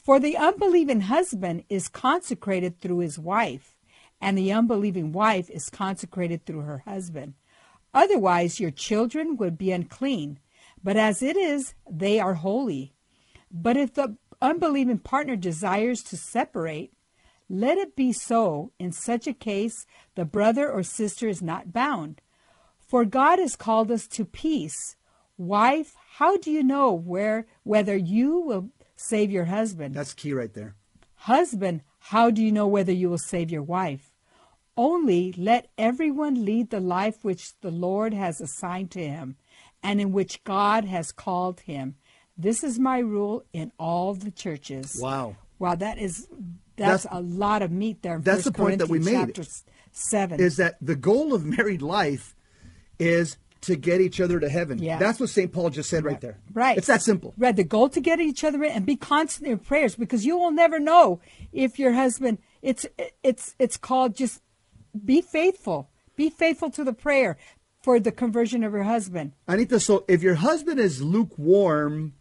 For 0.01 0.20
the 0.20 0.38
unbelieving 0.38 1.01
husband 1.01 1.65
is 1.67 1.89
consecrated 1.89 2.80
through 2.80 2.99
his 2.99 3.20
wife, 3.20 3.76
and 4.22 4.38
the 4.38 4.53
unbelieving 4.53 5.11
wife 5.11 5.49
is 5.49 5.70
consecrated 5.70 6.45
through 6.45 6.61
her 6.61 6.80
husband. 6.80 7.34
Otherwise, 7.93 8.59
your 8.59 8.71
children 8.71 9.37
would 9.37 9.57
be 9.57 9.71
unclean, 9.71 10.39
but 10.83 10.97
as 10.97 11.21
it 11.21 11.35
is, 11.35 11.73
they 11.89 12.19
are 12.19 12.35
holy. 12.35 12.93
But 13.51 13.77
if 13.77 13.93
the 13.93 14.17
unbelieving 14.41 14.99
partner 14.99 15.35
desires 15.35 16.03
to 16.03 16.17
separate, 16.17 16.93
let 17.49 17.77
it 17.77 17.95
be 17.95 18.13
so. 18.13 18.71
In 18.77 18.91
such 18.91 19.25
a 19.27 19.33
case, 19.33 19.87
the 20.15 20.25
brother 20.25 20.71
or 20.71 20.83
sister 20.83 21.27
is 21.27 21.41
not 21.41 21.73
bound. 21.73 22.21
For 22.77 23.05
God 23.05 23.39
has 23.39 23.55
called 23.55 23.91
us 23.91 24.07
to 24.09 24.25
peace. 24.25 24.95
Wife, 25.37 25.95
how 26.17 26.37
do 26.37 26.51
you 26.51 26.63
know 26.63 26.91
where 26.91 27.47
whether 27.63 27.95
you 27.95 28.39
will 28.39 28.69
save 28.95 29.31
your 29.31 29.45
husband? 29.45 29.95
That's 29.95 30.13
key 30.13 30.33
right 30.33 30.53
there. 30.53 30.75
Husband, 31.15 31.81
how 31.99 32.29
do 32.29 32.43
you 32.43 32.51
know 32.51 32.67
whether 32.67 32.91
you 32.91 33.09
will 33.09 33.17
save 33.17 33.51
your 33.51 33.63
wife? 33.63 34.09
Only 34.80 35.34
let 35.34 35.67
everyone 35.77 36.45
lead 36.45 36.69
the 36.69 36.80
life 36.80 37.17
which 37.21 37.51
the 37.59 37.69
Lord 37.69 38.13
has 38.13 38.39
assigned 38.39 38.91
to 38.91 39.05
him, 39.05 39.36
and 39.84 39.99
in 39.99 40.13
which 40.13 40.41
God 40.45 40.86
has 40.86 41.11
called 41.11 41.59
him. 41.59 41.95
This 42.38 42.63
is 42.63 42.80
my 42.80 42.99
rule 42.99 43.43
in 43.51 43.73
all 43.77 44.13
the 44.13 44.32
churches. 44.32 44.97
Wow. 45.01 45.36
Wow, 45.59 45.75
that 45.75 45.97
is 45.97 46.30
that's, 46.77 47.03
That's- 47.03 47.07
a 47.11 47.19
lot 47.21 47.61
of 47.61 47.71
meat 47.71 48.03
there. 48.03 48.19
that's 48.23 48.45
the 48.45 48.53
point 48.53 48.80
that 48.80 48.88
we 48.88 48.99
made. 48.99 49.36
Chapter 49.36 49.43
seven. 49.91 50.39
Is 50.39 50.55
that 50.55 50.77
the 50.80 50.95
goal 50.95 51.34
of 51.34 51.43
married 51.45 51.82
life 51.82 52.34
is 52.97 53.36
to 53.61 53.75
get 53.75 53.99
each 53.99 54.21
other 54.21 54.39
to 54.39 54.47
heaven. 54.47 54.80
Yeah. 54.80 54.97
That's 54.97 55.19
what 55.19 55.27
St. 55.27 55.51
Paul 55.51 55.71
just 55.71 55.89
said 55.89 56.05
right 56.05 56.21
there. 56.21 56.39
Right. 56.53 56.77
It's 56.77 56.88
that 56.88 57.01
simple. 57.01 57.34
Right. 57.38 57.53
The 57.53 57.65
goal 57.65 57.89
to 57.89 57.99
get 57.99 58.21
each 58.21 58.45
other 58.45 58.63
in 58.63 58.71
and 58.71 58.86
be 58.86 58.95
constant 58.95 59.51
in 59.51 59.59
prayers 59.59 59.97
because 59.97 60.25
you 60.25 60.38
will 60.38 60.51
never 60.51 60.80
know 60.80 61.19
if 61.51 61.77
your 61.77 61.91
husband. 61.91 62.38
It's 62.61 62.86
it's 63.21 63.55
it's 63.59 63.75
called 63.75 64.15
just 64.15 64.41
be 65.05 65.21
faithful. 65.21 65.89
Be 66.15 66.29
faithful 66.29 66.69
to 66.71 66.83
the 66.83 66.93
prayer 66.93 67.37
for 67.81 67.99
the 67.99 68.11
conversion 68.11 68.63
of 68.63 68.73
your 68.73 68.83
husband. 68.83 69.33
Anita, 69.47 69.79
so 69.79 70.03
if 70.07 70.21
your 70.21 70.35
husband 70.35 70.79
is 70.79 71.01
lukewarm, 71.01 72.13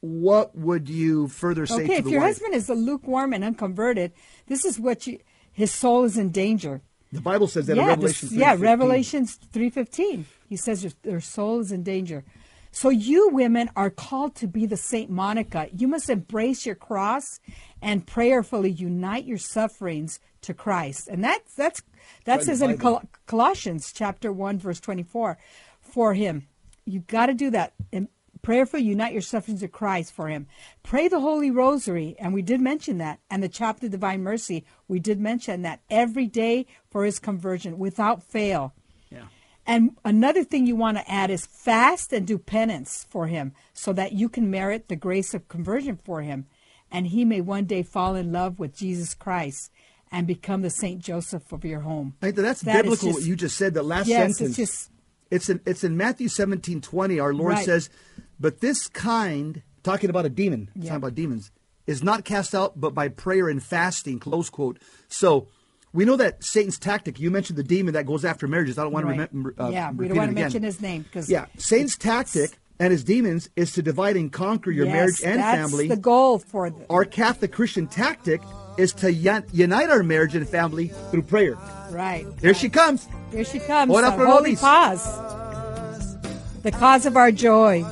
what 0.00 0.56
would 0.56 0.88
you 0.88 1.28
further 1.28 1.66
say 1.66 1.84
Okay, 1.84 1.96
if 1.96 2.06
your 2.06 2.20
wife? 2.20 2.28
husband 2.34 2.54
is 2.54 2.68
a 2.68 2.74
lukewarm 2.74 3.32
and 3.32 3.42
unconverted, 3.42 4.12
this 4.46 4.64
is 4.64 4.78
what 4.78 5.06
you. 5.06 5.18
His 5.52 5.70
soul 5.72 6.04
is 6.04 6.18
in 6.18 6.30
danger. 6.30 6.82
the 7.12 7.20
Bible 7.20 7.46
says 7.46 7.66
that 7.66 7.72
in 7.78 7.78
yeah, 7.78 7.88
Revelation 7.90 8.28
this- 8.28 8.38
yeah, 8.38 8.54
3:15. 8.56 8.60
Revelations 8.62 9.34
three 9.52 9.70
fifteen. 9.70 10.26
He 10.48 10.56
says 10.56 10.82
your, 10.84 10.92
their 11.02 11.20
soul 11.20 11.60
is 11.60 11.72
in 11.72 11.82
danger. 11.82 12.24
So 12.72 12.88
you 12.88 13.28
women 13.30 13.70
are 13.76 13.88
called 13.88 14.34
to 14.36 14.48
be 14.48 14.66
the 14.66 14.76
Saint 14.76 15.08
Monica. 15.10 15.68
You 15.76 15.86
must 15.86 16.10
embrace 16.10 16.66
your 16.66 16.74
cross 16.74 17.38
and 17.84 18.06
prayerfully 18.06 18.70
unite 18.70 19.26
your 19.26 19.38
sufferings 19.38 20.18
to 20.40 20.54
Christ. 20.54 21.06
And 21.06 21.22
that's 21.22 21.54
that's 21.54 21.82
that 22.24 22.36
Right 22.36 22.44
says 22.44 22.62
in 22.62 22.78
Col- 22.78 23.04
Colossians 23.26 23.92
chapter 23.92 24.32
one 24.32 24.58
verse 24.58 24.80
twenty 24.80 25.02
four. 25.02 25.38
For 25.80 26.14
him, 26.14 26.48
you've 26.86 27.06
got 27.06 27.26
to 27.26 27.34
do 27.34 27.50
that. 27.50 27.74
And 27.92 28.08
prayerfully 28.40 28.82
unite 28.82 29.12
your 29.12 29.22
sufferings 29.22 29.60
to 29.60 29.68
Christ 29.68 30.12
for 30.12 30.28
him. 30.28 30.46
Pray 30.82 31.08
the 31.08 31.20
Holy 31.20 31.50
Rosary, 31.50 32.16
and 32.18 32.34
we 32.34 32.42
did 32.42 32.60
mention 32.60 32.98
that, 32.98 33.20
and 33.30 33.42
the 33.42 33.48
chaplet 33.48 33.84
of 33.84 33.90
Divine 33.92 34.22
Mercy, 34.22 34.64
we 34.88 34.98
did 34.98 35.20
mention 35.20 35.62
that 35.62 35.80
every 35.88 36.26
day 36.26 36.66
for 36.90 37.04
his 37.04 37.18
conversion 37.18 37.78
without 37.78 38.22
fail. 38.22 38.74
Yeah. 39.10 39.26
And 39.66 39.96
another 40.04 40.44
thing 40.44 40.66
you 40.66 40.76
want 40.76 40.98
to 40.98 41.10
add 41.10 41.30
is 41.30 41.46
fast 41.46 42.12
and 42.12 42.26
do 42.26 42.36
penance 42.38 43.06
for 43.08 43.28
him 43.28 43.52
so 43.72 43.92
that 43.94 44.12
you 44.12 44.28
can 44.28 44.50
merit 44.50 44.88
the 44.88 44.96
grace 44.96 45.32
of 45.32 45.48
conversion 45.48 45.98
for 46.04 46.20
him 46.20 46.46
and 46.94 47.08
he 47.08 47.24
may 47.24 47.40
one 47.40 47.64
day 47.64 47.82
fall 47.82 48.14
in 48.14 48.32
love 48.32 48.58
with 48.58 48.74
Jesus 48.74 49.12
Christ 49.14 49.70
and 50.12 50.26
become 50.26 50.62
the 50.62 50.70
Saint 50.70 51.00
Joseph 51.02 51.50
of 51.52 51.64
your 51.64 51.80
home. 51.80 52.14
Anita, 52.22 52.40
that's 52.40 52.62
That 52.62 52.82
biblical 52.84 53.08
just- 53.08 53.18
what 53.20 53.26
you 53.28 53.34
just 53.36 53.56
said, 53.56 53.74
The 53.74 53.82
last 53.82 54.06
Yes, 54.06 54.38
sentence. 54.38 54.58
it's 54.58 54.70
just 54.72 54.90
It's 55.30 55.48
in 55.48 55.60
it's 55.66 55.82
in 55.82 55.96
Matthew 55.96 56.28
seventeen 56.28 56.80
twenty. 56.80 57.18
Our 57.18 57.34
Lord 57.34 57.54
Right. 57.54 57.64
says, 57.64 57.90
"But 58.38 58.60
this 58.60 58.86
kind, 58.86 59.62
talking 59.82 60.08
about 60.08 60.24
a 60.26 60.28
demon, 60.28 60.70
Yeah. 60.76 60.82
talking 60.90 60.96
about 60.96 61.14
demons, 61.16 61.50
is 61.86 62.02
not 62.04 62.24
cast 62.24 62.54
out 62.54 62.78
but 62.80 62.94
by 62.94 63.08
prayer 63.08 63.48
and 63.48 63.60
fasting." 63.60 64.20
Close 64.20 64.48
quote. 64.48 64.78
So 65.08 65.48
we 65.92 66.04
know 66.04 66.14
that 66.16 66.44
Satan's 66.44 66.78
tactic. 66.78 67.18
You 67.18 67.30
mentioned 67.32 67.58
the 67.58 67.64
demon 67.64 67.94
that 67.94 68.06
goes 68.06 68.24
after 68.24 68.46
marriages. 68.46 68.78
I 68.78 68.82
don't 68.84 68.92
want 68.92 69.06
Right. 69.06 69.16
to 69.16 69.26
remember. 69.34 69.54
Uh, 69.60 69.70
yeah, 69.70 69.90
we 69.90 70.06
don't 70.06 70.16
want 70.18 70.28
to 70.28 70.32
again. 70.32 70.44
mention 70.44 70.62
his 70.62 70.80
name 70.80 71.02
because 71.02 71.28
Yeah, 71.28 71.46
Satan's 71.56 71.96
tactic 71.96 72.58
and 72.80 72.90
his 72.90 73.04
demons 73.04 73.48
is 73.56 73.72
to 73.72 73.82
divide 73.82 74.16
and 74.16 74.32
conquer 74.32 74.70
your 74.70 74.86
marriage 74.86 75.22
and 75.24 75.38
that's 75.40 75.56
family. 75.58 75.88
That's 75.88 75.98
the 75.98 76.02
goal 76.02 76.38
for 76.38 76.70
the, 76.70 76.86
Our 76.90 77.04
Catholic 77.04 77.52
Christian 77.52 77.86
tactic 77.86 78.40
is 78.76 78.92
to 78.94 79.12
unite 79.12 79.90
our 79.90 80.02
marriage 80.02 80.34
and 80.34 80.48
family 80.48 80.88
through 81.10 81.22
prayer. 81.22 81.56
right. 81.90 82.26
Here 82.40 82.54
she 82.54 82.68
comes. 82.68 83.06
Here 83.30 83.44
she 83.44 83.60
comes. 83.60 83.92
Ora 83.92 84.10
the 84.10 84.16
pro 84.16 84.26
holy 84.26 84.50
nobis. 84.50 84.60
cause. 84.60 86.16
The 86.62 86.72
cause 86.72 87.06
of 87.06 87.16
our 87.16 87.30
joy. 87.30 87.84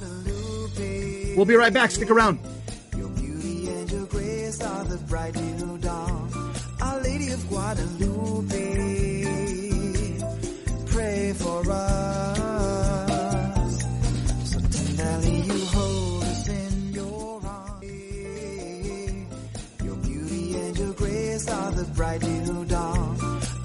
We'll 1.36 1.46
be 1.46 1.54
right 1.54 1.72
back. 1.72 1.90
Stick 1.92 2.10
around. 2.10 2.40
Your 2.96 3.08
beauty 3.10 3.68
and 3.68 3.90
your 3.90 4.06
grace 4.06 4.60
are 4.60 4.84
the 4.84 4.98
bright 5.08 5.34
new 5.36 5.78
dawn. 5.78 6.52
Our 6.80 7.00
Lady 7.00 7.30
of 7.30 7.48
Guadalupe, 7.48 8.58
pray 10.86 11.32
for 11.34 11.70
us. 11.70 12.31
Grace 21.52 21.76
the 21.76 21.84
bright 21.94 22.22
new 22.22 22.64
dawn. 22.64 23.18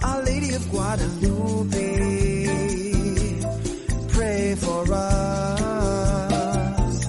Our 0.03 0.21
Lady 0.23 0.53
of 0.53 0.69
Guadalupe, 0.69 2.45
pray 4.09 4.55
for 4.55 4.85
us. 4.93 7.03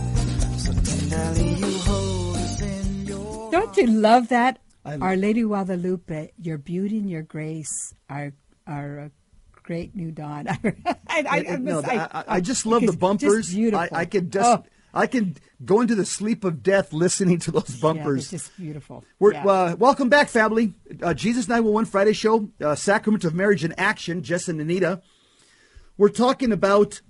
So 0.64 0.72
tenderly 0.72 1.55
you 1.55 1.79
hold 1.79 2.37
us 2.37 2.62
in 2.62 3.07
your 3.07 3.51
Don't 3.51 3.76
you 3.76 3.87
love 3.87 4.29
that? 4.29 4.59
I- 4.85 4.97
Our 4.99 5.16
Lady 5.16 5.43
Guadalupe, 5.43 6.31
your 6.41 6.59
beauty 6.59 6.99
and 6.99 7.11
your 7.11 7.22
grace 7.22 7.93
are 8.09 8.33
are 8.66 8.99
a 8.99 9.11
great 9.62 9.95
new 9.97 10.11
dawn. 10.12 10.47
I, 10.53 10.57
I, 11.09 11.45
I, 11.49 11.57
no, 11.57 11.83
I- 11.85 12.41
just 12.41 12.64
love 12.66 12.83
the 12.87 12.93
bumpers. 12.97 13.47
Just 13.47 13.55
beautiful. 13.57 13.89
I, 13.93 14.05
could 14.07 14.33
just, 14.33 14.49
Oh, 14.49 14.64
I 14.95 15.07
can 15.07 15.37
go 15.65 15.85
to 15.85 15.95
the 15.95 16.05
sleep 16.05 16.45
of 16.45 16.63
death 16.63 16.93
listening 16.93 17.39
to 17.41 17.51
those 17.51 17.75
yeah, 17.77 17.83
bumpers. 17.83 18.33
it's 18.33 18.45
just 18.45 18.57
beautiful. 18.57 19.05
We're, 19.19 19.33
Yeah. 19.33 19.47
uh, 19.47 19.77
welcome 19.77 20.09
back, 20.09 20.29
family. 20.29 20.75
Uh, 21.03 21.15
Jesus 21.15 21.49
911 21.49 21.91
Friday 21.91 22.13
show, 22.13 22.51
uh, 22.61 22.75
Sacrament 22.75 23.25
of 23.25 23.35
Marriage 23.35 23.65
in 23.65 23.73
Action, 23.73 24.23
Jess 24.23 24.49
and 24.49 24.61
Anita. 24.61 25.03
We're 25.97 26.11
talking 26.11 26.53
about 26.53 27.01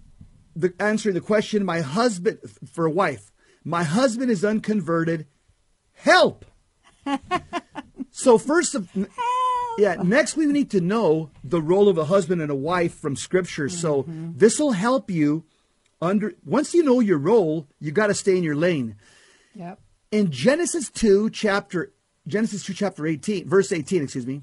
the 0.56 0.72
answering 0.80 1.14
the 1.14 1.20
question, 1.20 1.64
my 1.64 1.80
husband, 1.80 2.38
for 2.72 2.86
a 2.86 2.90
wife, 2.90 3.30
my 3.64 3.84
husband 3.84 4.30
is 4.30 4.44
unconverted. 4.44 5.26
Help! 5.92 6.44
so, 8.10 8.38
first 8.38 8.74
of, 8.74 8.88
yeah, 9.78 9.96
next 10.02 10.36
we 10.36 10.46
need 10.46 10.70
to 10.70 10.80
know 10.80 11.30
the 11.44 11.60
role 11.60 11.88
of 11.88 11.98
a 11.98 12.06
husband 12.06 12.40
and 12.40 12.50
a 12.50 12.54
wife 12.56 12.94
from 12.94 13.14
Scripture. 13.14 13.68
So, 13.68 14.04
this 14.08 14.58
will 14.58 14.72
help 14.72 15.10
you 15.10 15.44
under, 16.00 16.34
once 16.44 16.74
you 16.74 16.82
know 16.82 17.00
your 17.00 17.18
role, 17.18 17.66
you 17.80 17.90
got 17.90 18.08
to 18.08 18.14
stay 18.14 18.36
in 18.36 18.44
your 18.44 18.56
lane. 18.56 18.96
Yep. 19.54 19.80
in 20.12 20.30
Genesis 20.30 20.90
2 20.90 21.30
chapter 21.30 21.92
Genesis 22.26 22.64
2 22.64 22.74
chapter 22.74 23.06
18 23.06 23.48
verse 23.48 23.72
18 23.72 24.02
excuse 24.02 24.26
me 24.26 24.42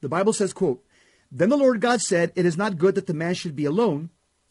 the 0.00 0.08
Bible 0.08 0.32
says 0.32 0.52
quote 0.52 0.84
then 1.30 1.48
the 1.48 1.56
Lord 1.56 1.80
God 1.80 2.00
said 2.00 2.30
it 2.36 2.46
is 2.46 2.56
not 2.56 2.78
good 2.78 2.94
that 2.94 3.06
the 3.06 3.14
man 3.14 3.34
should 3.34 3.56
be 3.56 3.64
alone. 3.64 4.10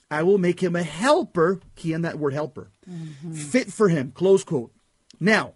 I 0.10 0.24
will 0.24 0.40
make 0.40 0.62
him 0.62 0.76
a 0.76 0.84
helper. 0.84 1.62
Key 1.76 1.94
in 1.94 2.02
that 2.02 2.18
word 2.18 2.34
helper. 2.34 2.72
Mm-hmm. 2.90 3.34
Fit 3.34 3.72
for 3.72 3.88
him. 3.88 4.12
Close 4.12 4.44
quote. 4.44 4.74
Now 5.20 5.54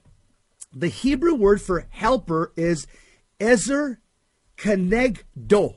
the 0.72 0.88
Hebrew 0.88 1.34
word 1.34 1.62
for 1.62 1.88
helper 1.90 2.54
is 2.56 2.88
ezer 3.40 4.00
kenegdo 4.56 5.76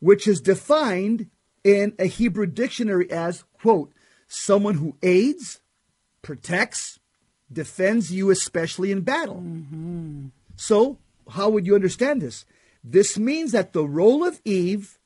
which 0.00 0.26
is 0.26 0.40
defined 0.40 1.28
in 1.64 1.94
a 1.98 2.06
Hebrew 2.06 2.46
dictionary 2.46 3.10
as 3.10 3.44
quote 3.60 3.92
someone 4.26 4.74
who 4.74 4.96
aids 5.02 5.60
protects, 6.22 6.98
defends 7.52 8.12
you, 8.12 8.30
especially 8.30 8.90
in 8.90 9.02
battle. 9.02 9.36
Mm-hmm. 9.36 10.28
So, 10.56 10.98
how 11.30 11.50
would 11.50 11.66
you 11.66 11.74
understand 11.74 12.22
this? 12.22 12.44
This 12.82 13.18
means 13.18 13.52
that 13.52 13.72
the 13.72 13.86
role 13.86 14.24
of 14.24 14.40
Eve 14.44 14.98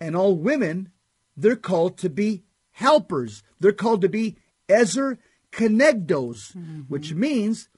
and 0.00 0.16
all 0.16 0.36
women, 0.36 0.90
they're 1.36 1.56
called 1.56 1.98
to 1.98 2.08
be 2.08 2.44
helpers. 2.72 3.42
They're 3.60 3.72
called 3.72 4.00
to 4.02 4.08
be 4.08 4.36
Ezer 4.68 5.18
Kenegdos, 5.52 6.54
mm-hmm. 6.54 6.80
which 6.88 7.14
means 7.14 7.68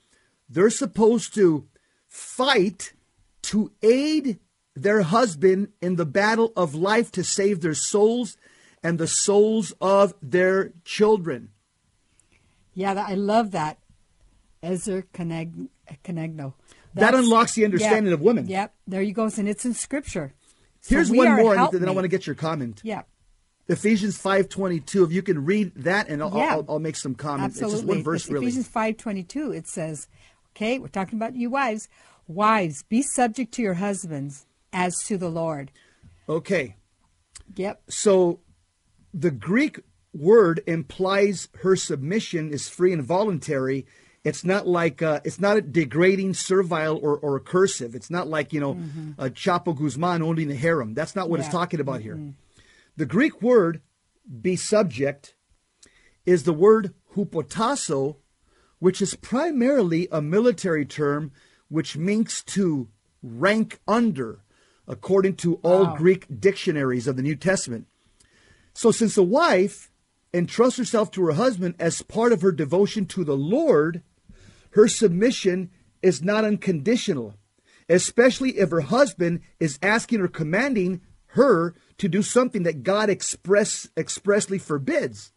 they're 0.49 0.71
supposed 0.71 1.35
to 1.35 1.67
fight 2.09 2.93
to 3.43 3.73
aid 3.83 4.39
their 4.75 5.03
husband 5.03 5.69
in 5.81 5.97
the 5.97 6.07
battle 6.07 6.53
of 6.57 6.75
life 6.75 7.11
to 7.13 7.25
save 7.25 7.61
their 7.61 7.75
souls 7.75 8.37
and 8.83 8.99
the 8.99 9.07
souls 9.07 9.73
of 9.81 10.15
their 10.23 10.73
children. 10.85 11.51
Yeah, 12.75 12.93
I 13.07 13.15
love 13.15 13.51
that. 13.51 13.79
Ezer 14.63 15.07
Keneg- 15.13 15.69
Kenegno. 16.05 16.55
That 16.95 17.15
unlocks 17.15 17.55
the 17.55 17.65
understanding 17.65 18.07
yeah, 18.07 18.15
of 18.15 18.21
women. 18.21 18.47
Yep, 18.47 18.75
there 18.87 19.03
you 19.03 19.13
go. 19.13 19.25
And 19.37 19.49
it's 19.49 19.65
in 19.65 19.75
Scripture. 19.75 20.35
So 20.81 20.95
Here's 20.97 21.11
one 21.11 21.37
more, 21.37 21.55
helpmate. 21.57 21.81
then 21.81 21.89
I 21.89 21.93
want 21.93 22.05
to 22.05 22.09
get 22.09 22.27
your 22.27 22.35
comment. 22.35 22.81
Yeah, 22.83 23.03
Ephesians 23.69 24.21
5.22, 24.21 25.05
if 25.07 25.13
you 25.13 25.23
can 25.23 25.45
read 25.45 25.73
that, 25.77 26.09
and 26.09 26.23
I'll, 26.23 26.37
Yeah. 26.37 26.55
I'll, 26.55 26.65
I'll 26.69 26.79
make 26.79 26.97
some 26.97 27.15
comments. 27.15 27.57
absolutely. 27.57 27.75
It's 27.77 27.83
just 27.83 27.89
one 27.97 28.03
verse, 28.03 28.23
It's 28.25 28.31
really. 28.33 28.47
Ephesians 28.47 28.69
five 28.69 28.97
twenty 28.97 29.23
two. 29.23 29.53
It 29.53 29.67
says, 29.69 30.09
"Okay, 30.57 30.79
we're 30.79 30.89
talking 30.89 31.19
about 31.19 31.37
you 31.37 31.51
wives. 31.51 31.89
Wives, 32.27 32.83
be 32.85 33.03
subject 33.03 33.53
to 33.55 33.63
your 33.63 33.75
husbands 33.75 34.47
as 34.73 34.95
to 35.07 35.17
the 35.19 35.29
Lord." 35.31 35.71
Okay, 36.29 36.77
Yep. 37.57 37.83
so 37.89 38.41
the 39.13 39.31
Greek 39.31 39.81
word 40.13 40.63
implies 40.67 41.49
her 41.63 41.77
submission 41.77 42.53
is 42.53 42.69
free 42.69 42.93
and 42.93 43.03
voluntary. 43.03 43.87
It's 44.23 44.45
not 44.45 44.67
like 44.69 45.01
uh, 45.03 45.21
it's 45.25 45.41
not 45.41 45.57
a 45.57 45.63
degrading, 45.63 46.35
servile, 46.35 46.99
or, 47.03 47.17
or 47.17 47.41
cursive. 47.41 47.95
It's 47.95 48.11
not 48.11 48.29
like 48.29 48.53
you 48.53 48.61
know 48.61 48.79
a 49.19 49.31
Chapo 49.31 49.77
Guzman 49.77 50.23
in 50.39 50.49
the 50.49 50.55
harem. 50.57 50.95
That's 50.95 51.17
not 51.17 51.31
what 51.31 51.41
it's 51.41 51.49
Mm-hmm. 51.49 51.57
Talking 51.57 51.81
about 51.81 52.01
here. 52.03 52.19
The 52.97 53.07
Greek 53.07 53.41
word 53.41 53.81
"be 54.43 54.57
subject" 54.57 55.35
is 56.27 56.43
the 56.43 56.53
word 56.53 56.93
hupotasso, 57.17 58.17
which 58.79 59.01
is 59.01 59.15
primarily 59.15 60.07
a 60.13 60.21
military 60.21 60.85
term 60.85 61.33
which 61.69 61.97
means 61.97 62.43
to 62.45 62.89
rank 63.23 63.81
under, 63.89 64.43
according 64.91 65.37
to 65.37 65.55
all 65.63 65.85
Wow. 65.85 65.97
Greek 65.97 66.27
dictionaries 66.41 67.07
of 67.07 67.17
the 67.17 67.23
New 67.23 67.37
Testament. 67.37 67.87
So, 68.75 68.91
since 68.91 69.17
a 69.17 69.23
wife 69.23 69.91
entrusts 70.35 70.79
herself 70.79 71.11
to 71.13 71.25
her 71.27 71.33
husband 71.33 71.77
as 71.79 72.03
part 72.03 72.33
of 72.33 72.43
her 72.43 72.53
devotion 72.53 73.07
to 73.07 73.25
the 73.25 73.37
Lord, 73.37 74.03
her 74.73 74.89
submission 74.89 75.71
is 76.03 76.23
not 76.23 76.45
unconditional, 76.45 77.35
especially 77.89 78.59
if 78.59 78.71
her 78.71 78.81
husband 78.83 79.41
is 79.61 79.79
asking 79.83 80.21
or 80.21 80.29
commanding 80.29 81.01
her 81.35 81.75
to 81.99 82.09
do 82.09 82.23
something 82.23 82.65
that 82.65 82.83
God 82.83 83.09
express, 83.09 83.89
expressly 83.97 84.59
forbids. 84.59 85.33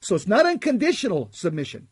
So, 0.00 0.14
it's 0.14 0.28
not 0.28 0.46
unconditional 0.46 1.30
submission. 1.32 1.88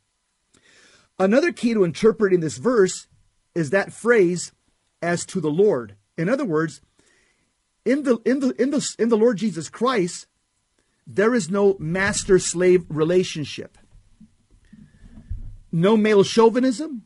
Another 1.19 1.51
key 1.51 1.73
to 1.73 1.83
interpreting 1.83 2.41
this 2.41 2.59
verse 2.59 3.07
is 3.55 3.71
that 3.71 3.93
phrase, 3.93 4.53
as 5.01 5.25
to 5.27 5.41
the 5.41 5.51
Lord. 5.51 5.97
In 6.19 6.29
other 6.29 6.45
words, 6.45 6.83
in 7.87 8.03
the 8.03 8.19
in 8.25 8.41
the 8.41 8.51
in 8.61 8.71
the 8.71 8.97
in 8.99 9.09
the 9.09 9.17
Lord 9.17 9.39
Jesus 9.39 9.71
Christ, 9.71 10.27
there 11.07 11.35
is 11.35 11.51
no 11.51 11.77
master 11.79 12.39
slave 12.39 12.85
relationship. 12.89 13.79
No 15.71 15.97
male 15.97 16.25
chauvinism, 16.25 17.03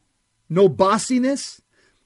no 0.49 0.69
bossiness. 0.69 1.61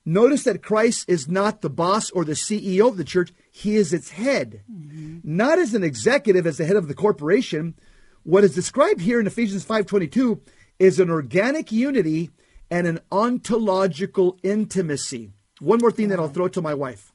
Notice 0.05 0.45
that 0.45 0.63
Christ 0.63 1.09
is 1.09 1.29
not 1.29 1.63
the 1.63 1.71
boss 1.71 2.11
or 2.11 2.25
the 2.25 2.33
CEO 2.33 2.89
of 2.89 2.99
the 2.99 3.05
church, 3.05 3.33
he 3.51 3.77
is 3.77 3.95
its 3.95 4.11
head. 4.11 4.63
Mm-hmm. 4.71 5.21
Not 5.23 5.59
as 5.59 5.73
an 5.73 5.83
executive 5.83 6.47
as 6.47 6.59
the 6.59 6.67
head 6.67 6.77
of 6.77 6.89
the 6.89 6.95
corporation. 6.95 7.75
What 8.23 8.45
is 8.45 8.55
described 8.55 9.01
here 9.01 9.21
in 9.21 9.27
Ephesians 9.27 9.65
5:22 9.65 10.41
is 10.79 10.99
an 10.99 11.11
organic 11.11 11.71
unity 11.71 12.31
and 12.71 12.87
an 12.87 13.01
ontological 13.13 14.39
intimacy. 14.43 15.31
One 15.61 15.79
more 15.79 15.93
thing 15.93 16.09
that 16.09 16.19
I'll 16.19 16.29
throw 16.29 16.49
to 16.49 16.61
my 16.61 16.75
wife. 16.75 17.13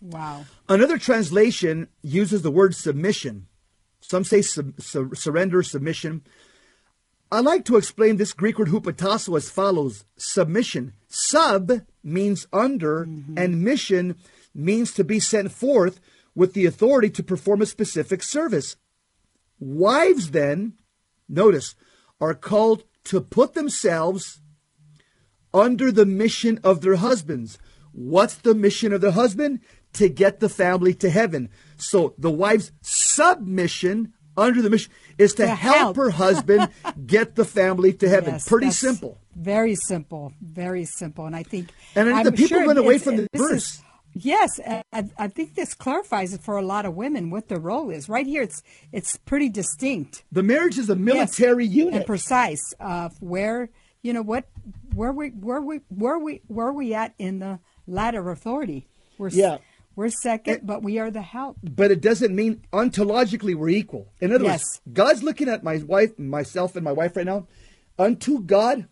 Wow. 0.00 0.44
Another 0.68 0.98
translation 0.98 1.88
uses 2.02 2.42
the 2.42 2.50
word 2.50 2.74
submission. 2.74 3.46
Some 4.00 4.24
say 4.24 4.42
su- 4.42 4.74
surrender, 4.78 5.62
submission. 5.62 6.22
I 7.30 7.40
like 7.40 7.64
to 7.64 7.76
explain 7.76 8.16
this 8.16 8.32
Greek 8.32 8.58
word 8.58 8.68
hupotasso 8.68 9.36
as 9.36 9.50
follows 9.50 10.04
submission. 10.16 10.92
Sub 11.08 11.82
means 12.02 12.46
under, 12.52 13.06
mm-hmm. 13.06 13.36
and 13.36 13.62
mission 13.62 14.16
means 14.54 14.92
to 14.94 15.04
be 15.04 15.20
sent 15.20 15.52
forth 15.52 16.00
with 16.34 16.52
the 16.52 16.66
authority 16.66 17.10
to 17.10 17.22
perform 17.22 17.62
a 17.62 17.66
specific 17.66 18.22
service. 18.22 18.76
Wives, 19.58 20.30
then, 20.32 20.74
notice, 21.28 21.74
are 22.20 22.34
called 22.34 22.84
to 23.04 23.20
put 23.20 23.54
themselves 23.54 24.40
under 25.52 25.90
the 25.90 26.06
mission 26.06 26.60
of 26.62 26.80
their 26.80 26.96
husbands. 26.96 27.58
What's 27.92 28.34
the 28.34 28.54
mission 28.54 28.92
of 28.92 29.00
the 29.00 29.12
husband? 29.12 29.60
To 29.96 30.08
get 30.08 30.40
the 30.40 30.48
family 30.48 30.94
to 30.94 31.10
heaven. 31.10 31.48
So 31.76 32.14
the 32.18 32.30
wife's 32.30 32.70
submission 32.82 34.12
under 34.36 34.60
the 34.60 34.68
mission 34.70 34.92
is 35.18 35.32
to, 35.34 35.44
To 35.44 35.48
help. 35.54 35.76
help. 35.76 35.96
her 35.96 36.10
husband 36.10 36.68
get 37.06 37.34
the 37.36 37.44
family 37.44 37.92
to 37.94 38.08
heaven. 38.08 38.34
Yes, 38.34 38.48
Pretty 38.48 38.70
simple. 38.70 39.18
Very 39.34 39.74
simple. 39.74 40.32
Very 40.42 40.84
simple. 40.84 41.24
And 41.26 41.34
I 41.34 41.42
think. 41.42 41.70
And 41.94 42.08
I'm 42.10 42.24
the 42.24 42.32
people 42.32 42.58
sure 42.58 42.66
run 42.66 42.78
away 42.78 42.98
from 42.98 43.16
the 43.16 43.28
verse. 43.34 43.52
is- 43.76 43.82
yes, 44.14 44.60
I, 44.66 44.82
I 45.18 45.28
think 45.28 45.54
this 45.54 45.72
clarifies 45.74 46.32
it 46.34 46.42
for 46.42 46.56
a 46.58 46.62
lot 46.62 46.84
of 46.86 46.94
women 46.94 47.30
what 47.30 47.48
their 47.48 47.58
role 47.60 47.90
is. 47.90 48.08
Right 48.08 48.26
here, 48.26 48.42
it's 48.42 48.62
it's 48.92 49.16
pretty 49.16 49.48
distinct. 49.48 50.24
The 50.32 50.42
marriage 50.42 50.78
is 50.78 50.90
a 50.90 50.96
Yes, 50.96 51.38
unit 51.38 51.94
and 51.94 52.06
precise 52.06 52.62
of 52.80 53.12
where 53.22 53.70
you 54.02 54.12
know 54.12 54.22
what 54.22 54.44
where 54.94 55.12
we 55.12 55.28
where 55.30 55.60
we 55.60 55.80
where 55.88 56.18
we 56.18 56.42
where 56.48 56.72
we 56.72 56.92
at 56.94 57.14
in 57.18 57.38
the 57.38 57.60
ladder 57.86 58.20
of 58.20 58.26
authority. 58.38 58.88
We're 59.18 59.28
Yeah. 59.30 59.58
We're 59.96 60.10
second, 60.10 60.60
but 60.64 60.82
we 60.82 60.98
are 60.98 61.10
the 61.10 61.22
help. 61.22 61.56
but 61.62 61.90
it 61.90 62.00
doesn't 62.00 62.34
mean 62.34 62.62
ontologically 62.72 63.54
we're 63.54 63.70
equal. 63.70 64.12
In 64.20 64.32
other 64.32 64.44
Yes. 64.44 64.60
words, 64.60 64.80
God's 64.92 65.22
looking 65.22 65.48
at 65.48 65.64
my 65.64 65.78
wife, 65.78 66.18
myself, 66.18 66.76
and 66.76 66.84
my 66.84 66.92
wife 66.92 67.16
right 67.16 67.26
now. 67.26 67.48
Unto 67.98 68.40
God, 68.42 68.86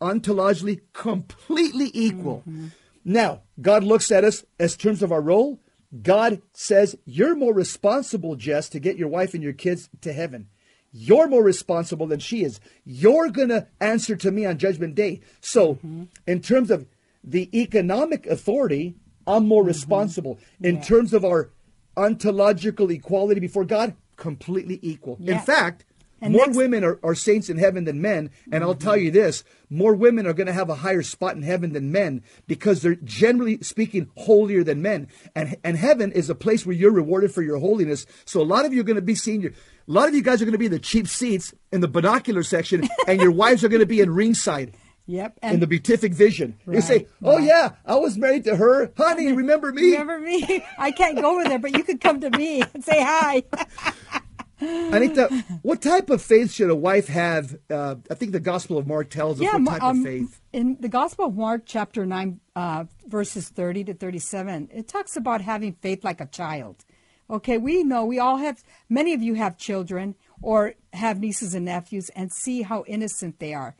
ontologically, 0.00 0.80
completely 0.92 1.90
equal. 1.94 2.42
Mm-hmm. 2.48 2.66
Now, 3.04 3.42
God 3.60 3.84
looks 3.84 4.10
at 4.10 4.24
us 4.24 4.44
as 4.58 4.76
terms 4.76 5.02
of 5.02 5.12
our 5.12 5.20
role. 5.22 5.60
God 6.02 6.42
says, 6.52 6.96
You're 7.06 7.34
more 7.36 7.54
responsible, 7.54 8.36
Jess, 8.36 8.68
to 8.70 8.80
get 8.80 8.98
your 8.98 9.08
wife 9.08 9.32
and 9.34 9.42
your 9.42 9.52
kids 9.54 9.88
to 10.02 10.12
heaven. 10.12 10.48
You're 10.92 11.28
more 11.28 11.42
responsible 11.44 12.06
than 12.06 12.18
she 12.18 12.42
is. 12.44 12.60
You're 12.84 13.30
going 13.30 13.50
to 13.50 13.66
answer 13.80 14.16
to 14.16 14.30
me 14.30 14.44
on 14.46 14.58
Judgment 14.58 14.94
Day. 14.94 15.20
So, 15.40 15.74
mm-hmm. 15.74 16.04
in 16.26 16.40
terms 16.40 16.70
of 16.70 16.86
the 17.22 17.48
economic 17.58 18.26
authority, 18.26 18.96
I'm 19.28 19.46
more 19.46 19.62
mm-hmm. 19.62 19.68
responsible. 19.68 20.38
In 20.60 20.80
terms 20.80 21.12
of 21.12 21.24
our 21.24 21.50
ontological 21.96 22.90
equality 22.90 23.40
before 23.40 23.64
God, 23.64 23.94
completely 24.16 24.78
equal. 24.82 25.18
In 25.20 25.38
fact, 25.38 25.84
And 26.20 26.32
more 26.32 26.46
next- 26.46 26.56
women 26.56 26.82
are, 26.82 26.98
are 27.02 27.14
saints 27.14 27.48
in 27.48 27.58
heaven 27.58 27.84
than 27.84 28.00
men. 28.00 28.30
And 28.50 28.64
I'll 28.64 28.74
tell 28.74 28.94
mm-hmm. 28.94 29.04
you 29.04 29.10
this 29.10 29.44
more 29.70 29.94
women 29.94 30.26
are 30.26 30.32
going 30.32 30.46
to 30.46 30.52
have 30.52 30.70
a 30.70 30.76
higher 30.76 31.02
spot 31.02 31.36
in 31.36 31.42
heaven 31.42 31.72
than 31.72 31.92
men 31.92 32.22
because 32.46 32.82
they're 32.82 32.96
generally 32.96 33.58
speaking 33.62 34.10
holier 34.16 34.64
than 34.64 34.82
men. 34.82 35.08
And, 35.34 35.56
and 35.62 35.76
heaven 35.76 36.10
is 36.10 36.28
a 36.28 36.34
place 36.34 36.66
where 36.66 36.74
you're 36.74 36.90
rewarded 36.90 37.32
for 37.32 37.42
your 37.42 37.58
holiness. 37.58 38.06
So 38.24 38.40
a 38.40 38.42
lot 38.42 38.64
of 38.64 38.72
you 38.72 38.80
are 38.80 38.84
going 38.84 38.96
to 38.96 39.02
be 39.02 39.14
senior. 39.14 39.50
A 39.50 39.92
lot 39.92 40.08
of 40.08 40.14
you 40.14 40.22
guys 40.22 40.42
are 40.42 40.44
going 40.44 40.52
to 40.52 40.58
be 40.58 40.66
in 40.66 40.72
the 40.72 40.78
cheap 40.78 41.06
seats 41.06 41.54
in 41.72 41.80
the 41.80 41.88
binocular 41.88 42.42
section, 42.42 42.86
and 43.06 43.20
your 43.20 43.30
wives 43.42 43.64
are 43.64 43.68
going 43.68 43.80
to 43.80 43.86
be 43.86 44.00
in 44.00 44.10
ringside 44.12 44.74
Yep. 45.08 45.38
in 45.42 45.60
the 45.60 45.66
beatific 45.66 46.12
vision. 46.12 46.58
you 46.70 46.82
say, 46.82 47.06
"Oh 47.24 47.36
right. 47.36 47.44
yeah, 47.44 47.70
I 47.86 47.96
was 47.96 48.18
married 48.18 48.44
to 48.44 48.56
her, 48.56 48.92
honey. 48.94 49.32
Remember 49.32 49.72
me?" 49.72 49.92
Remember 49.92 50.20
me? 50.20 50.62
I 50.78 50.90
can't 50.90 51.16
go 51.18 51.32
over 51.32 51.48
there, 51.48 51.58
but 51.58 51.74
you 51.74 51.82
could 51.82 51.98
come 51.98 52.20
to 52.20 52.30
me 52.30 52.62
and 52.74 52.84
say 52.84 53.02
hi. 53.02 53.42
Anita, 54.60 55.44
what 55.62 55.80
type 55.80 56.10
of 56.10 56.20
faith 56.20 56.52
should 56.52 56.68
a 56.68 56.74
wife 56.74 57.06
have? 57.08 57.56
Uh, 57.70 57.94
I 58.10 58.14
think 58.14 58.32
the 58.32 58.40
Gospel 58.40 58.76
of 58.76 58.86
Mark 58.86 59.08
tells 59.08 59.40
us 59.40 59.46
what 59.50 59.64
type 59.66 59.82
um, 59.82 60.00
of 60.00 60.04
faith. 60.04 60.40
In 60.52 60.76
the 60.80 60.88
Gospel 60.88 61.26
of 61.26 61.36
Mark, 61.36 61.62
chapter 61.64 62.04
9, 62.04 62.40
uh, 62.56 62.84
verses 63.06 63.48
30 63.48 63.84
to 63.84 63.94
37, 63.94 64.68
it 64.74 64.88
talks 64.88 65.16
about 65.16 65.40
having 65.40 65.74
faith 65.74 66.04
like 66.04 66.20
a 66.20 66.26
child. 66.26 66.84
Okay, 67.30 67.56
we 67.58 67.84
know 67.84 68.04
we 68.04 68.18
all 68.18 68.38
have, 68.38 68.64
many 68.88 69.12
of 69.14 69.22
you 69.22 69.34
have 69.34 69.58
children 69.58 70.16
or 70.42 70.74
have 70.92 71.20
nieces 71.20 71.54
and 71.54 71.66
nephews 71.66 72.10
and 72.10 72.32
see 72.32 72.62
how 72.62 72.84
innocent 72.86 73.38
they 73.38 73.54
are. 73.54 73.76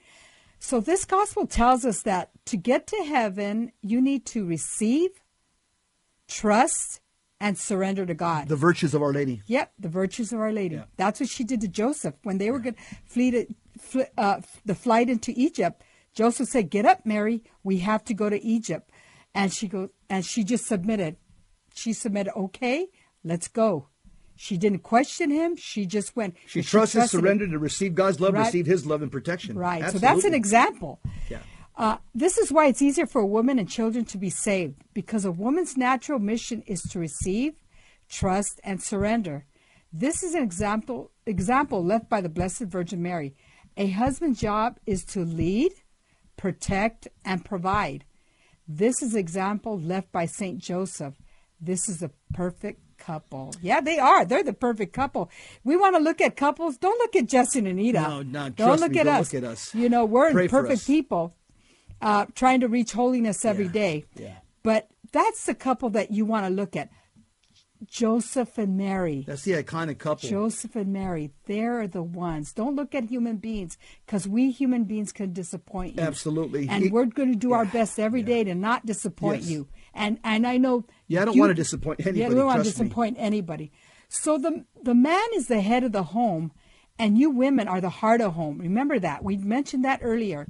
So 0.59 0.81
this 0.81 1.05
gospel 1.05 1.47
tells 1.47 1.85
us 1.85 2.03
that 2.03 2.31
to 2.47 2.57
get 2.57 2.87
to 2.89 3.05
heaven, 3.05 3.73
you 3.81 4.01
need 4.01 4.27
to 4.27 4.45
receive, 4.45 5.11
trust, 6.27 7.01
and 7.41 7.57
surrender 7.57 8.05
to 8.05 8.15
God. 8.15 8.49
The 8.49 8.57
virtues 8.57 8.95
of 8.95 9.03
Our 9.03 9.13
Lady. 9.13 9.43
Yep, 9.47 9.73
the 9.79 9.89
virtues 9.89 10.33
of 10.33 10.41
Our 10.41 10.53
Lady. 10.53 10.83
That's 10.97 11.21
what 11.21 11.29
she 11.29 11.45
did 11.45 11.61
to 11.61 11.69
Joseph 11.69 12.15
when 12.25 12.39
they 12.39 12.51
were 12.51 12.59
going 12.59 12.75
to 12.75 12.81
flee 13.07 13.31
to 13.31 13.47
fl- 13.79 14.01
uh, 14.17 14.41
the 14.67 14.75
flight 14.75 15.09
into 15.09 15.33
Egypt. 15.37 15.85
Joseph 16.15 16.49
said, 16.49 16.71
"Get 16.71 16.85
up, 16.85 17.07
Mary. 17.07 17.45
We 17.63 17.79
have 17.79 18.05
to 18.07 18.15
go 18.15 18.29
to 18.29 18.43
Egypt," 18.43 18.91
and 19.35 19.53
she 19.53 19.69
goes, 19.69 19.91
and 20.11 20.25
she 20.25 20.43
just 20.43 20.67
submitted. 20.67 21.17
She 21.75 21.93
submitted. 21.93 22.33
Okay, 22.35 22.89
let's 23.23 23.47
go. 23.47 23.89
She 24.41 24.57
didn't 24.57 24.85
question 24.85 25.31
him. 25.31 25.57
She 25.57 25.85
just 25.85 26.15
went. 26.15 26.37
She 26.47 26.63
trusted, 26.63 27.01
trusted 27.01 27.19
him. 27.19 27.25
surrendered, 27.25 27.51
to 27.51 27.59
receive 27.59 27.97
God's 27.97 28.21
love, 28.21 28.35
Right. 28.35 28.47
receive 28.47 28.67
His 28.67 28.87
love 28.87 29.03
and 29.03 29.11
protection. 29.11 29.59
Right. 29.59 29.91
So 29.91 29.99
that's 29.99 30.23
an 30.25 30.33
example. 30.33 31.01
Yeah. 31.29 31.41
Uh, 31.77 31.97
this 32.15 32.39
is 32.39 32.53
why 32.53 32.67
it's 32.69 32.81
easier 32.81 33.05
for 33.07 33.21
a 33.21 33.27
woman 33.27 33.59
and 33.59 33.69
children 33.69 34.05
to 34.05 34.17
be 34.19 34.31
saved 34.31 34.77
because 34.95 35.25
a 35.25 35.33
woman's 35.33 35.77
natural 35.77 36.21
mission 36.21 36.63
is 36.67 36.81
to 36.83 36.99
receive, 37.01 37.55
trust, 38.09 38.61
and 38.63 38.81
surrender. 38.81 39.45
This 39.93 40.23
is 40.23 40.35
an 40.35 40.43
example 40.45 41.11
example 41.27 41.85
left 41.85 42.09
by 42.09 42.21
the 42.21 42.29
Blessed 42.29 42.63
Virgin 42.63 43.03
Mary. 43.03 43.35
A 43.77 43.89
husband's 43.91 44.41
job 44.41 44.79
is 44.87 45.05
to 45.07 45.25
lead, 45.25 45.73
protect, 46.37 47.09
and 47.25 47.45
provide. 47.45 48.05
This 48.69 49.03
is 49.03 49.15
example 49.17 49.81
left 49.81 50.13
by 50.13 50.27
Saint 50.27 50.59
Joseph. 50.59 51.15
This 51.61 51.89
is 51.89 52.03
a 52.03 52.11
perfect 52.33 52.81
couple. 52.99 53.55
Yeah, 53.63 53.81
they 53.81 53.99
are. 53.99 54.25
They're 54.25 54.43
the 54.43 54.53
perfect 54.53 54.93
couple. 54.93 55.31
We 55.65 55.77
want 55.77 55.97
to 55.97 56.03
look 56.03 56.21
at 56.21 56.37
couples. 56.37 56.77
Don't 56.77 56.99
look 56.99 57.17
at 57.17 57.27
Justin 57.27 57.67
and 57.67 57.79
Anita. 57.79 58.01
No, 58.01 58.23
no, 58.23 58.49
Don't 58.51 58.81
look 58.81 58.93
me, 58.93 58.99
at 59.01 59.05
don't 59.05 59.15
us. 59.17 59.33
look 59.33 59.43
at 59.43 59.49
us. 59.49 59.75
You 59.75 59.89
know, 59.89 60.05
we're 60.05 60.33
Pray 60.33 60.49
for 60.49 60.63
perfect 60.63 60.87
people 60.87 61.35
uh, 62.03 62.27
trying 62.35 62.61
to 62.61 62.69
reach 62.69 62.93
holiness 62.93 63.45
every 63.45 63.67
Yeah, 63.67 63.73
day. 63.73 64.05
yeah. 64.17 64.37
But 64.63 64.89
that's 65.13 65.47
the 65.47 65.55
couple 65.55 65.91
that 65.91 66.11
you 66.11 66.25
want 66.27 66.45
to 66.47 66.51
look 66.51 66.77
at. 66.77 66.91
Joseph 67.87 68.59
and 68.59 68.77
Mary. 68.77 69.23
That's 69.25 69.43
the 69.43 69.53
iconic 69.53 69.99
couple. 69.99 70.29
Joseph 70.29 70.75
and 70.75 70.93
Mary, 70.93 71.31
they're 71.47 71.87
the 71.87 72.03
ones. 72.03 72.53
Don't 72.53 72.75
look 72.75 72.93
at 72.93 73.05
human 73.05 73.37
beings 73.37 73.79
because 74.05 74.27
we 74.27 74.51
human 74.51 74.83
beings 74.83 75.13
can 75.13 75.33
disappoint 75.33 75.95
you. 75.97 76.03
Absolutely. 76.03 76.69
And 76.69 76.85
He- 76.85 76.91
we're 76.91 77.05
going 77.05 77.31
to 77.33 77.39
do 77.39 77.53
our 77.53 77.65
Yeah, 77.65 77.71
best 77.71 78.01
every 78.01 78.23
day 78.25 78.43
to 78.43 78.55
not 78.57 78.85
disappoint 78.85 79.43
Yes. 79.43 79.51
you. 79.51 79.69
And 79.95 80.19
and 80.25 80.45
I 80.47 80.57
know. 80.59 80.85
Yeah, 81.09 81.23
I 81.23 81.25
don't 81.25 81.35
you- 81.35 81.41
wanna 81.41 81.55
disappoint 81.55 82.01
anybody. 82.01 82.21
Yeah, 82.21 82.29
we 82.29 82.35
don't 82.37 82.47
want 82.47 82.59
to 82.59 82.65
trust 82.65 82.79
me. 82.79 82.85
disappoint 82.85 83.17
anybody. 83.19 83.73
So 84.09 84.39
the 84.39 84.65
the 84.83 84.95
man 84.95 85.27
is 85.35 85.49
the 85.49 85.61
head 85.61 85.83
of 85.85 85.93
the 85.93 86.05
home, 86.05 86.53
and 86.99 87.19
you 87.19 87.31
women 87.31 87.67
are 87.69 87.81
the 87.81 87.91
heart 87.91 88.21
of 88.21 88.35
home. 88.35 88.59
Remember 88.59 88.99
that. 88.99 89.25
We 89.25 89.37
mentioned 89.37 89.85
that 89.85 90.01
earlier. 90.03 90.47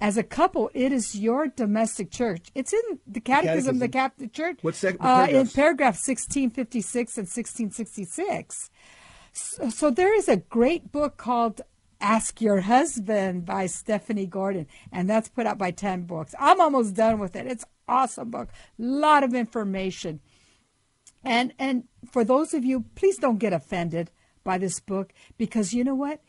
As 0.00 0.16
a 0.16 0.22
couple, 0.22 0.70
it 0.74 0.92
is 0.92 1.16
your 1.16 1.48
domestic 1.48 2.12
church. 2.12 2.50
It's 2.54 2.72
in 2.72 3.00
the 3.04 3.20
Catechism, 3.20 3.76
of 3.76 3.80
the 3.80 3.88
Catholic 3.88 4.32
Church. 4.32 4.58
What 4.62 4.76
sec- 4.76 5.02
what 5.02 5.30
uh, 5.30 5.32
in 5.32 5.48
paragraph 5.48 5.94
1656 5.94 7.18
and 7.18 7.26
1666. 7.26 8.70
So, 9.32 9.70
so 9.70 9.90
there 9.90 10.14
is 10.16 10.28
a 10.28 10.36
great 10.36 10.92
book 10.92 11.16
called 11.16 11.62
Ask 12.00 12.40
Your 12.40 12.60
Husband 12.60 13.44
by 13.44 13.66
Stephanie 13.66 14.26
Gordon, 14.26 14.68
and 14.92 15.10
that's 15.10 15.28
put 15.28 15.46
out 15.46 15.58
by 15.58 15.72
TAN 15.72 16.02
Books. 16.02 16.32
I'm 16.38 16.60
almost 16.60 16.94
done 16.94 17.18
with 17.18 17.34
it. 17.34 17.46
It's 17.48 17.64
awesome 17.88 18.30
book. 18.30 18.48
A 18.78 18.82
lot 18.82 19.22
of 19.24 19.34
information. 19.34 20.20
And 21.24 21.52
and 21.58 21.84
for 22.10 22.24
those 22.24 22.54
of 22.54 22.64
you, 22.64 22.84
please 22.94 23.16
don't 23.18 23.38
get 23.38 23.52
offended 23.52 24.10
by 24.44 24.58
this 24.58 24.80
book 24.80 25.12
because 25.36 25.74
you 25.74 25.84
know 25.84 25.94
what? 25.94 26.22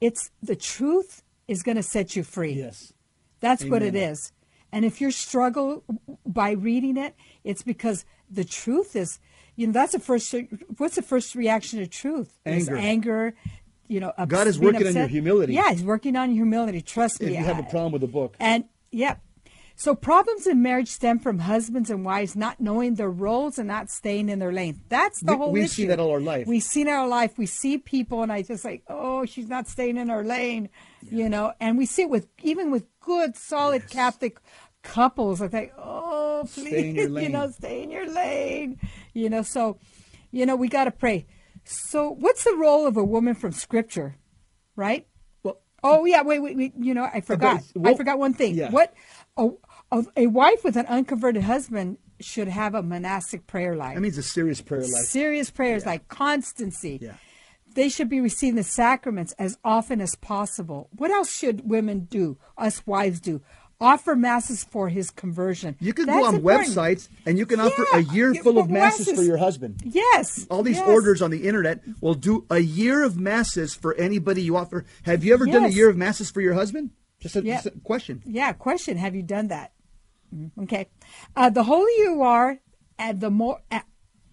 It's 0.00 0.30
the 0.42 0.56
truth 0.56 1.22
is 1.46 1.62
going 1.62 1.76
to 1.76 1.82
set 1.82 2.16
you 2.16 2.22
free. 2.24 2.52
Yes. 2.54 2.92
That's 3.40 3.64
what 3.64 3.82
it 3.82 3.94
is. 3.94 4.32
And 4.72 4.84
if 4.84 5.00
you 5.00 5.10
struggle 5.10 5.84
by 6.26 6.52
reading 6.52 6.96
it, 6.96 7.14
it's 7.44 7.62
because 7.62 8.04
the 8.30 8.44
truth 8.44 8.96
is, 8.96 9.18
you 9.54 9.66
know, 9.66 9.72
that's 9.72 9.92
the 9.92 9.98
first. 10.00 10.34
What's 10.78 10.96
the 10.96 11.02
first 11.02 11.34
reaction 11.34 11.78
to 11.78 11.86
truth? 11.86 12.38
Is 12.44 12.68
Anger. 12.68 12.76
anger. 12.80 13.34
You 13.88 14.00
know, 14.00 14.12
ups- 14.16 14.30
God 14.30 14.46
is 14.46 14.58
working 14.58 14.76
on 14.76 14.80
your 14.94 15.02
upset. 15.02 15.10
humility. 15.10 15.54
Yeah, 15.54 15.70
He's 15.70 15.82
working 15.84 16.16
on 16.16 16.30
your 16.30 16.44
humility. 16.46 16.80
Trust 16.80 17.20
If 17.20 17.28
me. 17.28 17.36
you 17.36 17.44
have 17.44 17.58
a 17.58 17.62
I- 17.62 17.70
problem 17.70 17.92
with 17.92 18.00
the 18.00 18.06
book. 18.08 18.36
and 18.40 18.64
yeah. 18.90 19.16
So 19.74 19.94
problems 19.94 20.46
in 20.46 20.62
marriage 20.62 20.88
stem 20.88 21.18
from 21.18 21.40
husbands 21.40 21.90
and 21.90 22.04
wives 22.04 22.36
not 22.36 22.60
knowing 22.60 22.94
their 22.94 23.10
roles 23.10 23.58
and 23.58 23.66
not 23.68 23.90
staying 23.90 24.28
in 24.28 24.38
their 24.38 24.52
lane. 24.52 24.80
That's 24.88 25.20
the 25.20 25.32
We- 25.32 25.38
whole 25.38 25.52
we've 25.52 25.64
issue. 25.64 25.72
seen 25.82 25.88
that 25.88 25.98
all 26.00 26.10
our 26.10 26.20
life. 26.20 26.46
We've 26.46 26.62
seen 26.62 26.88
our 26.88 27.06
life. 27.08 27.36
We 27.38 27.46
see 27.46 27.78
people 27.78 28.22
and 28.22 28.32
I 28.32 28.42
just 28.42 28.64
like, 28.64 28.82
oh, 28.88 29.24
she's 29.24 29.48
not 29.48 29.66
staying 29.68 29.96
in 29.96 30.08
her 30.08 30.22
lane, 30.24 30.68
you 31.10 31.28
know. 31.28 31.52
And 31.60 31.76
we 31.78 31.86
see 31.86 32.02
it 32.02 32.10
with 32.10 32.28
even 32.42 32.70
with 32.70 32.84
good, 33.00 33.36
solid 33.36 33.88
Catholic 33.88 34.38
couples. 34.82 35.40
I 35.42 35.48
think, 35.48 35.72
oh, 35.78 36.44
please, 36.52 36.66
Stay 36.68 36.88
in 36.90 36.94
your 36.96 37.20
you 37.22 37.28
know, 37.28 37.50
stay 37.50 37.82
in 37.82 37.90
your 37.90 38.08
lane, 38.08 38.78
you 39.14 39.30
know. 39.30 39.42
So, 39.42 39.78
you 40.30 40.46
know, 40.46 40.56
we 40.56 40.68
got 40.68 40.84
to 40.84 40.90
pray. 40.90 41.26
So, 41.64 42.10
what's 42.10 42.44
the 42.44 42.54
role 42.56 42.86
of 42.86 42.96
a 42.96 43.04
woman 43.04 43.34
from 43.34 43.52
Scripture, 43.52 44.16
right? 44.76 45.06
Well, 45.44 45.60
Oh 45.84 46.04
yeah, 46.04 46.22
wait, 46.22 46.40
wait, 46.40 46.56
wait. 46.56 46.72
You 46.78 46.94
know, 46.94 47.04
I 47.04 47.20
forgot. 47.20 47.62
I 47.84 47.94
forgot 47.94 48.18
one 48.18 48.34
thing. 48.34 48.54
yeah. 48.54 48.70
What 48.70 48.92
a, 49.36 49.48
a, 49.90 50.04
a 50.16 50.26
wife 50.26 50.64
with 50.64 50.76
an 50.76 50.86
unconverted 50.86 51.42
husband 51.42 51.98
should 52.20 52.48
have 52.48 52.74
a 52.74 52.82
monastic 52.82 53.46
prayer 53.46 53.74
life. 53.74 53.94
that 53.94 54.00
means 54.00 54.18
a 54.18 54.22
serious 54.22 54.60
prayer 54.60 54.82
life. 54.82 55.04
Serious 55.04 55.50
prayers 55.50 55.84
like 55.84 56.08
constancy. 56.08 56.98
Yeah. 57.00 57.14
They 57.74 57.88
should 57.88 58.08
be 58.08 58.20
receiving 58.20 58.56
the 58.56 58.62
sacraments 58.62 59.32
as 59.38 59.58
often 59.64 60.00
as 60.00 60.14
possible. 60.14 60.88
What 60.92 61.10
else 61.10 61.34
should 61.34 61.68
women 61.68 62.00
do? 62.00 62.38
Us 62.58 62.86
wives 62.86 63.18
do. 63.20 63.40
Offer 63.80 64.14
masses 64.14 64.62
for 64.62 64.88
his 64.88 65.10
conversion. 65.10 65.74
You 65.80 65.92
can 65.92 66.06
That's 66.06 66.20
go 66.20 66.26
on 66.26 66.34
important. 66.36 66.68
websites 66.68 67.08
and 67.26 67.36
you 67.36 67.46
can 67.46 67.58
offer 67.58 67.84
a 67.94 68.00
year 68.00 68.32
full 68.34 68.58
of 68.58 68.66
for 68.66 68.72
masses 68.72 69.10
for 69.16 69.22
your 69.22 69.38
husband. 69.38 69.82
Yes. 69.84 70.46
All 70.50 70.62
these 70.62 70.76
yes. 70.76 70.88
orders 70.88 71.20
on 71.20 71.32
the 71.32 71.48
internet 71.48 71.80
will 72.00 72.14
do 72.14 72.46
a 72.48 72.60
year 72.60 73.02
of 73.02 73.18
masses 73.18 73.74
for 73.74 73.94
anybody 73.94 74.42
you 74.42 74.56
offer. 74.56 74.84
Have 75.04 75.24
you 75.24 75.34
ever 75.34 75.46
done 75.46 75.64
a 75.64 75.68
year 75.68 75.88
of 75.88 75.96
masses 75.96 76.30
for 76.30 76.40
your 76.40 76.54
husband? 76.54 76.90
Just 77.22 77.36
a, 77.36 77.42
Yeah. 77.44 77.54
just 77.62 77.66
a 77.66 77.70
question. 77.80 78.22
Yeah, 78.26 78.52
question. 78.52 78.96
Have 78.98 79.14
you 79.14 79.22
done 79.22 79.48
that? 79.48 79.72
Mm, 80.34 80.50
Okay. 80.64 80.88
Uh, 81.36 81.50
the 81.50 81.62
holier 81.62 82.04
you 82.10 82.22
are, 82.22 82.58
and 82.98 83.20
the 83.20 83.30
more 83.30 83.60
uh, 83.70 83.80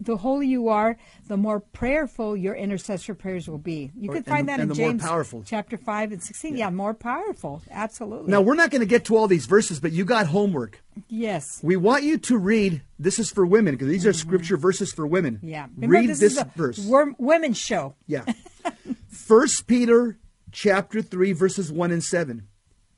the 0.02 0.16
holier 0.16 0.48
you 0.50 0.70
are, 0.70 0.96
the 1.28 1.36
more 1.36 1.60
prayerful 1.60 2.38
your 2.38 2.56
intercessor 2.56 3.14
prayers 3.14 3.50
will 3.50 3.58
be. 3.58 3.92
You 3.98 4.10
Or- 4.10 4.14
can 4.14 4.24
find 4.24 4.40
and- 4.40 4.48
that 4.50 4.54
and 4.62 4.62
in 4.64 4.68
the 4.70 4.76
more 4.82 4.90
James 4.92 5.04
powerful. 5.04 5.44
chapter 5.46 5.76
five 5.78 6.14
and 6.14 6.24
sixteen. 6.24 6.56
Yeah, 6.56 6.70
more 6.70 6.94
powerful. 6.94 7.62
Absolutely. 7.70 8.32
Now, 8.32 8.40
we're 8.42 8.56
not 8.56 8.72
going 8.72 8.80
to 8.80 8.86
get 8.88 9.04
to 9.06 9.18
all 9.18 9.28
these 9.28 9.46
verses, 9.46 9.80
but 9.82 9.92
you 9.92 10.06
got 10.06 10.28
homework. 10.28 10.82
yes. 11.10 11.60
We 11.62 11.76
want 11.76 12.04
you 12.04 12.18
to 12.18 12.38
read. 12.38 12.82
This 12.98 13.20
is 13.20 13.30
for 13.30 13.46
women 13.46 13.74
because 13.76 13.90
these 13.90 14.06
are 14.06 14.14
scripture 14.14 14.56
verses 14.58 14.92
for 14.94 15.06
women. 15.06 15.36
Mm-hmm. 15.36 15.50
Yeah. 15.50 15.68
Remember, 15.76 15.94
read 16.00 16.10
this, 16.10 16.20
this 16.20 16.44
verse. 16.56 16.80
wor- 16.80 17.14
women's 17.20 17.58
show. 17.58 17.96
Yeah. 18.08 18.24
First 19.10 19.68
Peter 19.68 20.18
chapter 20.52 21.02
3 21.02 21.32
verses 21.34 21.72
1 21.72 21.92
and 21.92 22.04
7. 22.04 22.48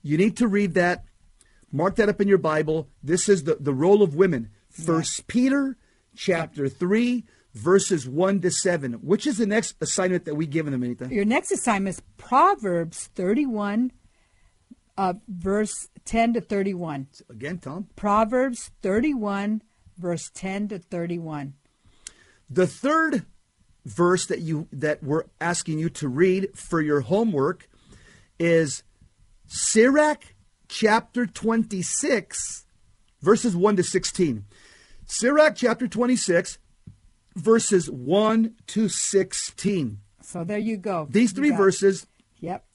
You 0.02 0.18
need 0.18 0.38
to 0.38 0.48
read 0.48 0.74
that. 0.74 1.06
Mark 1.72 1.96
that 1.96 2.10
up 2.10 2.20
in 2.20 2.28
your 2.28 2.38
Bible. 2.38 2.90
This 3.02 3.30
is 3.30 3.44
the, 3.44 3.56
the 3.60 3.74
role 3.74 4.02
of 4.02 4.16
women. 4.16 4.50
First 4.70 5.28
Peter 5.28 5.78
chapter 6.16 6.68
3 6.68 7.24
verses 7.54 8.08
1 8.08 8.42
to 8.42 8.52
7. 8.52 8.94
Which 8.94 9.28
is 9.28 9.38
the 9.38 9.46
next 9.46 9.76
assignment 9.82 10.26
that 10.26 10.36
we 10.36 10.48
given 10.48 10.72
them, 10.72 10.84
Anita? 10.84 11.08
Your 11.14 11.26
next 11.26 11.52
assignment 11.52 11.96
is 11.96 12.02
Proverbs 12.18 13.10
thirty-one, 13.16 13.92
uh, 14.98 15.14
verse 15.28 15.90
ten 16.06 16.34
to 16.34 16.42
thirty-one. 16.42 17.08
Again, 17.30 17.58
Tom. 17.58 17.88
Proverbs 17.96 18.72
thirty-one, 18.82 19.62
verse 19.98 20.30
ten 20.34 20.68
to 20.70 20.80
thirty-one. 20.80 21.54
The 22.50 22.68
third 22.68 23.26
verse 23.86 24.26
that 24.28 24.40
you 24.40 24.68
that 24.72 25.04
we're 25.04 25.26
asking 25.40 25.80
you 25.80 25.90
to 25.90 26.08
read 26.08 26.50
for 26.56 26.82
your 26.82 27.02
homework 27.02 27.68
is 28.40 28.84
Sirach 29.54 30.34
chapter 30.70 31.26
26 31.26 32.66
verses 33.22 33.54
1 33.54 33.76
to 33.76 33.84
16. 33.84 34.46
Sirach 35.06 35.56
chapter 35.58 35.90
26 35.90 36.58
verses 37.36 37.92
1 37.92 38.56
to 38.68 38.88
16. 38.88 39.98
So 40.22 40.46
there 40.46 40.58
you 40.58 40.78
go. 40.78 41.06
These 41.10 41.34
three 41.34 41.52
verses 41.52 42.08
Yep. 42.40 42.66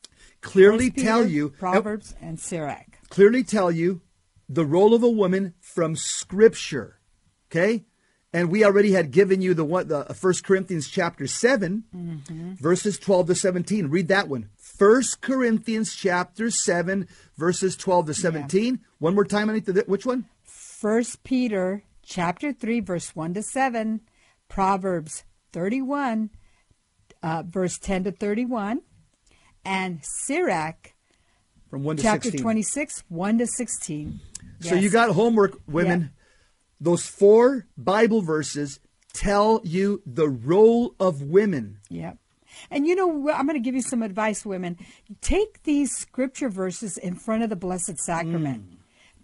clearly 0.43 0.91
First 0.91 1.05
tell 1.05 1.27
you 1.27 1.49
Proverbs 1.49 2.14
and 2.20 2.39
Sirach. 2.39 2.99
clearly 3.09 3.43
tell 3.43 3.72
you 3.72 4.03
the 4.47 4.66
role 4.66 4.93
of 4.93 5.03
a 5.03 5.09
woman 5.11 5.55
from 5.61 5.97
scripture 5.97 7.01
okay 7.51 7.87
and 8.33 8.51
we 8.51 8.64
already 8.64 8.93
had 8.93 9.11
given 9.11 9.41
you 9.41 9.55
the 9.55 9.64
one 9.64 9.89
the 9.89 10.09
uh, 10.09 10.12
first 10.12 10.45
corinthians 10.45 10.89
chapter 10.89 11.27
7 11.27 11.85
mm-hmm. 11.93 12.53
verses 12.55 12.97
12 12.99 13.29
to 13.29 13.35
17 13.35 13.87
read 13.89 14.07
that 14.09 14.29
one 14.29 14.51
first 14.79 15.20
corinthians 15.20 15.95
chapter 15.95 16.51
7 16.51 17.07
verses 17.37 17.77
12 17.77 18.07
to 18.07 18.14
17 18.14 18.81
one 18.99 19.14
more 19.14 19.24
time 19.24 19.49
Anita, 19.51 19.85
which 19.87 20.07
one 20.07 20.27
First 20.45 21.24
Peter 21.24 21.83
chapter 22.03 22.53
three, 22.53 22.81
verse 22.81 23.16
one 23.16 23.33
to 23.35 23.43
seven. 23.43 24.03
Proverbs 24.49 25.24
thirty-one, 25.53 26.31
uh, 27.22 27.43
verse 27.47 27.79
ten 27.79 28.05
to 28.05 28.12
thirty-one, 28.12 28.83
and 29.64 30.01
Sirach 30.03 30.93
from 31.70 31.83
1 31.83 31.97
to 31.97 32.03
chapter 32.03 32.24
16 32.31 32.43
twenty-six, 32.43 33.03
one 33.09 33.39
to 33.39 33.47
sixteen. 33.47 34.20
so 34.61 34.74
you 34.74 34.91
got 34.91 35.11
homework 35.11 35.59
women 35.66 36.01
Yeah. 36.01 36.09
those 36.81 37.07
four 37.07 37.66
bible 37.77 38.20
verses 38.20 38.79
tell 39.14 39.61
you 39.64 40.03
the 40.07 40.29
role 40.29 40.95
of 41.01 41.22
women 41.22 41.79
Yep. 41.89 42.18
And 42.71 42.87
you 42.87 42.95
know. 42.95 43.31
I'm 43.31 43.47
going 43.47 43.61
to 43.61 43.64
give 43.64 43.75
you 43.75 43.83
some 43.83 44.03
advice, 44.03 44.45
women. 44.45 44.79
Take 45.21 45.62
these 45.62 45.97
scripture 45.97 46.49
verses 46.49 46.97
in 46.97 47.14
front 47.14 47.43
of 47.43 47.51
the 47.51 47.57
Blessed 47.57 47.99
Sacrament. 47.99 48.71
Mm. 48.71 48.77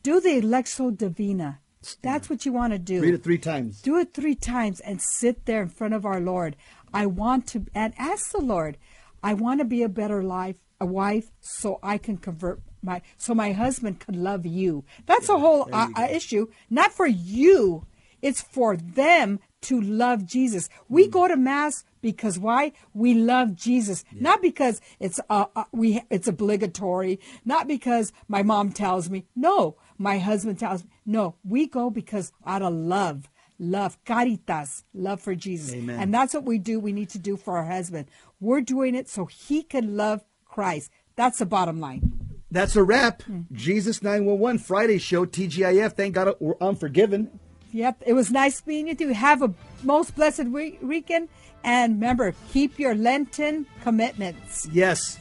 Do 0.02 0.20
the 0.20 0.40
Lectio 0.40 0.96
Divina. 0.96 1.60
That's 2.02 2.30
what 2.30 2.46
you 2.46 2.52
want 2.52 2.72
to 2.72 2.78
do. 2.78 3.00
read 3.00 3.14
it 3.14 3.24
three 3.24 3.38
times 3.38 3.82
Do 3.82 3.98
it 3.98 4.14
three 4.14 4.34
times 4.34 4.80
and 4.80 5.00
sit 5.02 5.46
there 5.46 5.62
in 5.62 5.68
front 5.68 5.94
of 5.94 6.04
our 6.04 6.20
Lord. 6.20 6.56
I 6.94 7.06
want 7.06 7.46
to, 7.48 7.66
and 7.74 7.94
ask 7.98 8.30
the 8.30 8.40
Lord, 8.40 8.78
I 9.22 9.34
want 9.34 9.60
to 9.60 9.64
be 9.64 9.82
a 9.82 9.88
better 9.88 10.22
life, 10.22 10.56
a 10.80 10.86
wife, 10.86 11.30
so 11.40 11.78
I 11.82 11.98
can 11.98 12.18
convert 12.18 12.60
my, 12.82 13.02
so 13.16 13.34
my 13.34 13.52
husband 13.52 14.00
can 14.00 14.22
love 14.22 14.44
you. 14.44 14.84
That's 15.06 15.28
a 15.28 15.38
whole 15.38 15.68
uh, 15.72 15.88
uh, 15.96 16.08
issue. 16.10 16.48
Not 16.68 16.92
for 16.92 17.06
you. 17.06 17.86
It's 18.20 18.40
for 18.40 18.76
them 18.76 19.40
to 19.62 19.80
love 19.80 20.26
Jesus. 20.26 20.68
We 20.88 21.08
go 21.08 21.28
to 21.28 21.36
mass 21.36 21.84
because 22.00 22.38
why? 22.38 22.72
We 22.94 23.14
love 23.14 23.56
Jesus, 23.56 24.04
not 24.12 24.42
because 24.42 24.80
it's 25.00 25.20
uh, 25.30 25.46
uh, 25.54 25.64
we 25.72 26.02
it's 26.10 26.28
obligatory, 26.28 27.20
not 27.44 27.68
because 27.68 28.12
my 28.28 28.42
mom 28.42 28.72
tells 28.72 29.08
me. 29.08 29.26
No, 29.34 29.76
my 29.98 30.18
husband 30.18 30.58
tells 30.58 30.84
me. 30.84 30.90
No, 31.06 31.36
we 31.44 31.66
go 31.66 31.90
because 31.90 32.32
out 32.46 32.62
of 32.62 32.72
love. 32.72 33.28
Love, 33.58 33.96
caritas, 34.04 34.82
love 34.92 35.20
for 35.20 35.36
Jesus. 35.36 35.72
Amen. 35.72 36.00
And 36.00 36.12
that's 36.12 36.34
what 36.34 36.42
we 36.42 36.58
do. 36.58 36.80
We 36.80 36.92
need 36.92 37.10
to 37.10 37.18
do 37.18 37.36
for 37.36 37.58
our 37.58 37.66
husband. 37.66 38.08
We're 38.40 38.60
doing 38.60 38.96
it 38.96 39.08
so 39.08 39.26
he 39.26 39.62
can 39.62 39.96
love 39.96 40.24
Christ. 40.44 40.90
That's 41.14 41.38
the 41.38 41.46
bottom 41.46 41.78
line. 41.78 42.32
That's 42.50 42.74
a 42.74 42.82
wrap. 42.82 43.22
Hmm. 43.22 43.42
Jesus 43.52 44.02
911 44.02 44.58
Friday 44.58 44.98
show, 44.98 45.24
TGIF. 45.26 45.92
Thank 45.92 46.14
God 46.14 46.34
we're 46.40 46.58
unforgiven. 46.60 47.38
Yep, 47.72 48.02
it 48.06 48.12
was 48.12 48.30
nice 48.30 48.62
meeting 48.66 48.88
you. 48.88 48.94
two. 48.94 49.08
Have 49.08 49.42
a 49.42 49.52
most 49.82 50.14
blessed 50.14 50.44
we- 50.44 50.78
weekend. 50.82 51.28
And 51.64 51.94
remember, 51.94 52.34
keep 52.52 52.78
your 52.78 52.94
Lenten 52.94 53.66
commitments. 53.82 54.68
Yes. 54.72 55.18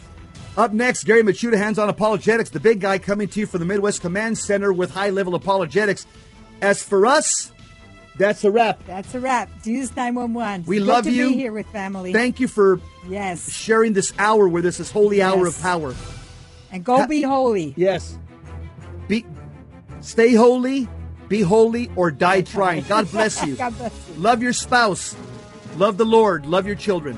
Up 0.58 0.74
next, 0.74 1.06
Gary 1.06 1.24
Michuta, 1.24 1.56
Hands 1.56 1.78
On 1.80 1.88
Apologetics, 1.88 2.50
the 2.50 2.60
big 2.60 2.82
guy 2.82 2.98
coming 2.98 3.28
to 3.30 3.40
you 3.40 3.46
from 3.46 3.60
the 3.60 3.66
Midwest 3.66 4.02
Command 4.02 4.38
Center 4.38 4.74
with 4.74 4.92
high 4.92 5.12
level 5.12 5.34
apologetics. 5.36 6.06
As 6.62 6.84
for 6.84 7.06
us, 7.06 7.52
that's 8.18 8.44
a 8.44 8.52
wrap. 8.52 8.84
That's 8.86 9.16
a 9.16 9.20
wrap. 9.20 9.50
Jesus 9.64 9.96
911. 9.96 10.66
We 10.66 10.80
Good 10.80 10.88
love 10.88 11.04
to 11.06 11.12
you. 11.12 11.30
Be 11.30 11.36
here 11.36 11.54
with 11.54 11.68
family. 11.68 12.12
Thank 12.12 12.40
you 12.40 12.48
for 12.50 12.82
yes. 13.08 13.50
sharing 13.52 13.94
this 13.94 14.12
hour 14.20 14.48
with 14.50 14.66
us, 14.66 14.78
this 14.78 14.92
holy 14.92 15.22
hour 15.22 15.46
Yes. 15.46 15.56
of 15.58 15.62
power. 15.64 15.96
And 16.72 16.84
go 16.84 17.08
be 17.08 17.22
holy. 17.22 17.74
Yes. 17.78 18.18
Be 19.08 19.26
stay 20.02 20.34
holy, 20.34 20.88
be 21.32 21.42
holy, 21.42 21.90
or 21.96 22.12
die 22.12 22.42
trying. 22.42 22.84
God 22.84 23.10
bless 23.10 23.44
you. 23.46 23.56
God 23.66 23.76
bless 23.78 24.10
you. 24.10 24.22
Love 24.22 24.44
your 24.44 24.52
spouse. 24.52 25.16
Love 25.78 25.98
the 25.98 26.06
Lord. 26.06 26.46
Love 26.46 26.68
your 26.68 26.76
children. 26.76 27.18